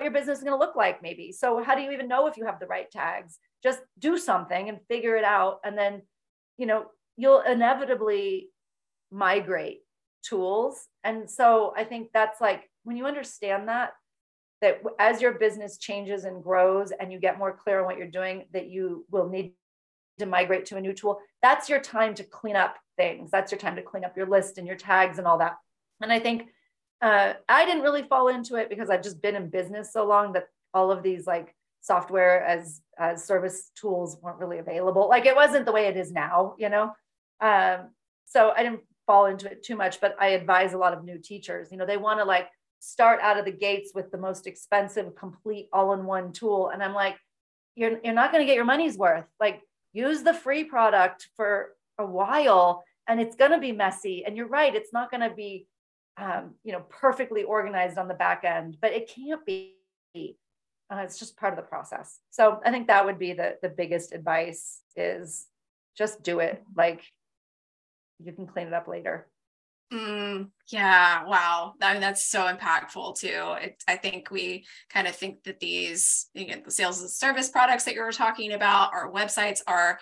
your 0.00 0.10
business 0.10 0.38
is 0.38 0.44
going 0.44 0.56
to 0.56 0.64
look 0.64 0.76
like 0.76 1.02
maybe. 1.02 1.32
So 1.32 1.62
how 1.62 1.74
do 1.74 1.82
you 1.82 1.90
even 1.90 2.08
know 2.08 2.26
if 2.26 2.36
you 2.36 2.46
have 2.46 2.60
the 2.60 2.66
right 2.66 2.90
tags? 2.90 3.38
Just 3.62 3.80
do 3.98 4.18
something 4.18 4.68
and 4.68 4.78
figure 4.88 5.16
it 5.16 5.24
out 5.24 5.60
and 5.64 5.76
then 5.76 6.02
you 6.58 6.66
know 6.66 6.86
you'll 7.16 7.40
inevitably 7.40 8.50
migrate 9.10 9.80
tools. 10.22 10.86
And 11.04 11.30
so 11.30 11.72
i 11.76 11.84
think 11.84 12.10
that's 12.12 12.40
like 12.40 12.70
when 12.84 12.96
you 12.96 13.06
understand 13.06 13.68
that 13.68 13.92
that 14.60 14.82
as 14.98 15.22
your 15.22 15.32
business 15.32 15.78
changes 15.78 16.24
and 16.24 16.42
grows 16.42 16.92
and 16.92 17.10
you 17.10 17.18
get 17.18 17.38
more 17.38 17.56
clear 17.56 17.80
on 17.80 17.86
what 17.86 17.96
you're 17.96 18.06
doing 18.06 18.44
that 18.52 18.68
you 18.68 19.06
will 19.10 19.28
need 19.28 19.54
to 20.18 20.26
migrate 20.26 20.66
to 20.66 20.76
a 20.76 20.80
new 20.80 20.92
tool 20.92 21.18
that's 21.42 21.70
your 21.70 21.80
time 21.80 22.14
to 22.14 22.24
clean 22.24 22.56
up 22.56 22.76
things. 23.00 23.30
That's 23.30 23.50
your 23.50 23.58
time 23.58 23.76
to 23.76 23.82
clean 23.82 24.04
up 24.04 24.16
your 24.16 24.26
list 24.26 24.58
and 24.58 24.66
your 24.66 24.76
tags 24.76 25.16
and 25.18 25.26
all 25.26 25.38
that. 25.38 25.56
And 26.02 26.12
i 26.12 26.18
think 26.18 26.48
uh, 27.02 27.34
I 27.48 27.64
didn't 27.64 27.82
really 27.82 28.02
fall 28.02 28.28
into 28.28 28.56
it 28.56 28.68
because 28.68 28.90
I've 28.90 29.02
just 29.02 29.22
been 29.22 29.36
in 29.36 29.48
business 29.48 29.92
so 29.92 30.06
long 30.06 30.32
that 30.34 30.48
all 30.74 30.90
of 30.90 31.02
these 31.02 31.26
like 31.26 31.54
software 31.80 32.44
as 32.44 32.82
as 32.98 33.24
service 33.24 33.70
tools 33.74 34.18
weren't 34.20 34.38
really 34.38 34.58
available. 34.58 35.08
Like 35.08 35.26
it 35.26 35.34
wasn't 35.34 35.64
the 35.64 35.72
way 35.72 35.86
it 35.86 35.96
is 35.96 36.12
now, 36.12 36.54
you 36.58 36.68
know. 36.68 36.92
Um, 37.40 37.90
so 38.26 38.52
I 38.54 38.62
didn't 38.62 38.82
fall 39.06 39.26
into 39.26 39.50
it 39.50 39.64
too 39.64 39.76
much, 39.76 40.00
but 40.00 40.14
I 40.20 40.28
advise 40.28 40.72
a 40.72 40.78
lot 40.78 40.92
of 40.92 41.04
new 41.04 41.18
teachers. 41.18 41.68
You 41.72 41.78
know, 41.78 41.86
they 41.86 41.96
want 41.96 42.20
to 42.20 42.24
like 42.24 42.48
start 42.80 43.20
out 43.20 43.38
of 43.38 43.44
the 43.44 43.52
gates 43.52 43.92
with 43.94 44.10
the 44.10 44.18
most 44.18 44.46
expensive, 44.46 45.14
complete 45.16 45.68
all-in-one 45.72 46.32
tool, 46.32 46.68
and 46.68 46.82
I'm 46.82 46.94
like, 46.94 47.16
you're 47.76 47.98
you're 48.04 48.14
not 48.14 48.30
going 48.32 48.42
to 48.42 48.46
get 48.46 48.56
your 48.56 48.64
money's 48.66 48.98
worth. 48.98 49.24
Like 49.40 49.62
use 49.92 50.22
the 50.22 50.34
free 50.34 50.64
product 50.64 51.28
for 51.34 51.74
a 51.98 52.04
while, 52.04 52.84
and 53.08 53.20
it's 53.20 53.36
going 53.36 53.52
to 53.52 53.58
be 53.58 53.72
messy. 53.72 54.24
And 54.24 54.36
you're 54.36 54.48
right, 54.48 54.74
it's 54.74 54.92
not 54.92 55.10
going 55.10 55.28
to 55.28 55.34
be 55.34 55.66
um, 56.16 56.54
you 56.64 56.72
know, 56.72 56.84
perfectly 56.88 57.42
organized 57.42 57.98
on 57.98 58.08
the 58.08 58.14
back 58.14 58.44
end, 58.44 58.76
but 58.80 58.92
it 58.92 59.10
can't 59.14 59.44
be. 59.44 59.76
Uh, 60.14 60.98
it's 61.04 61.18
just 61.18 61.36
part 61.36 61.52
of 61.52 61.56
the 61.56 61.68
process. 61.68 62.18
So 62.30 62.60
I 62.64 62.70
think 62.70 62.88
that 62.88 63.04
would 63.04 63.18
be 63.18 63.32
the 63.32 63.56
the 63.62 63.68
biggest 63.68 64.12
advice 64.12 64.80
is 64.96 65.46
just 65.96 66.22
do 66.22 66.40
it. 66.40 66.62
Like 66.76 67.02
you 68.18 68.32
can 68.32 68.46
clean 68.46 68.66
it 68.66 68.74
up 68.74 68.88
later. 68.88 69.28
Mm, 69.92 70.50
yeah. 70.68 71.24
Wow. 71.24 71.74
I 71.80 71.92
mean, 71.92 72.00
that's 72.00 72.24
so 72.24 72.42
impactful 72.42 73.18
too. 73.18 73.56
It, 73.60 73.82
I 73.88 73.96
think 73.96 74.30
we 74.30 74.64
kind 74.88 75.08
of 75.08 75.16
think 75.16 75.42
that 75.44 75.58
these, 75.58 76.28
you 76.32 76.48
know, 76.48 76.62
the 76.64 76.70
sales 76.70 77.00
and 77.00 77.10
service 77.10 77.48
products 77.48 77.84
that 77.84 77.94
you 77.94 78.02
were 78.02 78.12
talking 78.12 78.52
about, 78.52 78.92
our 78.92 79.10
websites 79.10 79.62
are, 79.66 79.98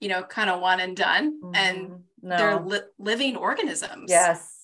you 0.00 0.08
know, 0.08 0.22
kind 0.24 0.50
of 0.50 0.60
one 0.60 0.80
and 0.80 0.96
done, 0.96 1.40
mm-hmm. 1.40 1.54
and 1.54 1.90
no. 2.22 2.36
they're 2.36 2.60
li- 2.60 2.88
living 2.98 3.36
organisms. 3.36 4.10
Yes 4.10 4.57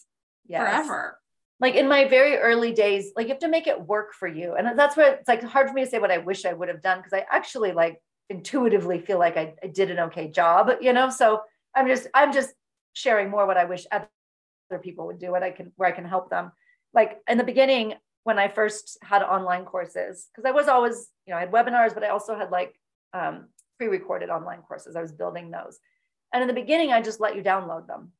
yes. 0.46 0.60
forever. 0.60 1.20
Like 1.60 1.74
in 1.74 1.88
my 1.88 2.06
very 2.06 2.36
early 2.36 2.72
days, 2.72 3.12
like 3.16 3.26
you 3.26 3.32
have 3.32 3.40
to 3.40 3.48
make 3.48 3.66
it 3.66 3.80
work 3.80 4.12
for 4.12 4.28
you. 4.28 4.54
And 4.54 4.78
that's 4.78 4.96
where 4.96 5.14
it's 5.14 5.28
like 5.28 5.42
hard 5.42 5.68
for 5.68 5.74
me 5.74 5.84
to 5.84 5.90
say 5.90 5.98
what 5.98 6.10
I 6.10 6.18
wish 6.18 6.44
I 6.44 6.52
would 6.52 6.68
have 6.68 6.82
done 6.82 6.98
because 6.98 7.12
I 7.12 7.24
actually 7.30 7.72
like 7.72 8.00
intuitively 8.28 9.00
feel 9.00 9.18
like 9.18 9.36
I, 9.36 9.54
I 9.62 9.68
did 9.68 9.90
an 9.90 10.00
okay 10.00 10.28
job, 10.28 10.70
you 10.80 10.92
know? 10.92 11.10
So 11.10 11.42
I'm 11.74 11.86
just, 11.86 12.08
I'm 12.12 12.32
just 12.32 12.52
sharing 12.92 13.30
more 13.30 13.46
what 13.46 13.56
I 13.56 13.64
wish 13.64 13.86
other 13.92 14.08
people 14.82 15.06
would 15.06 15.18
do, 15.18 15.30
what 15.30 15.42
I 15.42 15.52
can, 15.52 15.72
where 15.76 15.88
I 15.88 15.92
can 15.92 16.04
help 16.04 16.28
them. 16.28 16.52
Like 16.92 17.18
in 17.28 17.38
the 17.38 17.44
beginning, 17.44 17.94
when 18.24 18.38
I 18.38 18.48
first 18.48 18.98
had 19.02 19.22
online 19.22 19.64
courses, 19.64 20.28
because 20.32 20.48
I 20.48 20.52
was 20.52 20.66
always, 20.66 21.08
you 21.26 21.32
know, 21.32 21.38
I 21.38 21.40
had 21.40 21.52
webinars, 21.52 21.94
but 21.94 22.02
I 22.02 22.08
also 22.08 22.36
had 22.36 22.50
like 22.50 22.74
um, 23.12 23.48
pre-recorded 23.78 24.30
online 24.30 24.62
courses. 24.62 24.96
I 24.96 25.02
was 25.02 25.12
building 25.12 25.50
those. 25.50 25.78
And 26.32 26.42
in 26.42 26.48
the 26.48 26.54
beginning, 26.54 26.92
I 26.92 27.00
just 27.00 27.20
let 27.20 27.36
you 27.36 27.42
download 27.42 27.86
them 27.86 28.12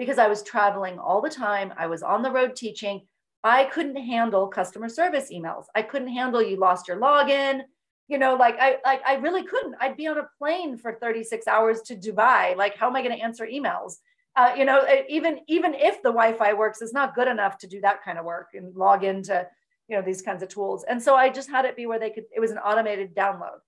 because 0.00 0.16
I 0.16 0.28
was 0.28 0.42
traveling 0.42 0.98
all 0.98 1.20
the 1.20 1.28
time. 1.28 1.74
I 1.76 1.86
was 1.86 2.02
on 2.02 2.22
the 2.22 2.30
road 2.30 2.56
teaching. 2.56 3.02
I 3.44 3.64
couldn't 3.66 3.96
handle 3.96 4.48
customer 4.48 4.88
service 4.88 5.30
emails. 5.30 5.66
I 5.74 5.82
couldn't 5.82 6.08
handle 6.08 6.42
you 6.42 6.56
lost 6.56 6.88
your 6.88 6.96
login. 6.96 7.60
You 8.08 8.16
know, 8.16 8.34
like 8.34 8.56
I 8.58 8.78
like 8.82 9.02
I 9.06 9.16
really 9.16 9.42
couldn't. 9.44 9.74
I'd 9.78 9.98
be 9.98 10.06
on 10.06 10.16
a 10.16 10.26
plane 10.38 10.78
for 10.78 10.94
36 10.94 11.46
hours 11.46 11.82
to 11.82 11.94
Dubai. 11.94 12.56
Like, 12.56 12.78
how 12.78 12.88
am 12.88 12.96
I 12.96 13.02
going 13.02 13.14
to 13.14 13.22
answer 13.22 13.46
emails? 13.46 13.96
Uh, 14.36 14.54
you 14.56 14.64
know, 14.64 14.82
even 15.06 15.40
even 15.48 15.74
if 15.74 15.96
the 16.02 16.08
Wi-Fi 16.08 16.54
works, 16.54 16.80
it's 16.80 16.94
not 16.94 17.14
good 17.14 17.28
enough 17.28 17.58
to 17.58 17.66
do 17.66 17.82
that 17.82 18.02
kind 18.02 18.18
of 18.18 18.24
work 18.24 18.48
and 18.54 18.74
log 18.74 19.04
into 19.04 19.46
you 19.88 19.96
know 19.96 20.02
these 20.02 20.22
kinds 20.22 20.42
of 20.42 20.48
tools. 20.48 20.82
And 20.88 21.02
so 21.02 21.14
I 21.14 21.28
just 21.28 21.50
had 21.50 21.66
it 21.66 21.76
be 21.76 21.84
where 21.84 21.98
they 21.98 22.08
could. 22.08 22.24
It 22.34 22.40
was 22.40 22.52
an 22.52 22.58
automated 22.58 23.14
download. 23.14 23.60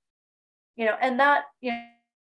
You 0.76 0.86
know, 0.86 0.96
and 0.98 1.20
that 1.20 1.44
you 1.60 1.72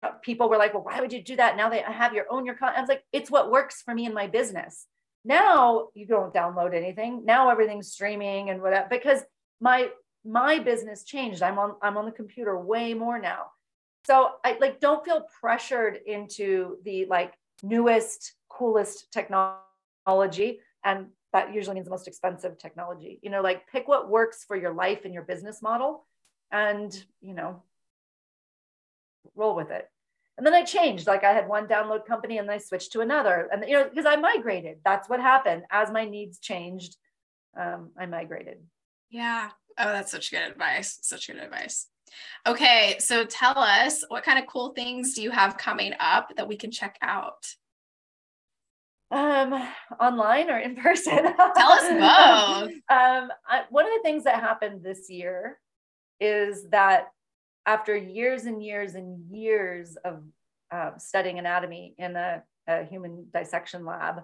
Uh, 0.04 0.10
people 0.22 0.48
were 0.50 0.58
like, 0.58 0.74
well, 0.74 0.84
why 0.84 1.00
would 1.00 1.12
you 1.12 1.22
do 1.22 1.36
that? 1.36 1.56
Now 1.56 1.70
they 1.70 1.80
have 1.80 2.12
your 2.12 2.26
own 2.30 2.44
your 2.44 2.54
content. 2.54 2.78
I 2.78 2.80
was 2.82 2.88
like, 2.88 3.04
it's 3.12 3.30
what 3.30 3.50
works 3.50 3.80
for 3.82 3.94
me 3.94 4.04
in 4.04 4.12
my 4.12 4.26
business. 4.26 4.86
Now 5.24 5.88
you 5.94 6.06
don't 6.06 6.34
download 6.34 6.74
anything. 6.74 7.24
Now 7.24 7.48
everything's 7.48 7.90
streaming 7.90 8.50
and 8.50 8.60
whatever 8.60 8.86
because 8.90 9.22
my 9.60 9.88
my 10.24 10.58
business 10.58 11.04
changed. 11.04 11.42
I'm 11.42 11.58
on 11.58 11.76
I'm 11.80 11.96
on 11.96 12.04
the 12.04 12.12
computer 12.12 12.58
way 12.58 12.92
more 12.92 13.18
now. 13.18 13.46
So 14.06 14.32
I 14.44 14.58
like 14.60 14.80
don't 14.80 15.04
feel 15.04 15.24
pressured 15.40 15.98
into 16.06 16.76
the 16.84 17.06
like 17.06 17.32
newest, 17.62 18.34
coolest 18.50 19.10
technology. 19.10 20.60
And 20.84 21.06
that 21.32 21.54
usually 21.54 21.76
means 21.76 21.86
the 21.86 21.90
most 21.90 22.08
expensive 22.08 22.58
technology. 22.58 23.20
You 23.22 23.30
know, 23.30 23.40
like 23.40 23.66
pick 23.72 23.88
what 23.88 24.10
works 24.10 24.44
for 24.44 24.56
your 24.56 24.74
life 24.74 25.06
and 25.06 25.14
your 25.14 25.22
business 25.22 25.62
model 25.62 26.06
and 26.50 27.04
you 27.22 27.32
know 27.32 27.62
roll 29.34 29.56
with 29.56 29.70
it 29.70 29.88
and 30.36 30.46
then 30.46 30.54
I 30.54 30.64
changed. 30.64 31.06
Like 31.06 31.24
I 31.24 31.32
had 31.32 31.48
one 31.48 31.66
download 31.66 32.06
company 32.06 32.38
and 32.38 32.50
I 32.50 32.58
switched 32.58 32.92
to 32.92 33.00
another. 33.00 33.48
And 33.52 33.64
you 33.68 33.74
know, 33.74 33.88
because 33.88 34.06
I 34.06 34.16
migrated. 34.16 34.78
That's 34.84 35.08
what 35.08 35.20
happened. 35.20 35.62
As 35.70 35.90
my 35.90 36.04
needs 36.04 36.38
changed, 36.38 36.96
um, 37.58 37.90
I 37.98 38.06
migrated. 38.06 38.58
Yeah. 39.10 39.50
Oh, 39.78 39.92
that's 39.92 40.10
such 40.10 40.30
good 40.30 40.42
advice. 40.42 40.98
Such 41.02 41.28
good 41.28 41.36
advice. 41.36 41.86
Okay, 42.46 42.96
so 42.98 43.24
tell 43.24 43.58
us 43.58 44.04
what 44.08 44.24
kind 44.24 44.38
of 44.38 44.46
cool 44.46 44.70
things 44.70 45.14
do 45.14 45.22
you 45.22 45.30
have 45.30 45.56
coming 45.56 45.92
up 45.98 46.30
that 46.36 46.46
we 46.46 46.56
can 46.56 46.70
check 46.70 46.96
out? 47.02 47.44
Um, 49.10 49.54
online 50.00 50.50
or 50.50 50.58
in 50.58 50.76
person? 50.76 51.24
tell 51.56 51.72
us 51.72 52.68
both. 52.68 52.72
um, 52.88 53.30
I, 53.48 53.62
one 53.70 53.86
of 53.86 53.92
the 53.92 54.02
things 54.02 54.24
that 54.24 54.40
happened 54.40 54.82
this 54.82 55.10
year 55.10 55.58
is 56.20 56.68
that 56.70 57.08
after 57.66 57.96
years 57.96 58.44
and 58.44 58.62
years 58.62 58.94
and 58.94 59.20
years 59.30 59.96
of 60.04 60.22
uh, 60.70 60.96
studying 60.98 61.38
anatomy 61.38 61.94
in 61.98 62.16
a, 62.16 62.42
a, 62.66 62.84
human 62.84 63.26
dissection 63.32 63.84
lab, 63.84 64.22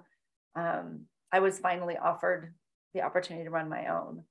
um, 0.56 1.02
I 1.32 1.40
was 1.40 1.58
finally 1.58 1.96
offered 1.96 2.54
the 2.94 3.02
opportunity 3.02 3.44
to 3.44 3.50
run 3.50 3.68
my 3.68 3.86
own. 3.86 4.24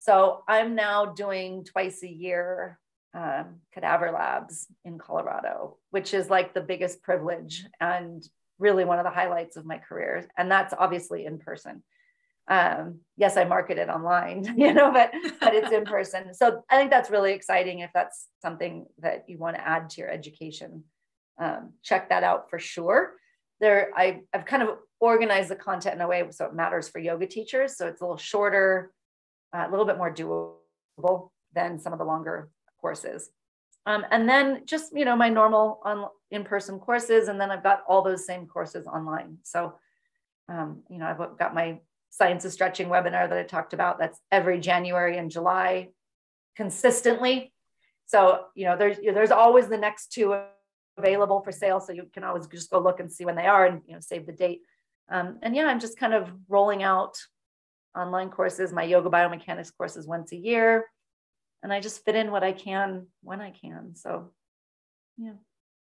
So 0.00 0.42
I'm 0.46 0.74
now 0.74 1.06
doing 1.06 1.64
twice 1.64 2.02
a 2.02 2.08
year 2.08 2.78
um, 3.14 3.60
cadaver 3.72 4.10
labs 4.10 4.66
in 4.84 4.98
Colorado, 4.98 5.78
which 5.90 6.12
is 6.12 6.28
like 6.28 6.52
the 6.52 6.60
biggest 6.60 7.02
privilege 7.02 7.64
and 7.80 8.26
really 8.58 8.84
one 8.84 8.98
of 8.98 9.04
the 9.04 9.10
highlights 9.10 9.56
of 9.56 9.64
my 9.64 9.78
career. 9.78 10.28
And 10.36 10.50
that's 10.50 10.74
obviously 10.76 11.24
in 11.24 11.38
person 11.38 11.82
um, 12.48 13.00
yes, 13.16 13.36
I 13.36 13.44
market 13.44 13.78
it 13.78 13.88
online, 13.88 14.44
you 14.56 14.72
know, 14.72 14.92
but 14.92 15.12
but 15.40 15.54
it's 15.54 15.72
in 15.72 15.84
person. 15.96 16.34
So 16.34 16.62
I 16.70 16.76
think 16.76 16.90
that's 16.90 17.10
really 17.10 17.32
exciting 17.32 17.80
if 17.80 17.90
that's 17.94 18.28
something 18.42 18.86
that 18.98 19.24
you 19.28 19.38
want 19.38 19.56
to 19.56 19.66
add 19.66 19.90
to 19.90 20.00
your 20.00 20.10
education. 20.10 20.84
Um, 21.38 21.72
check 21.82 22.10
that 22.10 22.22
out 22.22 22.50
for 22.50 22.58
sure. 22.58 23.14
There, 23.60 23.90
I, 23.96 24.20
I've 24.32 24.44
kind 24.44 24.62
of 24.62 24.70
organized 25.00 25.48
the 25.48 25.56
content 25.56 25.94
in 25.94 26.00
a 26.00 26.08
way 26.08 26.24
so 26.30 26.44
it 26.46 26.54
matters 26.54 26.88
for 26.88 26.98
yoga 26.98 27.26
teachers. 27.26 27.76
So 27.76 27.86
it's 27.86 28.00
a 28.00 28.04
little 28.04 28.16
shorter, 28.16 28.92
uh, 29.52 29.66
a 29.66 29.70
little 29.70 29.86
bit 29.86 29.96
more 29.96 30.12
doable 30.12 31.30
than 31.54 31.78
some 31.78 31.92
of 31.92 31.98
the 31.98 32.04
longer 32.04 32.50
courses. 32.80 33.30
Um, 33.86 34.04
and 34.10 34.28
then 34.28 34.62
just 34.64 34.96
you 34.96 35.04
know 35.04 35.16
my 35.16 35.28
normal 35.28 35.80
on 35.84 36.06
in-person 36.30 36.78
courses, 36.78 37.28
and 37.28 37.40
then 37.40 37.50
I've 37.50 37.62
got 37.62 37.82
all 37.88 38.02
those 38.02 38.26
same 38.26 38.46
courses 38.46 38.86
online. 38.86 39.38
So 39.42 39.74
um, 40.48 40.82
you 40.88 40.98
know 40.98 41.06
I've 41.06 41.38
got 41.38 41.54
my 41.54 41.80
science 42.14 42.44
of 42.44 42.52
stretching 42.52 42.86
webinar 42.86 43.28
that 43.28 43.36
I 43.36 43.42
talked 43.42 43.72
about. 43.72 43.98
That's 43.98 44.20
every 44.30 44.60
January 44.60 45.18
and 45.18 45.32
July 45.32 45.88
consistently. 46.54 47.52
So, 48.06 48.44
you 48.54 48.66
know, 48.66 48.76
there's, 48.76 48.98
there's 48.98 49.32
always 49.32 49.66
the 49.66 49.76
next 49.76 50.12
two 50.12 50.38
available 50.96 51.40
for 51.40 51.50
sale. 51.50 51.80
So 51.80 51.92
you 51.92 52.08
can 52.14 52.22
always 52.22 52.46
just 52.46 52.70
go 52.70 52.78
look 52.78 53.00
and 53.00 53.10
see 53.10 53.24
when 53.24 53.34
they 53.34 53.46
are 53.46 53.66
and, 53.66 53.80
you 53.88 53.94
know, 53.94 54.00
save 54.00 54.26
the 54.26 54.32
date. 54.32 54.60
Um, 55.10 55.40
and 55.42 55.56
yeah, 55.56 55.66
I'm 55.66 55.80
just 55.80 55.98
kind 55.98 56.14
of 56.14 56.30
rolling 56.48 56.84
out 56.84 57.18
online 57.98 58.30
courses, 58.30 58.72
my 58.72 58.84
yoga 58.84 59.10
biomechanics 59.10 59.72
courses 59.76 60.06
once 60.06 60.30
a 60.30 60.36
year. 60.36 60.84
And 61.64 61.72
I 61.72 61.80
just 61.80 62.04
fit 62.04 62.14
in 62.14 62.30
what 62.30 62.44
I 62.44 62.52
can 62.52 63.08
when 63.24 63.40
I 63.40 63.50
can. 63.50 63.96
So, 63.96 64.30
yeah. 65.18 65.32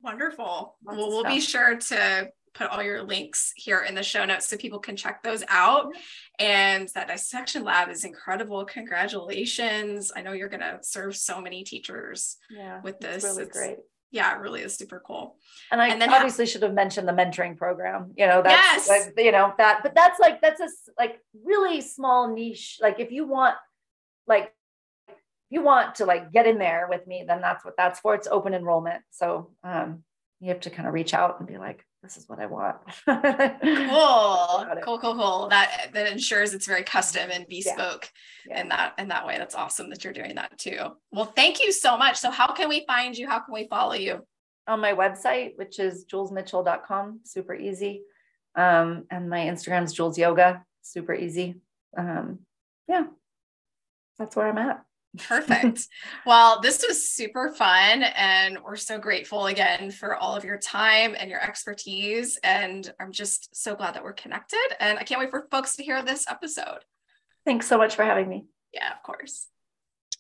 Wonderful. 0.02 0.78
Well, 0.84 1.10
we'll 1.10 1.24
be 1.26 1.42
sure 1.42 1.76
to 1.76 2.30
put 2.58 2.68
all 2.68 2.82
your 2.82 3.04
links 3.04 3.54
here 3.56 3.82
in 3.82 3.94
the 3.96 4.04
show 4.04 4.26
notes 4.26 4.48
so 4.48 4.58
people 4.58 4.80
can 4.80 4.96
check 4.96 5.22
those 5.22 5.44
out. 5.48 5.94
And 6.40 6.88
that 6.96 7.08
dissection 7.08 7.64
lab 7.64 7.90
is 7.90 8.04
incredible. 8.04 8.66
Congratulations. 8.66 10.12
I 10.16 10.22
know 10.22 10.34
you're 10.34 10.50
going 10.50 10.62
to 10.62 10.80
serve 10.82 11.16
so 11.16 11.40
many 11.40 11.64
teachers 11.64 12.38
yeah, 12.50 12.82
with 12.82 13.00
this. 13.00 13.24
It's 13.24 13.26
really 13.26 13.44
It's- 13.44 13.58
great. 13.58 13.78
Yeah, 14.10 14.34
it 14.34 14.40
really 14.40 14.62
is 14.62 14.74
super 14.74 15.04
cool. 15.06 15.36
And 15.70 15.82
I 15.82 15.90
And 15.90 16.02
then 16.02 16.14
obviously 16.14 16.46
should 16.46 16.62
have 16.64 16.74
mentioned 16.74 17.10
the 17.10 17.12
mentoring 17.12 17.58
program. 17.58 18.14
You 18.16 18.26
know, 18.26 18.42
that's 18.42 18.88
Yes. 18.88 18.90
like, 18.90 19.14
you 19.26 19.34
know 19.34 19.54
that, 19.58 19.84
but 19.84 19.94
that's 19.94 20.18
like 20.18 20.42
that's 20.42 20.62
a 20.62 20.70
like 20.98 21.20
really 21.44 21.82
small 21.82 22.34
niche. 22.34 22.78
Like 22.82 23.02
if 23.02 23.12
you 23.12 23.28
want, 23.28 23.56
like, 24.26 24.54
if 25.10 25.16
you 25.50 25.62
want 25.62 25.96
to 25.96 26.06
like 26.06 26.32
get 26.32 26.48
in 26.48 26.58
there 26.58 26.88
with 26.90 27.06
me, 27.06 27.26
then 27.28 27.42
that's 27.42 27.66
what 27.66 27.76
that's 27.78 28.00
for. 28.00 28.16
It's 28.16 28.30
open 28.30 28.54
enrollment, 28.54 29.02
so 29.12 29.52
um, 29.66 30.04
you 30.40 30.50
have 30.50 30.60
to 30.62 30.70
kind 30.70 30.88
of 30.88 30.94
reach 30.94 31.14
out 31.14 31.40
and 31.40 31.48
be 31.48 31.58
like, 31.58 31.84
this 32.04 32.16
is 32.18 32.30
what 32.30 32.40
I 32.40 32.46
want. 32.46 32.78
Cool. 33.06 34.68
Cool, 34.84 35.00
cool, 35.00 35.16
cool. 35.16 35.48
That 35.50 35.90
that 35.94 36.12
ensures 36.12 36.54
it's 36.54 36.68
very 36.68 36.84
custom 36.84 37.30
and 37.32 37.46
bespoke 37.48 38.10
Yeah. 38.48 38.62
in 38.62 38.70
that 38.70 38.94
in 38.98 39.08
that 39.10 39.26
way. 39.26 39.38
That's 39.38 39.56
awesome 39.56 39.90
that 39.90 40.04
you're 40.04 40.14
doing 40.14 40.36
that 40.36 40.58
too. 40.58 40.80
Well, 41.12 41.26
thank 41.26 41.62
you 41.62 41.72
so 41.72 41.98
much. 41.98 42.18
So 42.18 42.30
how 42.32 42.54
can 42.54 42.70
we 42.70 42.86
find 42.88 43.18
you? 43.18 43.28
How 43.28 43.40
can 43.40 43.54
we 43.54 43.68
follow 43.68 43.94
you? 43.94 44.26
on 44.70 44.82
my 44.82 44.92
website, 44.92 45.58
which 45.58 45.80
is 45.80 46.06
julesmitchell.com, 46.12 47.22
super 47.24 47.56
easy. 47.56 48.02
Um, 48.54 49.06
and 49.10 49.30
my 49.30 49.40
Instagram's 49.46 49.94
Jules 49.94 50.18
Yoga, 50.18 50.62
super 50.82 51.14
easy. 51.14 51.62
Um, 51.98 52.40
yeah, 52.90 53.06
that's 54.20 54.36
where 54.36 54.48
I'm 54.50 54.58
at. 54.58 54.84
Perfect. 55.18 55.88
well, 56.26 56.62
this 56.62 56.84
was 56.88 57.12
super 57.12 57.50
fun. 57.50 58.04
And 58.04 58.60
we're 58.64 58.76
so 58.76 58.98
grateful 58.98 59.48
again 59.48 59.92
for 59.92 60.16
all 60.16 60.36
of 60.36 60.44
your 60.44 60.58
time 60.58 61.16
and 61.18 61.30
your 61.30 61.42
expertise. 61.42 62.40
And 62.44 62.92
I'm 63.00 63.12
just 63.12 63.56
so 63.56 63.76
glad 63.76 63.96
that 63.96 64.04
we're 64.04 64.14
connected. 64.14 64.68
And 64.80 65.00
I 65.00 65.04
can't 65.04 65.20
wait 65.20 65.32
for 65.32 65.48
folks 65.50 65.76
to 65.78 65.84
hear 65.84 66.02
this 66.04 66.26
episode. 66.30 66.80
Thanks 67.46 67.68
so 67.68 67.78
much 67.78 67.96
for 67.96 68.04
having 68.04 68.28
me. 68.28 68.46
Yeah, 68.74 68.92
of 68.92 69.02
course. 69.04 69.48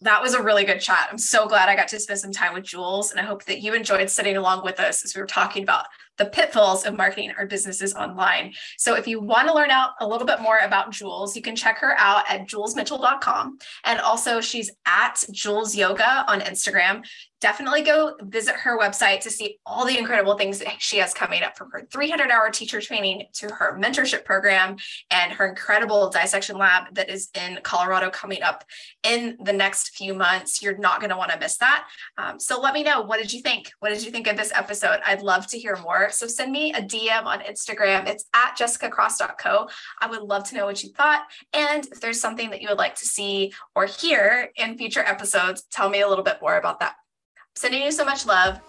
That 0.02 0.22
was 0.22 0.34
a 0.34 0.44
really 0.44 0.64
good 0.64 0.80
chat. 0.80 1.10
I'm 1.12 1.18
so 1.18 1.48
glad 1.48 1.70
I 1.70 1.76
got 1.76 1.88
to 1.90 2.00
spend 2.00 2.20
some 2.20 2.32
time 2.32 2.54
with 2.54 2.64
Jules. 2.64 3.12
And 3.12 3.20
I 3.20 3.24
hope 3.24 3.46
that 3.46 3.62
you 3.62 3.74
enjoyed 3.74 4.10
sitting 4.10 4.38
along 4.38 4.64
with 4.64 4.80
us 4.80 5.04
as 5.04 5.16
we 5.16 5.22
were 5.22 5.28
talking 5.28 5.64
about 5.64 5.88
the 6.18 6.26
pitfalls 6.26 6.86
of 6.86 6.98
marketing 6.98 7.32
our 7.38 7.46
businesses 7.46 7.94
online. 7.94 8.54
So 8.78 8.96
if 8.96 9.08
you 9.08 9.20
want 9.20 9.48
to 9.48 9.54
learn 9.54 9.72
out 9.72 9.92
a 10.00 10.08
little 10.08 10.28
bit 10.28 10.42
more 10.42 10.60
about 10.60 10.92
Jules, 10.92 11.36
you 11.36 11.42
can 11.42 11.56
check 11.56 11.78
her 11.80 11.96
out 11.98 12.24
at 12.30 12.48
julesmitchell.com. 12.48 13.58
And 13.86 14.00
also 14.00 14.42
she's 14.42 14.72
at 14.86 15.24
Jules 15.32 15.76
Yoga 15.76 16.26
on 16.28 16.42
Instagram. 16.42 17.04
Definitely 17.40 17.84
go 17.84 18.16
visit 18.24 18.56
her 18.56 18.80
website 18.80 19.20
to 19.20 19.30
see 19.30 19.60
all 19.64 19.86
the 19.86 19.96
incredible 19.96 20.36
things 20.38 20.58
that 20.58 20.78
she 20.80 20.98
has 20.98 21.14
coming 21.14 21.44
up 21.44 21.56
from 21.56 21.70
her 21.70 21.88
300 21.92 22.32
hour 22.32 22.50
teacher 22.50 22.82
training 22.82 23.26
to 23.34 23.48
her 23.50 23.78
mentorship 23.80 24.26
program 24.26 24.76
and 25.12 25.32
her 25.34 25.48
incredible 25.48 26.10
dissection 26.10 26.58
lab 26.58 26.96
that 26.96 27.12
is 27.12 27.30
in 27.36 27.60
Colorado 27.62 28.10
coming 28.10 28.42
up 28.42 28.64
in 29.04 29.38
the 29.44 29.54
next 29.54 29.96
few 29.96 30.16
months. 30.16 30.64
You're 30.64 30.80
not 30.80 31.00
going 31.00 31.12
to 31.12 31.18
want 31.18 31.30
to 31.30 31.38
miss 31.38 31.58
that. 31.58 31.88
Um, 32.18 32.40
so 32.40 32.60
let 32.60 32.74
me 32.74 32.82
know. 32.82 33.02
What 33.02 33.20
did 33.20 33.32
you 33.32 33.42
think? 33.44 33.72
What 33.82 33.90
did 33.90 34.04
you 34.04 34.10
think 34.10 34.26
of 34.26 34.36
this 34.36 34.52
episode? 34.56 35.00
I'd 35.06 35.22
love 35.22 35.46
to 35.48 35.60
hear 35.60 35.76
more. 35.76 36.07
So 36.10 36.28
send 36.28 36.52
me 36.52 36.74
a 36.74 36.82
DM 36.82 37.26
on 37.26 37.40
Instagram. 37.42 38.08
It's 38.08 38.26
at 38.34 38.58
jessicacross.co. 38.58 39.70
I 40.02 40.08
would 40.08 40.22
love 40.22 40.44
to 40.50 40.56
know 40.56 40.66
what 40.66 40.84
you 40.84 40.90
thought. 40.92 41.24
And 41.54 41.86
if 41.86 42.00
there's 42.00 42.20
something 42.20 42.50
that 42.50 42.62
you 42.62 42.70
would 42.70 42.78
like 42.78 42.96
to 42.96 43.06
see 43.06 43.54
or 43.76 43.86
hear 43.86 44.52
in 44.56 44.78
future 44.78 45.02
episodes, 45.02 45.64
tell 45.72 45.90
me 45.90 46.02
a 46.02 46.08
little 46.08 46.24
bit 46.24 46.38
more 46.42 46.58
about 46.58 46.80
that. 46.80 46.96
I'm 47.38 47.46
Sending 47.56 47.84
you 47.84 47.92
so 47.92 48.06
much 48.06 48.26
love. 48.26 48.60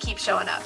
Keep 0.00 0.18
showing 0.18 0.48
up. 0.48 0.62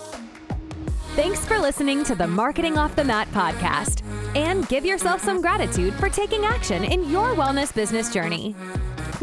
Thanks 1.15 1.45
for 1.45 1.59
listening 1.59 2.03
to 2.05 2.15
the 2.15 2.27
Marketing 2.27 2.77
Off 2.77 2.97
the 2.97 3.05
Mat 3.05 3.29
podcast. 3.31 4.03
And 4.35 4.69
give 4.69 4.85
yourself 4.85 5.23
some 5.23 5.41
gratitude 5.41 5.95
for 5.95 6.09
taking 6.09 6.45
action 6.45 6.83
in 6.83 7.09
your 7.09 7.35
wellness 7.35 7.73
business 7.73 8.13
journey. 8.13 8.57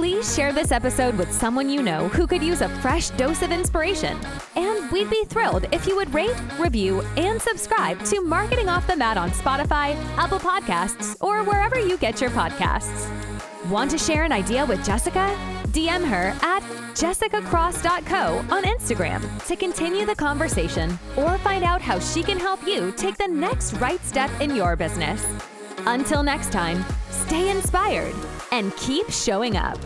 Please 0.01 0.33
share 0.35 0.51
this 0.51 0.71
episode 0.71 1.15
with 1.15 1.31
someone 1.31 1.69
you 1.69 1.83
know 1.83 2.07
who 2.07 2.25
could 2.25 2.41
use 2.41 2.61
a 2.61 2.69
fresh 2.79 3.11
dose 3.11 3.43
of 3.43 3.51
inspiration. 3.51 4.17
And 4.55 4.91
we'd 4.91 5.11
be 5.11 5.25
thrilled 5.25 5.67
if 5.71 5.85
you 5.85 5.95
would 5.95 6.11
rate, 6.11 6.35
review, 6.57 7.01
and 7.17 7.39
subscribe 7.39 8.03
to 8.05 8.19
Marketing 8.19 8.67
Off 8.67 8.87
the 8.87 8.95
Mat 8.95 9.15
on 9.15 9.29
Spotify, 9.29 9.95
Apple 10.17 10.39
Podcasts, 10.39 11.15
or 11.21 11.43
wherever 11.43 11.79
you 11.79 11.99
get 11.99 12.19
your 12.19 12.31
podcasts. 12.31 13.11
Want 13.69 13.91
to 13.91 13.99
share 13.99 14.23
an 14.23 14.31
idea 14.31 14.65
with 14.65 14.83
Jessica? 14.83 15.37
DM 15.67 16.03
her 16.03 16.35
at 16.41 16.63
jessicacross.co 16.95 18.55
on 18.55 18.63
Instagram 18.63 19.45
to 19.45 19.55
continue 19.55 20.07
the 20.07 20.15
conversation 20.15 20.97
or 21.15 21.37
find 21.37 21.63
out 21.63 21.79
how 21.79 21.99
she 21.99 22.23
can 22.23 22.39
help 22.39 22.65
you 22.65 22.91
take 22.97 23.17
the 23.17 23.27
next 23.27 23.73
right 23.73 24.03
step 24.03 24.31
in 24.41 24.55
your 24.55 24.75
business. 24.75 25.23
Until 25.85 26.23
next 26.23 26.51
time, 26.51 26.83
stay 27.11 27.51
inspired 27.51 28.15
and 28.51 28.75
keep 28.77 29.09
showing 29.09 29.57
up. 29.57 29.79